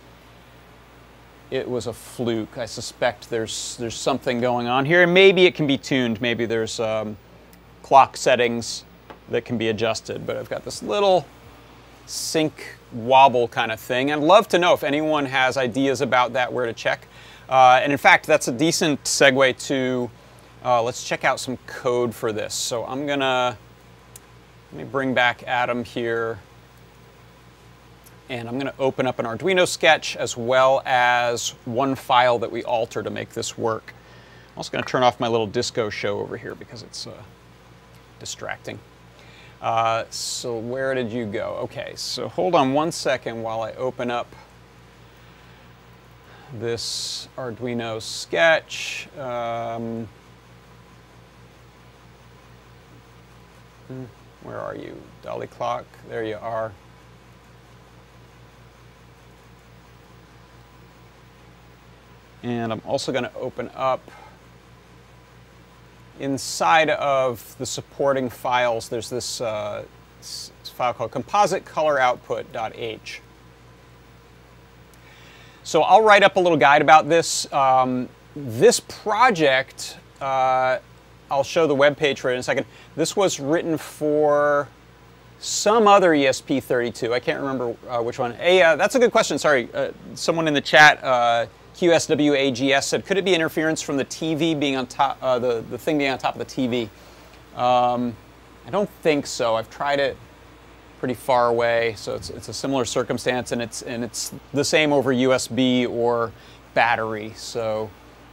it 1.51 1.69
was 1.69 1.89
a 1.89 1.93
fluke. 1.93 2.57
I 2.57 2.67
suspect 2.67 3.31
there's, 3.31 3.77
there's 3.79 3.97
something 3.97 4.41
going 4.41 4.69
on 4.69 4.85
here. 4.85 5.03
And 5.03 5.13
maybe 5.13 5.47
it 5.47 5.57
can 5.57 5.67
be 5.67 5.77
tuned. 5.77 6.21
Maybe 6.21 6.47
there's 6.47 6.79
um, 6.79 7.17
clock 7.83 8.17
settings 8.17 8.85
that 9.29 9.45
can 9.45 9.59
be 9.59 9.69
adjusted, 9.69 10.25
but 10.25 10.37
I've 10.37 10.49
got 10.49 10.65
this 10.65 10.85
little 10.85 11.27
sync 12.07 12.76
wobble 12.93 13.49
kind 13.49 13.73
of 13.73 13.81
thing. 13.81 14.13
I'd 14.13 14.21
love 14.21 14.49
to 14.49 14.59
know 14.59 14.73
if 14.73 14.85
anyone 14.85 15.27
has 15.27 15.57
ideas 15.57 16.01
about 16.01 16.33
that, 16.35 16.53
where 16.53 16.67
to 16.67 16.73
check. 16.73 17.07
Uh, 17.49 17.81
and 17.83 17.93
in 17.93 17.99
fact, 17.99 18.27
that's 18.27 18.49
a 18.49 18.53
decent 18.53 19.03
segue 19.05 19.59
to, 19.67 20.11
uh, 20.65 20.83
let's 20.83 21.05
check 21.05 21.25
out 21.25 21.39
some 21.39 21.57
code 21.67 22.15
for 22.15 22.33
this. 22.33 22.55
So 22.55 22.85
I'm 22.85 23.07
gonna, 23.07 23.57
let 24.73 24.79
me 24.79 24.85
bring 24.85 25.15
back 25.15 25.43
Adam 25.45 25.85
here. 25.85 26.39
And 28.29 28.49
I'm 28.49 28.59
gonna 28.59 28.75
open 28.79 29.07
up 29.07 29.21
an 29.21 29.27
Arduino 29.27 29.69
sketch 29.69 30.17
as 30.17 30.37
well 30.37 30.83
as 30.85 31.51
one 31.65 31.95
file 31.95 32.39
that 32.41 32.51
we 32.51 32.65
alter 32.65 33.03
to 33.03 33.11
make 33.11 33.31
this 33.31 33.57
work. 33.57 33.95
I'm 34.53 34.59
also 34.59 34.73
gonna 34.73 34.85
turn 34.85 35.05
off 35.05 35.21
my 35.21 35.29
little 35.29 35.47
disco 35.47 35.91
show 35.91 36.19
over 36.19 36.37
here 36.37 36.57
because 36.57 36.83
it's 36.83 37.07
uh, 37.07 37.23
distracting. 38.19 38.81
Uh, 39.61 40.05
so 40.11 40.59
where 40.59 40.95
did 40.95 41.11
you 41.11 41.25
go? 41.25 41.59
Okay, 41.63 41.95
so 41.97 42.29
hold 42.29 42.55
on 42.55 42.73
one 42.75 42.93
second 42.93 43.43
while 43.43 43.63
I 43.63 43.73
open 43.73 44.11
up 44.11 44.35
this 46.53 47.29
Arduino 47.37 48.01
sketch. 48.01 49.09
Um, 49.19 50.09
hmm, 53.89 54.05
where 54.43 54.61
are 54.61 54.77
you? 54.77 55.01
Dolly 55.23 55.47
clock, 55.47 55.87
there 56.09 56.25
you 56.25 56.37
are. 56.37 56.73
And 62.43 62.73
I'm 62.73 62.83
also 62.87 63.11
going 63.11 63.25
to 63.25 63.35
open 63.35 63.71
up 63.75 64.09
inside 66.21 66.91
of 66.91 67.57
the 67.59 67.67
supporting 67.67 68.31
files, 68.31 68.89
there's 68.89 69.11
this 69.11 69.41
uh, 69.41 69.85
file 70.77 70.95
called 70.95 71.11
compositeColorOutput.h. 71.11 73.21
So 75.63 75.83
I'll 75.83 76.03
write 76.03 76.23
up 76.23 76.37
a 76.37 76.41
little 76.41 76.59
guide 76.59 76.81
about 76.81 77.09
this. 77.09 77.53
Um, 77.53 78.09
this 78.37 78.81
project, 78.81 79.97
uh, 80.21 80.79
I'll 81.31 81.43
show 81.43 81.67
the 81.67 81.75
web 81.75 81.97
page 81.97 82.21
for 82.21 82.31
it 82.31 82.35
in 82.35 82.41
a 82.41 82.43
second. 82.43 82.67
This 82.95 83.17
was 83.17 83.41
written 83.41 83.77
for 83.77 84.69
some 85.39 85.89
other 85.89 86.11
ESP32. 86.11 87.13
I 87.13 87.21
can't 87.21 87.41
remember 87.41 87.75
uh, 87.89 88.03
which 88.03 88.19
one. 88.19 88.35
Hey, 88.35 88.63
uh, 88.63 88.77
that's 88.77 88.95
a 88.95 88.99
good 88.99 89.11
question. 89.11 89.39
Sorry, 89.39 89.69
uh, 89.75 89.91
someone 90.15 90.49
in 90.49 90.55
the 90.55 90.61
chat, 90.61 91.03
uh, 91.03 91.47
QSWAGS 91.77 92.85
said, 92.85 93.05
could 93.05 93.19
it 93.19 93.25
be 93.25 93.35
interference 93.35 93.83
from 93.83 93.99
the 93.99 94.05
TV 94.05 94.59
being 94.59 94.77
on 94.77 94.87
top, 94.87 95.19
uh, 95.21 95.39
the 95.39 95.63
the 95.69 95.77
thing 95.77 95.99
being 95.99 96.11
on 96.11 96.19
top 96.19 96.37
of 96.37 96.39
the 96.39 96.45
TV? 96.47 96.89
Um, 97.55 98.17
I 98.67 98.71
don't 98.71 98.89
think 99.03 99.27
so. 99.27 99.57
I've 99.57 99.71
tried 99.71 100.01
it 100.01 100.17
pretty 100.99 101.15
far 101.15 101.49
away, 101.49 101.95
so 101.97 102.15
it's, 102.15 102.31
it's 102.31 102.49
a 102.49 102.53
similar 102.55 102.85
circumstance, 102.87 103.53
and 103.53 103.61
it's 103.61 103.83
and 103.83 104.03
it's 104.03 104.33
the 104.55 104.65
same 104.65 104.93
over 104.93 105.13
USB 105.13 105.89
or 105.89 106.33
battery. 106.73 107.33
So 107.37 107.91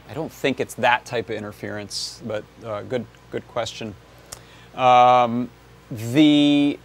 I 0.08 0.14
don't 0.14 0.32
think 0.32 0.58
it's 0.58 0.74
that 0.74 1.04
type 1.04 1.28
of 1.28 1.36
interference, 1.36 2.22
but 2.24 2.44
uh, 2.64 2.82
good 2.82 3.04
good 3.30 3.46
question. 3.48 3.94
Um, 4.74 5.50
the 5.90 6.78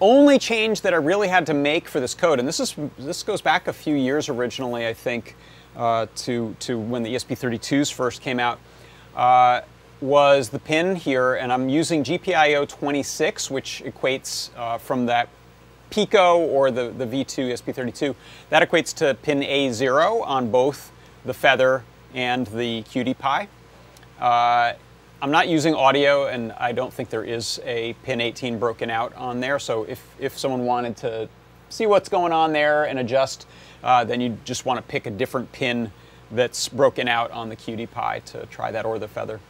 only 0.00 0.38
change 0.38 0.80
that 0.82 0.92
I 0.92 0.96
really 0.96 1.28
had 1.28 1.46
to 1.46 1.54
make 1.54 1.88
for 1.88 2.00
this 2.00 2.14
code, 2.14 2.38
and 2.38 2.46
this 2.46 2.60
is 2.60 2.74
this 2.98 3.22
goes 3.22 3.40
back 3.40 3.68
a 3.68 3.72
few 3.72 3.94
years 3.94 4.28
originally, 4.28 4.86
I 4.86 4.94
think, 4.94 5.36
uh, 5.76 6.06
to 6.16 6.56
to 6.60 6.78
when 6.78 7.02
the 7.02 7.14
ESP32s 7.14 7.92
first 7.92 8.20
came 8.20 8.40
out. 8.40 8.58
Uh, 9.14 9.60
was 10.00 10.50
the 10.50 10.58
pin 10.58 10.96
here, 10.96 11.34
and 11.34 11.52
I'm 11.52 11.68
using 11.68 12.04
GPIO 12.04 12.68
26, 12.68 13.50
which 13.50 13.82
equates 13.86 14.50
uh, 14.56 14.76
from 14.76 15.06
that 15.06 15.28
Pico 15.90 16.38
or 16.38 16.70
the, 16.70 16.90
the 16.90 17.06
V2 17.06 17.52
ESP32. 17.52 18.14
That 18.50 18.68
equates 18.68 18.92
to 18.96 19.14
pin 19.22 19.40
A0 19.40 20.26
on 20.26 20.50
both 20.50 20.92
the 21.24 21.32
Feather 21.32 21.84
and 22.12 22.46
the 22.48 22.82
QT 22.82 23.16
Py. 23.18 23.48
I'm 25.24 25.30
not 25.30 25.48
using 25.48 25.74
audio, 25.74 26.26
and 26.26 26.52
I 26.52 26.72
don't 26.72 26.92
think 26.92 27.08
there 27.08 27.24
is 27.24 27.58
a 27.64 27.94
pin 28.02 28.20
18 28.20 28.58
broken 28.58 28.90
out 28.90 29.14
on 29.14 29.40
there. 29.40 29.58
So 29.58 29.84
if, 29.84 30.06
if 30.18 30.38
someone 30.38 30.66
wanted 30.66 30.98
to 30.98 31.30
see 31.70 31.86
what's 31.86 32.10
going 32.10 32.30
on 32.30 32.52
there 32.52 32.84
and 32.84 32.98
adjust, 32.98 33.46
uh, 33.82 34.04
then 34.04 34.20
you 34.20 34.36
just 34.44 34.66
want 34.66 34.76
to 34.76 34.82
pick 34.82 35.06
a 35.06 35.10
different 35.10 35.50
pin 35.50 35.90
that's 36.30 36.68
broken 36.68 37.08
out 37.08 37.30
on 37.30 37.48
the 37.48 37.56
QT 37.56 37.88
Py 37.88 38.20
to 38.32 38.44
try 38.50 38.70
that 38.72 38.84
or 38.84 38.98
the 38.98 39.08
Feather. 39.08 39.40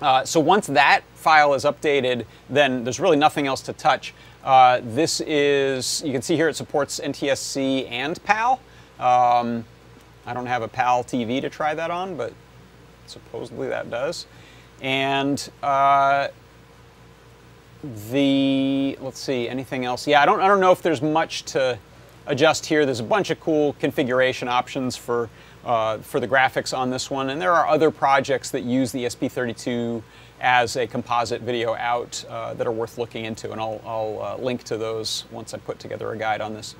Uh, 0.00 0.24
so 0.24 0.38
once 0.38 0.68
that 0.68 1.00
file 1.16 1.52
is 1.54 1.64
updated, 1.64 2.24
then 2.48 2.84
there's 2.84 3.00
really 3.00 3.16
nothing 3.16 3.48
else 3.48 3.60
to 3.62 3.72
touch. 3.72 4.14
Uh, 4.44 4.80
this 4.84 5.20
is, 5.22 6.00
you 6.06 6.12
can 6.12 6.22
see 6.22 6.36
here 6.36 6.48
it 6.48 6.54
supports 6.54 7.00
NTSC 7.00 7.90
and 7.90 8.22
PAL. 8.22 8.60
Um, 9.00 9.64
I 10.24 10.32
don't 10.32 10.46
have 10.46 10.62
a 10.62 10.68
PAL 10.68 11.02
TV 11.02 11.40
to 11.40 11.50
try 11.50 11.74
that 11.74 11.90
on, 11.90 12.16
but 12.16 12.32
supposedly 13.08 13.68
that 13.68 13.90
does. 13.90 14.26
And 14.80 15.50
uh, 15.62 16.28
the, 18.10 18.96
let's 19.00 19.18
see, 19.18 19.48
anything 19.48 19.84
else? 19.84 20.06
Yeah, 20.06 20.22
I 20.22 20.26
don't, 20.26 20.40
I 20.40 20.48
don't 20.48 20.60
know 20.60 20.72
if 20.72 20.82
there's 20.82 21.02
much 21.02 21.44
to 21.46 21.78
adjust 22.26 22.66
here. 22.66 22.84
There's 22.84 23.00
a 23.00 23.04
bunch 23.04 23.30
of 23.30 23.40
cool 23.40 23.74
configuration 23.74 24.48
options 24.48 24.96
for 24.96 25.28
uh, 25.64 25.98
for 25.98 26.20
the 26.20 26.28
graphics 26.28 26.76
on 26.76 26.90
this 26.90 27.10
one. 27.10 27.30
And 27.30 27.40
there 27.40 27.52
are 27.52 27.66
other 27.66 27.90
projects 27.90 28.50
that 28.52 28.62
use 28.62 28.92
the 28.92 29.04
ESP32 29.04 30.02
as 30.40 30.76
a 30.76 30.86
composite 30.86 31.42
video 31.42 31.74
out 31.74 32.24
uh, 32.28 32.54
that 32.54 32.66
are 32.66 32.72
worth 32.72 32.96
looking 32.96 33.24
into. 33.24 33.52
And 33.52 33.60
I'll, 33.60 33.80
I'll 33.84 34.22
uh, 34.22 34.36
link 34.42 34.62
to 34.64 34.76
those 34.76 35.24
once 35.30 35.54
I 35.54 35.58
put 35.58 35.78
together 35.78 36.10
a 36.12 36.16
guide 36.16 36.40
on 36.40 36.54
this. 36.54 36.74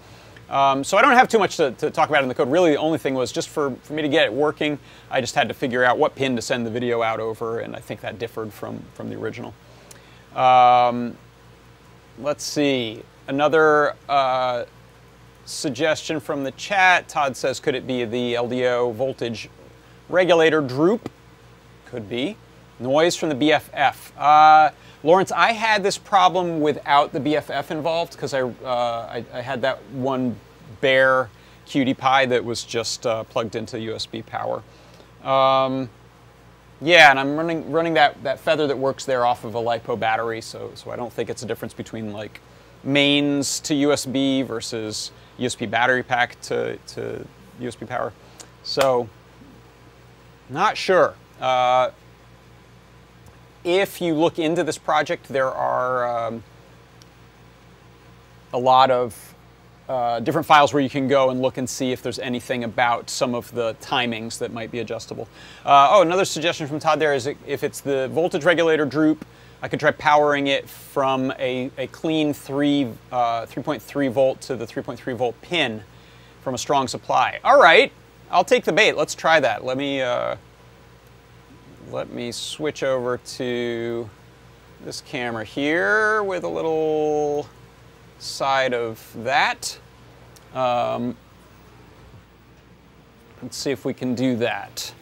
Um, 0.51 0.83
so 0.83 0.97
I 0.97 1.03
don't 1.03 1.13
have 1.13 1.29
too 1.29 1.39
much 1.39 1.57
to, 1.59 1.73
to, 1.73 1.91
talk 1.91 2.09
about 2.09 2.23
in 2.23 2.29
the 2.29 2.35
code. 2.35 2.51
Really, 2.51 2.71
the 2.71 2.79
only 2.79 2.99
thing 2.99 3.15
was 3.15 3.31
just 3.31 3.51
for, 3.51 3.75
for 3.83 3.93
me 3.93 4.01
to 4.01 4.09
get 4.09 4.25
it 4.25 4.33
working, 4.33 4.79
I 5.11 5.21
just 5.21 5.35
had 5.35 5.49
to 5.49 5.55
figure 5.55 5.85
out 5.85 5.99
what 5.99 6.15
pin 6.15 6.37
to 6.37 6.43
send 6.43 6.65
the 6.65 6.71
video 6.71 7.03
out 7.03 7.21
over, 7.21 7.61
and 7.61 7.77
I 7.77 7.81
think 7.81 8.01
that 8.01 8.19
differed 8.19 8.53
from, 8.53 8.83
from 8.95 9.11
the 9.11 9.17
original. 9.17 9.53
Um, 10.35 11.17
let's 12.19 12.45
see. 12.45 13.03
Another 13.27 13.95
uh, 14.09 14.65
suggestion 15.45 16.19
from 16.19 16.45
the 16.45 16.53
chat. 16.53 17.09
Todd 17.09 17.37
says, 17.37 17.61
could 17.61 17.75
it 17.75 17.87
be 17.87 18.07
the 18.07 18.35
LDO 18.35 18.95
voltage 18.95 19.51
regulator 20.09 20.63
droop? 20.63 21.11
Could 21.87 22.09
be. 22.09 22.37
Noise 22.81 23.17
from 23.17 23.29
the 23.29 23.35
BFF. 23.35 24.13
Uh, 24.17 24.71
Lawrence, 25.05 25.31
I 25.31 25.53
had 25.53 25.83
this 25.83 25.97
problem 25.97 26.61
without 26.61 27.13
the 27.13 27.21
BFF 27.21 27.71
involved 27.71 28.13
because 28.13 28.35
I, 28.35 28.43
uh, 28.43 28.53
I, 28.65 29.25
I, 29.33 29.41
had 29.41 29.63
that 29.63 29.83
one 29.93 30.35
bare 30.81 31.31
QT 31.69 31.97
Py 31.97 32.27
that 32.27 32.45
was 32.45 32.65
just 32.65 33.07
uh, 33.07 33.23
plugged 33.25 33.55
into 33.55 33.77
USB 33.77 34.27
power. 34.27 34.63
Um, 35.23 35.89
yeah, 36.81 37.11
and 37.11 37.19
I'm 37.19 37.37
running 37.37 37.71
running 37.71 37.95
that, 37.95 38.23
that 38.23 38.41
feather 38.41 38.67
that 38.67 38.79
works 38.79 39.05
there 39.05 39.25
off 39.25 39.45
of 39.45 39.55
a 39.55 39.61
LiPo 39.61 39.99
battery, 39.99 40.41
so 40.41 40.71
so 40.75 40.91
I 40.91 40.97
don't 40.97 41.13
think 41.13 41.29
it's 41.29 41.43
a 41.43 41.47
difference 41.47 41.75
between 41.75 42.13
like 42.13 42.41
mains 42.85 43.61
to 43.61 43.75
USB 43.75 44.45
versus 44.45 45.11
USB 45.39 45.69
battery 45.69 46.03
pack 46.03 46.41
to, 46.43 46.77
to 46.89 47.25
USB 47.61 47.87
power. 47.87 48.13
So, 48.63 49.09
not 50.49 50.77
sure. 50.77 51.15
Uh, 51.41 51.91
if 53.69 54.01
you 54.01 54.15
look 54.15 54.39
into 54.39 54.65
this 54.65 54.79
project, 54.79 55.29
there 55.29 55.51
are 55.51 56.27
um, 56.27 56.43
a 58.55 58.59
lot 58.59 58.91
of 58.91 59.35
uh, 59.89 60.21
different 60.21 60.47
files 60.47 60.73
where 60.73 60.83
you 60.83 60.89
can 60.89 61.07
go 61.07 61.31
and 61.31 61.43
look 61.43 61.59
and 61.59 61.69
see 61.69 61.93
if 61.93 62.03
there's 62.03 62.19
anything 62.19 62.65
about 62.65 63.11
some 63.11 63.35
of 63.35 63.53
the 63.53 63.75
timings 63.81 64.39
that 64.39 64.53
might 64.53 64.71
be 64.71 64.79
adjustable. 64.81 65.29
Uh, 65.65 65.89
oh, 65.93 66.03
another 66.03 66.25
suggestion 66.25 66.67
from 66.67 66.79
Todd 66.79 66.99
there 66.99 67.15
is 67.15 67.27
if 67.47 67.63
it's 67.63 67.81
the 67.81 68.09
voltage 68.09 68.45
regulator 68.45 68.87
droop, 68.87 69.25
I 69.61 69.69
could 69.69 69.81
try 69.81 69.91
powering 69.91 70.47
it 70.47 70.69
from 70.69 71.33
a, 71.39 71.71
a 71.77 71.89
clean 71.89 72.33
3, 72.33 72.85
uh, 73.13 73.47
3.3 73.47 74.11
volt 74.11 74.41
to 74.43 74.57
the 74.57 74.67
3.3 74.67 75.15
volt 75.17 75.41
pin 75.43 75.83
from 76.43 76.55
a 76.55 76.59
strong 76.59 76.89
supply. 76.89 77.41
All 77.45 77.61
right, 77.61 77.93
I'll 78.31 78.45
take 78.45 78.65
the 78.65 78.73
bait. 78.73 78.97
Let's 78.97 79.15
try 79.15 79.41
that. 79.41 79.65
Let 79.65 79.77
me, 79.77 80.01
uh, 80.01 80.37
let 81.91 82.11
me 82.11 82.33
switch 82.33 82.83
over 82.83 83.19
to 83.19 84.09
this 84.85 85.01
camera 85.01 85.45
here 85.45 86.23
with 86.23 86.45
a 86.45 86.49
little 86.49 87.49
side 88.19 88.75
of 88.75 89.11
that. 89.17 89.79
Um, 90.55 91.17
let's 93.43 93.57
see 93.57 93.71
if 93.71 93.85
we 93.85 93.95
can 93.95 94.15
do 94.15 94.37
that. 94.37 94.93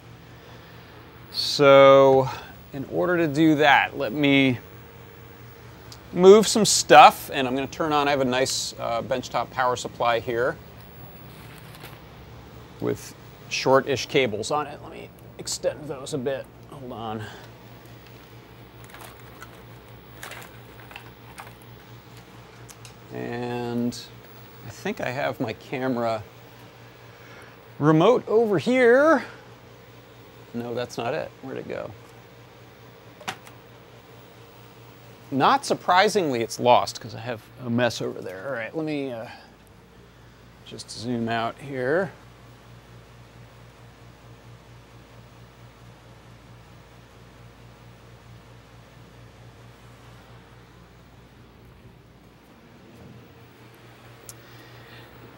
So 1.33 2.29
in 2.73 2.85
order 2.87 3.17
to 3.17 3.27
do 3.27 3.57
that, 3.57 3.99
let 3.99 4.13
me 4.13 4.59
move 6.13 6.47
some 6.47 6.65
stuff, 6.65 7.31
and 7.33 7.47
I'm 7.47 7.55
going 7.57 7.67
to 7.67 7.75
turn 7.75 7.93
on, 7.93 8.07
I 8.07 8.11
have 8.13 8.21
a 8.21 8.25
nice 8.25 8.75
uh, 8.79 9.03
benchtop 9.03 9.51
power 9.51 9.77
supply 9.77 10.21
here 10.21 10.57
with 12.81 13.15
short-ish 13.49 14.07
cables 14.07 14.51
on 14.51 14.67
it. 14.67 14.79
Let 14.83 14.93
me 14.93 15.11
extend 15.39 15.89
those 15.89 16.15
a 16.15 16.19
bit. 16.19 16.47
Hold 16.81 16.93
on. 16.93 17.23
And 23.15 23.99
I 24.67 24.71
think 24.71 25.01
I 25.01 25.09
have 25.09 25.41
my 25.41 25.55
camera 25.55 26.23
remote 27.79 28.29
over 28.29 28.59
here. 28.59 29.25
No, 30.53 30.75
that's 30.75 30.99
not 30.99 31.15
it. 31.15 31.31
Where'd 31.41 31.59
it 31.59 31.69
go? 31.69 31.91
Not 35.31 35.65
surprisingly, 35.65 36.43
it's 36.43 36.61
lost 36.61 36.97
because 36.97 37.15
I 37.15 37.21
have 37.21 37.43
a 37.65 37.71
mess 37.71 38.03
over 38.03 38.21
there. 38.21 38.47
All 38.47 38.53
right, 38.53 38.77
let 38.77 38.85
me 38.85 39.13
uh, 39.13 39.27
just 40.67 40.91
zoom 40.91 41.29
out 41.29 41.59
here. 41.59 42.13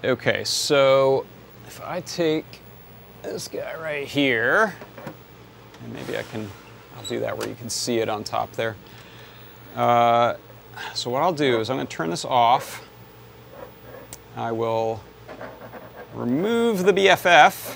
Okay, 0.04 0.44
so 0.44 1.26
if 1.66 1.80
I 1.82 2.00
take 2.02 2.44
this 3.22 3.48
guy 3.48 3.74
right 3.82 4.06
here, 4.06 4.72
and 5.82 5.92
maybe 5.92 6.16
I 6.16 6.22
can, 6.22 6.48
I'll 6.96 7.02
do 7.06 7.18
that 7.18 7.36
where 7.36 7.48
you 7.48 7.56
can 7.56 7.68
see 7.68 7.98
it 7.98 8.08
on 8.08 8.22
top 8.22 8.52
there. 8.52 8.76
Uh, 9.74 10.34
so 10.94 11.10
what 11.10 11.24
I'll 11.24 11.32
do 11.32 11.58
is 11.58 11.68
I'm 11.68 11.78
going 11.78 11.88
to 11.88 11.96
turn 11.96 12.10
this 12.10 12.24
off. 12.24 12.86
I 14.36 14.52
will 14.52 15.02
remove 16.14 16.84
the 16.84 16.92
BFF 16.92 17.74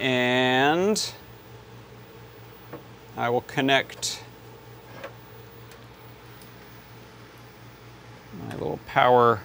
and 0.00 1.12
I 3.16 3.30
will 3.30 3.42
connect 3.42 4.24
my 8.58 8.64
little 8.64 8.80
power 8.86 9.40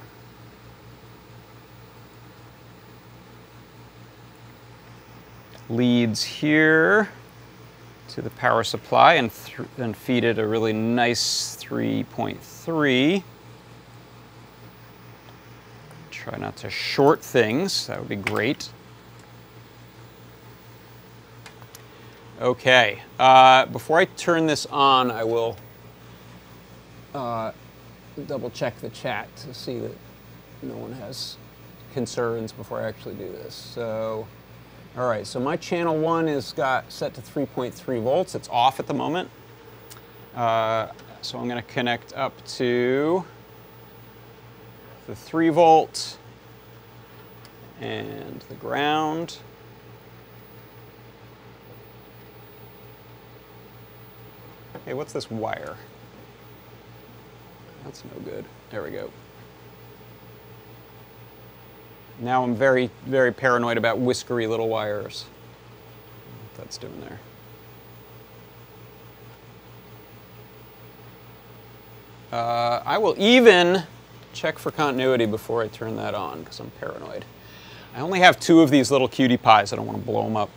leads 5.70 6.24
here 6.24 7.10
to 8.10 8.22
the 8.22 8.30
power 8.32 8.64
supply 8.64 9.16
and, 9.16 9.32
and 9.78 9.96
feed 9.96 10.24
it 10.24 10.38
a 10.40 10.48
really 10.48 10.74
nice 10.74 11.56
3.3. 11.62 13.24
Try 16.12 16.38
not 16.38 16.56
to 16.58 16.70
short 16.70 17.22
things, 17.22 17.88
that 17.88 18.00
would 18.00 18.10
be 18.10 18.16
great. 18.16 18.70
Okay, 22.42 23.02
uh, 23.20 23.68
before 23.68 24.00
I 24.00 24.06
turn 24.06 24.48
this 24.48 24.66
on, 24.66 25.12
I 25.12 25.24
will 25.24 25.56
uh, 27.14 27.52
double 28.22 28.50
check 28.50 28.80
the 28.80 28.90
chat 28.90 29.34
to 29.38 29.54
see 29.54 29.80
that 29.80 29.96
no 30.62 30.76
one 30.76 30.94
has 30.94 31.38
concerns 31.94 32.52
before 32.52 32.82
I 32.82 32.88
actually 32.88 33.16
do 33.16 33.32
this. 33.32 33.54
So, 33.54 34.28
all 34.98 35.08
right, 35.08 35.26
so 35.26 35.40
my 35.40 35.58
channel 35.58 35.98
one 35.98 36.28
is 36.28 36.54
got 36.54 36.92
set 36.92 37.14
to 37.16 37.22
3.3 37.22 38.02
volts. 38.02 38.36
It's 38.36 38.50
off 38.50 38.80
at 38.80 38.88
the 38.88 38.94
moment. 38.94 39.30
Uh, 40.36 40.88
so 41.22 41.40
I'm 41.40 41.48
gonna 41.48 41.62
connect 41.62 42.14
up 42.14 42.34
to 42.56 43.24
the 45.08 45.16
three 45.16 45.50
volt 45.50 46.18
and 47.80 48.44
the 48.50 48.56
ground. 48.56 49.38
Hey, 54.86 54.94
what's 54.94 55.14
this 55.14 55.32
wire? 55.32 55.78
That's 57.84 58.04
no 58.06 58.20
good. 58.24 58.46
There 58.70 58.84
we 58.84 58.92
go. 58.92 59.10
Now 62.20 62.44
I'm 62.44 62.56
very, 62.56 62.90
very 63.06 63.32
paranoid 63.32 63.78
about 63.78 64.00
whiskery 64.00 64.48
little 64.48 64.70
wires. 64.70 65.26
What 66.44 66.58
that's 66.58 66.78
doing 66.78 67.00
there. 67.02 67.20
Uh, 72.32 72.82
I 72.86 72.98
will 72.98 73.16
even 73.18 73.84
check 74.34 74.58
for 74.58 74.72
continuity 74.72 75.26
before 75.26 75.62
I 75.62 75.68
turn 75.68 75.96
that 75.98 76.16
on 76.16 76.40
because 76.40 76.60
I'm 76.60 76.72
paranoid. 76.80 77.26
I 77.96 78.00
only 78.00 78.20
have 78.20 78.40
two 78.40 78.62
of 78.62 78.72
these 78.72 78.90
little 78.90 79.08
QT 79.08 79.38
Pys. 79.38 79.72
I 79.72 79.76
don't 79.76 79.86
want 79.86 80.00
to 80.00 80.06
blow 80.06 80.24
them 80.24 80.36
up. 80.36 80.50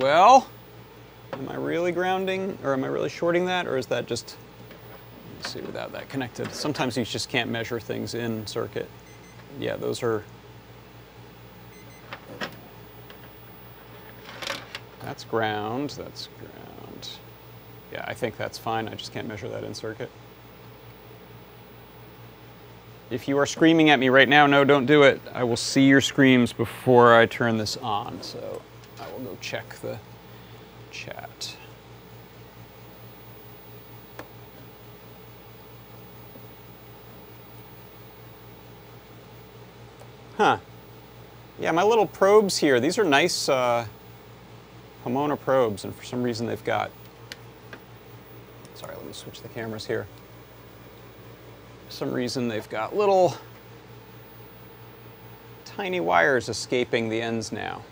Well, 0.00 0.48
am 1.34 1.46
I 1.50 1.56
really 1.56 1.92
grounding 1.92 2.56
or 2.64 2.72
am 2.72 2.84
I 2.84 2.86
really 2.86 3.10
shorting 3.10 3.44
that 3.44 3.66
or 3.66 3.76
is 3.76 3.84
that 3.88 4.06
just, 4.06 4.34
see 5.42 5.60
without 5.60 5.92
that 5.92 6.08
connected. 6.08 6.50
Sometimes 6.54 6.96
you 6.96 7.04
just 7.04 7.28
can't 7.28 7.50
measure 7.50 7.78
things 7.78 8.14
in 8.14 8.46
circuit. 8.46 8.88
Yeah, 9.58 9.76
those 9.76 10.02
are, 10.02 10.24
that's 15.02 15.24
ground, 15.24 15.90
that's 15.90 16.30
ground. 16.38 17.08
Yeah, 17.92 18.02
I 18.08 18.14
think 18.14 18.38
that's 18.38 18.56
fine. 18.56 18.88
I 18.88 18.94
just 18.94 19.12
can't 19.12 19.28
measure 19.28 19.50
that 19.50 19.64
in 19.64 19.74
circuit. 19.74 20.10
If 23.10 23.28
you 23.28 23.36
are 23.36 23.44
screaming 23.44 23.90
at 23.90 23.98
me 23.98 24.08
right 24.08 24.30
now, 24.30 24.46
no, 24.46 24.64
don't 24.64 24.86
do 24.86 25.02
it. 25.02 25.20
I 25.34 25.44
will 25.44 25.58
see 25.58 25.82
your 25.82 26.00
screams 26.00 26.54
before 26.54 27.14
I 27.14 27.26
turn 27.26 27.58
this 27.58 27.76
on. 27.76 28.22
So 28.22 28.62
I 29.20 29.22
will 29.22 29.32
go 29.32 29.38
check 29.40 29.68
the 29.80 29.98
chat. 30.90 31.56
Huh. 40.36 40.58
Yeah, 41.58 41.72
my 41.72 41.82
little 41.82 42.06
probes 42.06 42.56
here, 42.56 42.80
these 42.80 42.98
are 42.98 43.04
nice 43.04 43.48
uh, 43.50 43.86
Pomona 45.02 45.36
probes, 45.36 45.84
and 45.84 45.94
for 45.94 46.04
some 46.04 46.22
reason 46.22 46.46
they've 46.46 46.64
got, 46.64 46.90
sorry, 48.74 48.94
let 48.96 49.04
me 49.04 49.12
switch 49.12 49.42
the 49.42 49.48
cameras 49.48 49.84
here. 49.84 50.06
For 51.88 51.92
some 51.92 52.12
reason 52.12 52.48
they've 52.48 52.68
got 52.70 52.96
little 52.96 53.34
tiny 55.66 56.00
wires 56.00 56.48
escaping 56.48 57.10
the 57.10 57.20
ends 57.20 57.52
now. 57.52 57.82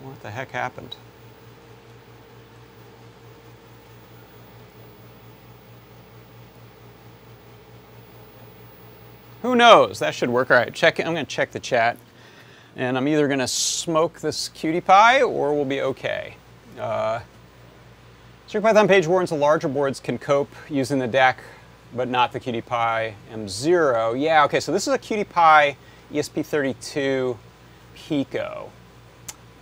What 0.00 0.22
the 0.22 0.30
heck 0.30 0.50
happened? 0.50 0.96
Who 9.42 9.54
knows? 9.54 9.98
That 10.00 10.14
should 10.14 10.30
work. 10.30 10.50
All 10.50 10.56
right, 10.56 10.74
check. 10.74 10.98
I'm 10.98 11.14
going 11.14 11.24
to 11.24 11.30
check 11.30 11.52
the 11.52 11.60
chat, 11.60 11.96
and 12.74 12.96
I'm 12.96 13.06
either 13.06 13.28
going 13.28 13.38
to 13.38 13.48
smoke 13.48 14.20
this 14.20 14.48
QT 14.48 14.84
Py 14.84 15.22
or 15.22 15.54
we'll 15.54 15.64
be 15.64 15.82
okay. 15.82 16.36
Uh, 16.78 17.20
CircuitPython 18.48 18.88
page 18.88 19.06
warns 19.06 19.30
the 19.30 19.36
larger 19.36 19.68
boards 19.68 20.00
can 20.00 20.18
cope 20.18 20.50
using 20.68 20.98
the 20.98 21.08
DAC, 21.08 21.36
but 21.94 22.08
not 22.08 22.32
the 22.32 22.40
QT 22.40 22.64
Py 22.66 23.14
M0. 23.32 24.20
Yeah, 24.20 24.44
okay, 24.44 24.60
so 24.60 24.72
this 24.72 24.86
is 24.86 24.94
a 24.94 24.98
QT 24.98 25.26
Py 25.28 25.76
ESP32 26.16 27.36
Pico. 27.94 28.70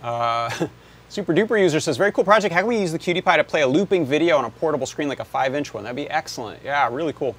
Uh, 0.01 0.67
Super 1.09 1.33
Duper 1.33 1.59
user 1.59 1.79
says, 1.79 1.97
very 1.97 2.11
cool 2.11 2.23
project. 2.23 2.53
How 2.53 2.61
can 2.61 2.67
we 2.67 2.79
use 2.79 2.91
the 2.91 2.99
Py 2.99 3.13
to 3.21 3.43
play 3.43 3.61
a 3.61 3.67
looping 3.67 4.05
video 4.05 4.37
on 4.37 4.45
a 4.45 4.49
portable 4.49 4.87
screen 4.87 5.07
like 5.07 5.19
a 5.19 5.25
5-inch 5.25 5.73
one? 5.73 5.83
That'd 5.83 5.95
be 5.95 6.09
excellent. 6.09 6.63
Yeah, 6.63 6.89
really 6.91 7.13
cool. 7.13 7.35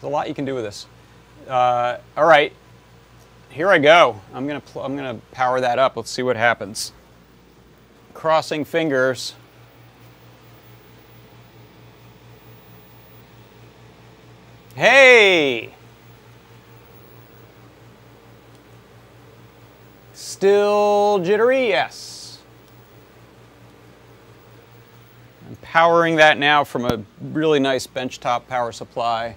There's 0.00 0.10
a 0.10 0.12
lot 0.12 0.28
you 0.28 0.34
can 0.34 0.44
do 0.44 0.54
with 0.54 0.64
this. 0.64 0.86
Uh, 1.46 1.98
all 2.16 2.26
right, 2.26 2.52
here 3.50 3.68
I 3.68 3.78
go. 3.78 4.20
I'm 4.32 4.46
gonna 4.46 4.62
I'm 4.76 4.96
gonna 4.96 5.20
power 5.32 5.60
that 5.60 5.78
up. 5.78 5.96
Let's 5.96 6.10
see 6.10 6.22
what 6.22 6.36
happens. 6.36 6.92
Crossing 8.14 8.64
fingers. 8.64 9.34
Hey! 14.74 15.74
Still 20.40 21.18
jittery? 21.22 21.68
Yes. 21.68 22.38
I'm 25.46 25.56
powering 25.56 26.16
that 26.16 26.38
now 26.38 26.64
from 26.64 26.86
a 26.86 27.02
really 27.20 27.60
nice 27.60 27.86
benchtop 27.86 28.46
power 28.46 28.72
supply. 28.72 29.36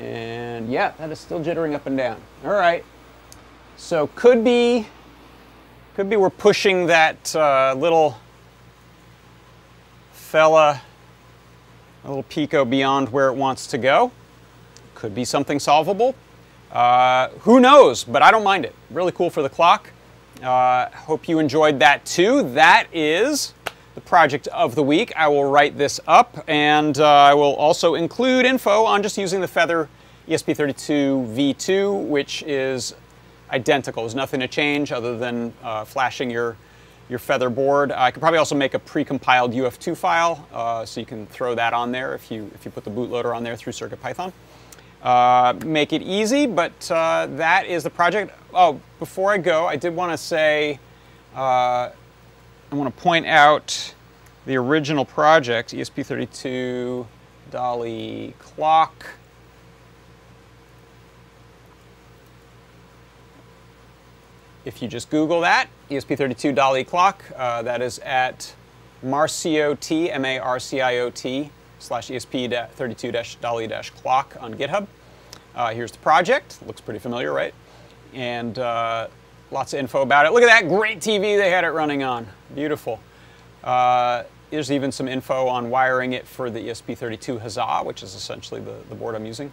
And 0.00 0.68
yeah, 0.68 0.94
that 0.98 1.12
is 1.12 1.20
still 1.20 1.38
jittering 1.38 1.76
up 1.76 1.86
and 1.86 1.96
down. 1.96 2.20
All 2.44 2.50
right. 2.50 2.84
So 3.76 4.08
could 4.16 4.42
be, 4.42 4.88
could 5.94 6.10
be 6.10 6.16
we're 6.16 6.28
pushing 6.28 6.86
that 6.86 7.36
uh, 7.36 7.76
little 7.78 8.18
fella, 10.10 10.82
a 12.02 12.08
little 12.08 12.24
Pico 12.24 12.64
beyond 12.64 13.10
where 13.10 13.28
it 13.28 13.34
wants 13.34 13.68
to 13.68 13.78
go. 13.78 14.10
Could 14.96 15.14
be 15.14 15.24
something 15.24 15.60
solvable. 15.60 16.16
Uh, 16.72 17.28
who 17.42 17.60
knows, 17.60 18.02
but 18.02 18.22
I 18.22 18.32
don't 18.32 18.42
mind 18.42 18.64
it. 18.64 18.74
Really 18.90 19.12
cool 19.12 19.30
for 19.30 19.40
the 19.40 19.48
clock. 19.48 19.92
Uh, 20.42 20.90
hope 20.90 21.28
you 21.28 21.38
enjoyed 21.38 21.78
that 21.78 22.04
too. 22.04 22.42
That 22.50 22.88
is 22.92 23.54
the 23.94 24.00
project 24.02 24.48
of 24.48 24.74
the 24.74 24.82
week. 24.82 25.12
I 25.16 25.28
will 25.28 25.50
write 25.50 25.78
this 25.78 25.98
up 26.06 26.44
and 26.46 26.98
uh, 26.98 27.06
I 27.06 27.34
will 27.34 27.54
also 27.56 27.94
include 27.94 28.44
info 28.44 28.84
on 28.84 29.02
just 29.02 29.16
using 29.16 29.40
the 29.40 29.48
Feather 29.48 29.88
ESP32 30.28 31.34
V2, 31.34 32.06
which 32.06 32.42
is 32.42 32.94
identical. 33.50 34.02
There's 34.02 34.14
nothing 34.14 34.40
to 34.40 34.48
change 34.48 34.92
other 34.92 35.16
than 35.16 35.54
uh, 35.62 35.84
flashing 35.84 36.28
your, 36.28 36.56
your 37.08 37.18
Feather 37.18 37.48
board. 37.48 37.90
I 37.90 38.10
could 38.10 38.20
probably 38.20 38.38
also 38.38 38.54
make 38.54 38.74
a 38.74 38.78
pre-compiled 38.78 39.52
UF2 39.52 39.96
file, 39.96 40.46
uh, 40.52 40.84
so 40.84 41.00
you 41.00 41.06
can 41.06 41.26
throw 41.28 41.54
that 41.54 41.72
on 41.72 41.92
there 41.92 42.14
if 42.14 42.30
you, 42.30 42.50
if 42.54 42.64
you 42.64 42.70
put 42.70 42.84
the 42.84 42.90
bootloader 42.90 43.34
on 43.34 43.42
there 43.42 43.56
through 43.56 43.72
CircuitPython. 43.72 44.32
Uh, 45.06 45.54
make 45.64 45.92
it 45.92 46.02
easy, 46.02 46.46
but 46.46 46.90
uh, 46.90 47.28
that 47.30 47.64
is 47.66 47.84
the 47.84 47.90
project. 47.90 48.34
Oh, 48.52 48.80
before 48.98 49.30
I 49.30 49.38
go, 49.38 49.66
I 49.66 49.76
did 49.76 49.94
want 49.94 50.10
to 50.10 50.18
say 50.18 50.80
Uh, 51.36 51.90
I 52.72 52.74
want 52.74 52.94
to 52.94 53.02
point 53.02 53.26
out 53.26 53.94
the 54.46 54.56
original 54.56 55.04
project, 55.04 55.72
ESP32 55.72 57.06
Dolly 57.50 58.34
clock. 58.38 59.06
If 64.64 64.80
you 64.80 64.88
just 64.88 65.10
Google 65.10 65.42
that, 65.42 65.68
ESP32 65.90 66.54
Dolly 66.54 66.84
clock, 66.84 67.22
uh, 67.36 67.62
that 67.62 67.82
is 67.82 67.98
at 68.00 68.54
Marciot, 69.02 69.92
M-A-R-C-I-O-T, 69.92 71.50
slash 71.78 72.08
ESP32-Dolly-clock 72.08 74.36
on 74.40 74.54
GitHub. 74.54 74.86
Uh, 75.54 75.70
here's 75.70 75.92
the 75.92 75.98
project. 75.98 76.58
Looks 76.66 76.80
pretty 76.80 77.00
familiar, 77.00 77.32
right? 77.32 77.54
And 78.12 78.58
uh, 78.58 79.08
lots 79.50 79.72
of 79.72 79.80
info 79.80 80.02
about 80.02 80.26
it. 80.26 80.32
Look 80.32 80.42
at 80.42 80.48
that 80.48 80.68
great 80.68 81.00
TV 81.00 81.38
they 81.38 81.50
had 81.50 81.64
it 81.64 81.70
running 81.70 82.02
on. 82.02 82.26
Beautiful. 82.54 83.00
Uh, 83.64 84.24
there's 84.50 84.70
even 84.70 84.92
some 84.92 85.08
info 85.08 85.48
on 85.48 85.70
wiring 85.70 86.12
it 86.12 86.26
for 86.26 86.50
the 86.50 86.60
ESP32 86.60 87.40
Huzzah, 87.40 87.82
which 87.82 88.02
is 88.02 88.14
essentially 88.14 88.60
the, 88.60 88.76
the 88.88 88.94
board 88.94 89.14
I'm 89.14 89.26
using. 89.26 89.52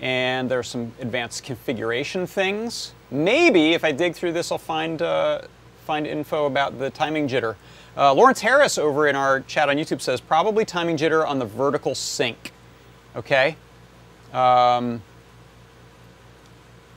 And 0.00 0.50
there's 0.50 0.68
some 0.68 0.92
advanced 1.00 1.44
configuration 1.44 2.26
things. 2.26 2.92
Maybe 3.10 3.72
if 3.72 3.84
I 3.84 3.92
dig 3.92 4.14
through 4.14 4.32
this, 4.32 4.52
I'll 4.52 4.58
find, 4.58 5.00
uh, 5.00 5.42
find 5.84 6.06
info 6.06 6.46
about 6.46 6.78
the 6.78 6.90
timing 6.90 7.28
jitter. 7.28 7.56
Uh, 7.96 8.12
Lawrence 8.12 8.40
Harris 8.40 8.76
over 8.76 9.08
in 9.08 9.16
our 9.16 9.40
chat 9.40 9.70
on 9.70 9.76
YouTube 9.76 10.02
says 10.02 10.20
probably 10.20 10.66
timing 10.66 10.98
jitter 10.98 11.26
on 11.26 11.38
the 11.38 11.46
vertical 11.46 11.94
sync. 11.94 12.52
Okay. 13.14 13.56
Um, 14.34 15.02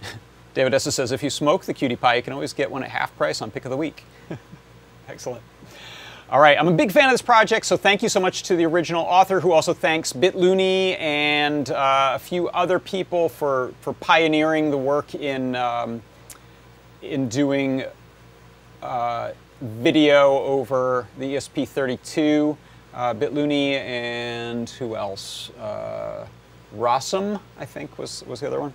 David 0.54 0.74
Essa 0.74 0.92
says 0.92 1.14
if 1.14 1.24
you 1.24 1.30
smoke 1.30 1.64
the 1.64 1.74
QT 1.74 2.02
Py, 2.02 2.18
you 2.18 2.22
can 2.22 2.34
always 2.34 2.52
get 2.52 2.70
one 2.70 2.84
at 2.84 2.90
half 2.90 3.16
price 3.16 3.42
on 3.42 3.50
pick 3.50 3.64
of 3.64 3.72
the 3.72 3.78
week. 3.78 4.04
Excellent. 5.08 5.42
All 6.32 6.40
right, 6.40 6.60
I'm 6.60 6.68
a 6.68 6.74
big 6.74 6.92
fan 6.92 7.06
of 7.06 7.12
this 7.12 7.24
project, 7.24 7.66
so 7.66 7.76
thank 7.76 8.04
you 8.04 8.10
so 8.10 8.20
much 8.20 8.44
to 8.44 8.56
the 8.56 8.64
original 8.64 9.04
author, 9.04 9.40
who 9.40 9.52
also 9.52 9.74
thanks 9.74 10.14
bitluni 10.14 10.96
and 11.00 11.72
uh, 11.72 12.12
a 12.14 12.20
few 12.20 12.50
other 12.50 12.78
people 12.78 13.30
for, 13.30 13.74
for 13.82 13.94
pioneering 13.94 14.70
the 14.70 14.78
work 14.78 15.16
in, 15.16 15.56
um, 15.56 16.04
in 17.02 17.30
doing 17.30 17.84
uh, 18.84 19.32
video 19.62 20.40
over 20.40 21.08
the 21.18 21.36
ESP32. 21.36 22.58
Uh, 22.94 23.14
bitluni 23.14 23.74
and 23.74 24.70
who 24.72 24.96
else? 24.96 25.52
Uh, 25.52 26.26
Rossum, 26.76 27.40
I 27.58 27.66
think, 27.66 27.98
was, 27.98 28.24
was 28.26 28.40
the 28.40 28.48
other 28.48 28.60
one. 28.60 28.74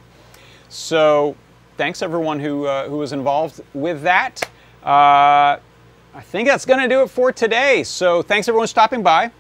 So 0.69 1.37
thanks 1.77 2.03
everyone 2.03 2.41
who, 2.41 2.67
uh, 2.67 2.89
who 2.89 2.99
was 2.99 3.13
involved 3.13 3.61
with 3.73 4.03
that. 4.03 4.43
Uh, 4.85 5.59
I 6.17 6.21
think 6.21 6.49
that's 6.49 6.65
going 6.65 6.81
to 6.81 6.89
do 6.89 7.03
it 7.03 7.11
for 7.11 7.33
today. 7.33 7.83
So 7.83 8.23
thanks 8.23 8.49
everyone 8.49 8.69
stopping 8.69 9.03
by. 9.03 9.31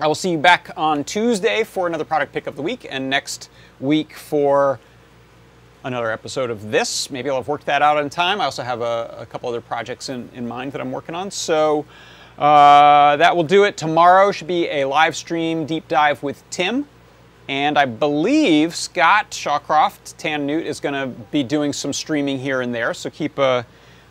I 0.00 0.06
will 0.08 0.16
see 0.16 0.30
you 0.30 0.38
back 0.38 0.72
on 0.76 1.04
Tuesday 1.04 1.62
for 1.62 1.86
another 1.86 2.04
product 2.04 2.32
pick 2.32 2.48
of 2.48 2.56
the 2.56 2.62
week 2.62 2.86
and 2.90 3.08
next 3.08 3.50
week 3.78 4.14
for 4.14 4.80
another 5.84 6.10
episode 6.10 6.50
of 6.50 6.70
this. 6.70 7.10
Maybe 7.10 7.28
I'll 7.30 7.36
have 7.36 7.48
worked 7.48 7.66
that 7.66 7.82
out 7.82 7.98
in 7.98 8.08
time. 8.08 8.40
I 8.40 8.44
also 8.44 8.62
have 8.62 8.80
a, 8.80 9.16
a 9.18 9.26
couple 9.26 9.48
other 9.48 9.60
projects 9.60 10.08
in, 10.08 10.28
in 10.34 10.46
mind 10.46 10.72
that 10.72 10.80
I'm 10.80 10.92
working 10.92 11.14
on. 11.14 11.30
So 11.30 11.84
uh, 12.38 13.16
that 13.16 13.34
will 13.34 13.44
do 13.44 13.64
it. 13.64 13.76
Tomorrow 13.76 14.32
should 14.32 14.46
be 14.46 14.68
a 14.68 14.84
live 14.84 15.16
stream 15.16 15.66
deep 15.66 15.88
dive 15.88 16.22
with 16.22 16.48
Tim. 16.50 16.86
And 17.48 17.76
I 17.76 17.86
believe 17.86 18.74
Scott 18.74 19.32
Shawcroft, 19.32 20.16
tannewt, 20.16 20.64
is 20.64 20.78
going 20.80 20.94
to 20.94 21.08
be 21.30 21.42
doing 21.42 21.72
some 21.72 21.92
streaming 21.92 22.38
here 22.38 22.60
and 22.60 22.74
there. 22.74 22.94
So 22.94 23.10
keep 23.10 23.38
a 23.38 23.66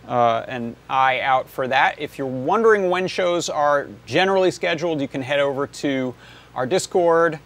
uh, 0.08 0.44
an 0.48 0.76
eye 0.90 1.22
out 1.22 1.48
for 1.48 1.68
that. 1.68 2.00
If 2.00 2.18
you're 2.18 2.28
wondering 2.28 2.90
when 2.90 3.08
shows 3.08 3.50
are 3.50 3.88
generally 4.06 4.52
scheduled, 4.52 5.00
you 5.00 5.08
can 5.08 5.22
head 5.22 5.40
over 5.40 5.68
to 5.68 6.14
our 6.56 6.66
Discord 6.66 7.40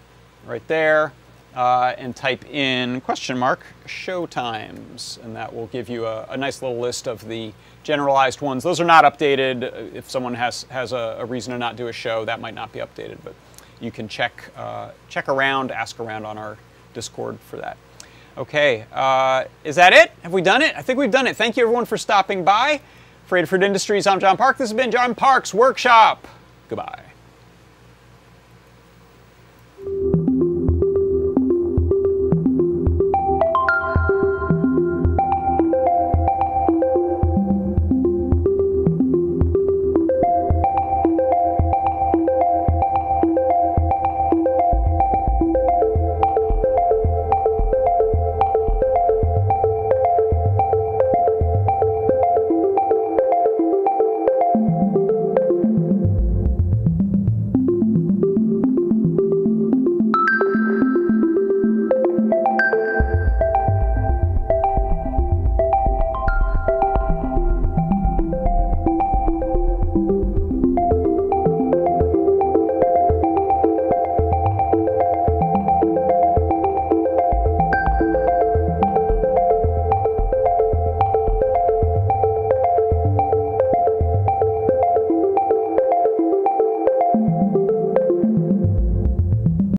right 0.47 0.65
there 0.67 1.11
uh, 1.55 1.93
and 1.97 2.15
type 2.15 2.45
in 2.45 3.01
question 3.01 3.37
mark 3.37 3.61
show 3.85 4.25
times, 4.25 5.19
and 5.23 5.35
that 5.35 5.53
will 5.53 5.67
give 5.67 5.89
you 5.89 6.05
a, 6.05 6.25
a, 6.29 6.37
nice 6.37 6.61
little 6.61 6.79
list 6.79 7.07
of 7.07 7.25
the 7.27 7.53
generalized 7.83 8.41
ones. 8.41 8.63
Those 8.63 8.81
are 8.81 8.85
not 8.85 9.05
updated. 9.05 9.93
If 9.93 10.09
someone 10.09 10.33
has 10.33 10.63
has 10.63 10.91
a, 10.91 11.17
a 11.19 11.25
reason 11.25 11.53
to 11.53 11.57
not 11.57 11.75
do 11.75 11.87
a 11.87 11.93
show, 11.93 12.25
that 12.25 12.41
might 12.41 12.53
not 12.55 12.71
be 12.73 12.79
updated, 12.79 13.17
but 13.23 13.33
you 13.79 13.91
can 13.91 14.07
check 14.07 14.51
uh, 14.57 14.91
check 15.09 15.29
around, 15.29 15.71
ask 15.71 15.99
around 15.99 16.25
on 16.25 16.37
our 16.37 16.57
Discord 16.93 17.39
for 17.39 17.57
that. 17.57 17.77
Okay, 18.37 18.85
uh, 18.91 19.45
is 19.63 19.77
that 19.77 19.93
it? 19.93 20.11
Have 20.23 20.33
we 20.33 20.41
done 20.41 20.61
it? 20.61 20.75
I 20.75 20.81
think 20.81 20.99
we've 20.99 21.11
done 21.11 21.25
it. 21.25 21.37
Thank 21.37 21.55
you 21.55 21.63
everyone 21.63 21.85
for 21.85 21.97
stopping 21.97 22.43
by. 22.43 22.81
For 23.27 23.41
Adafruit 23.41 23.63
Industries, 23.63 24.05
I'm 24.05 24.19
John 24.19 24.37
Park. 24.37 24.57
This 24.57 24.69
has 24.69 24.77
been 24.77 24.91
John 24.91 25.15
Park's 25.15 25.53
Workshop. 25.53 26.27
Goodbye. 26.69 27.14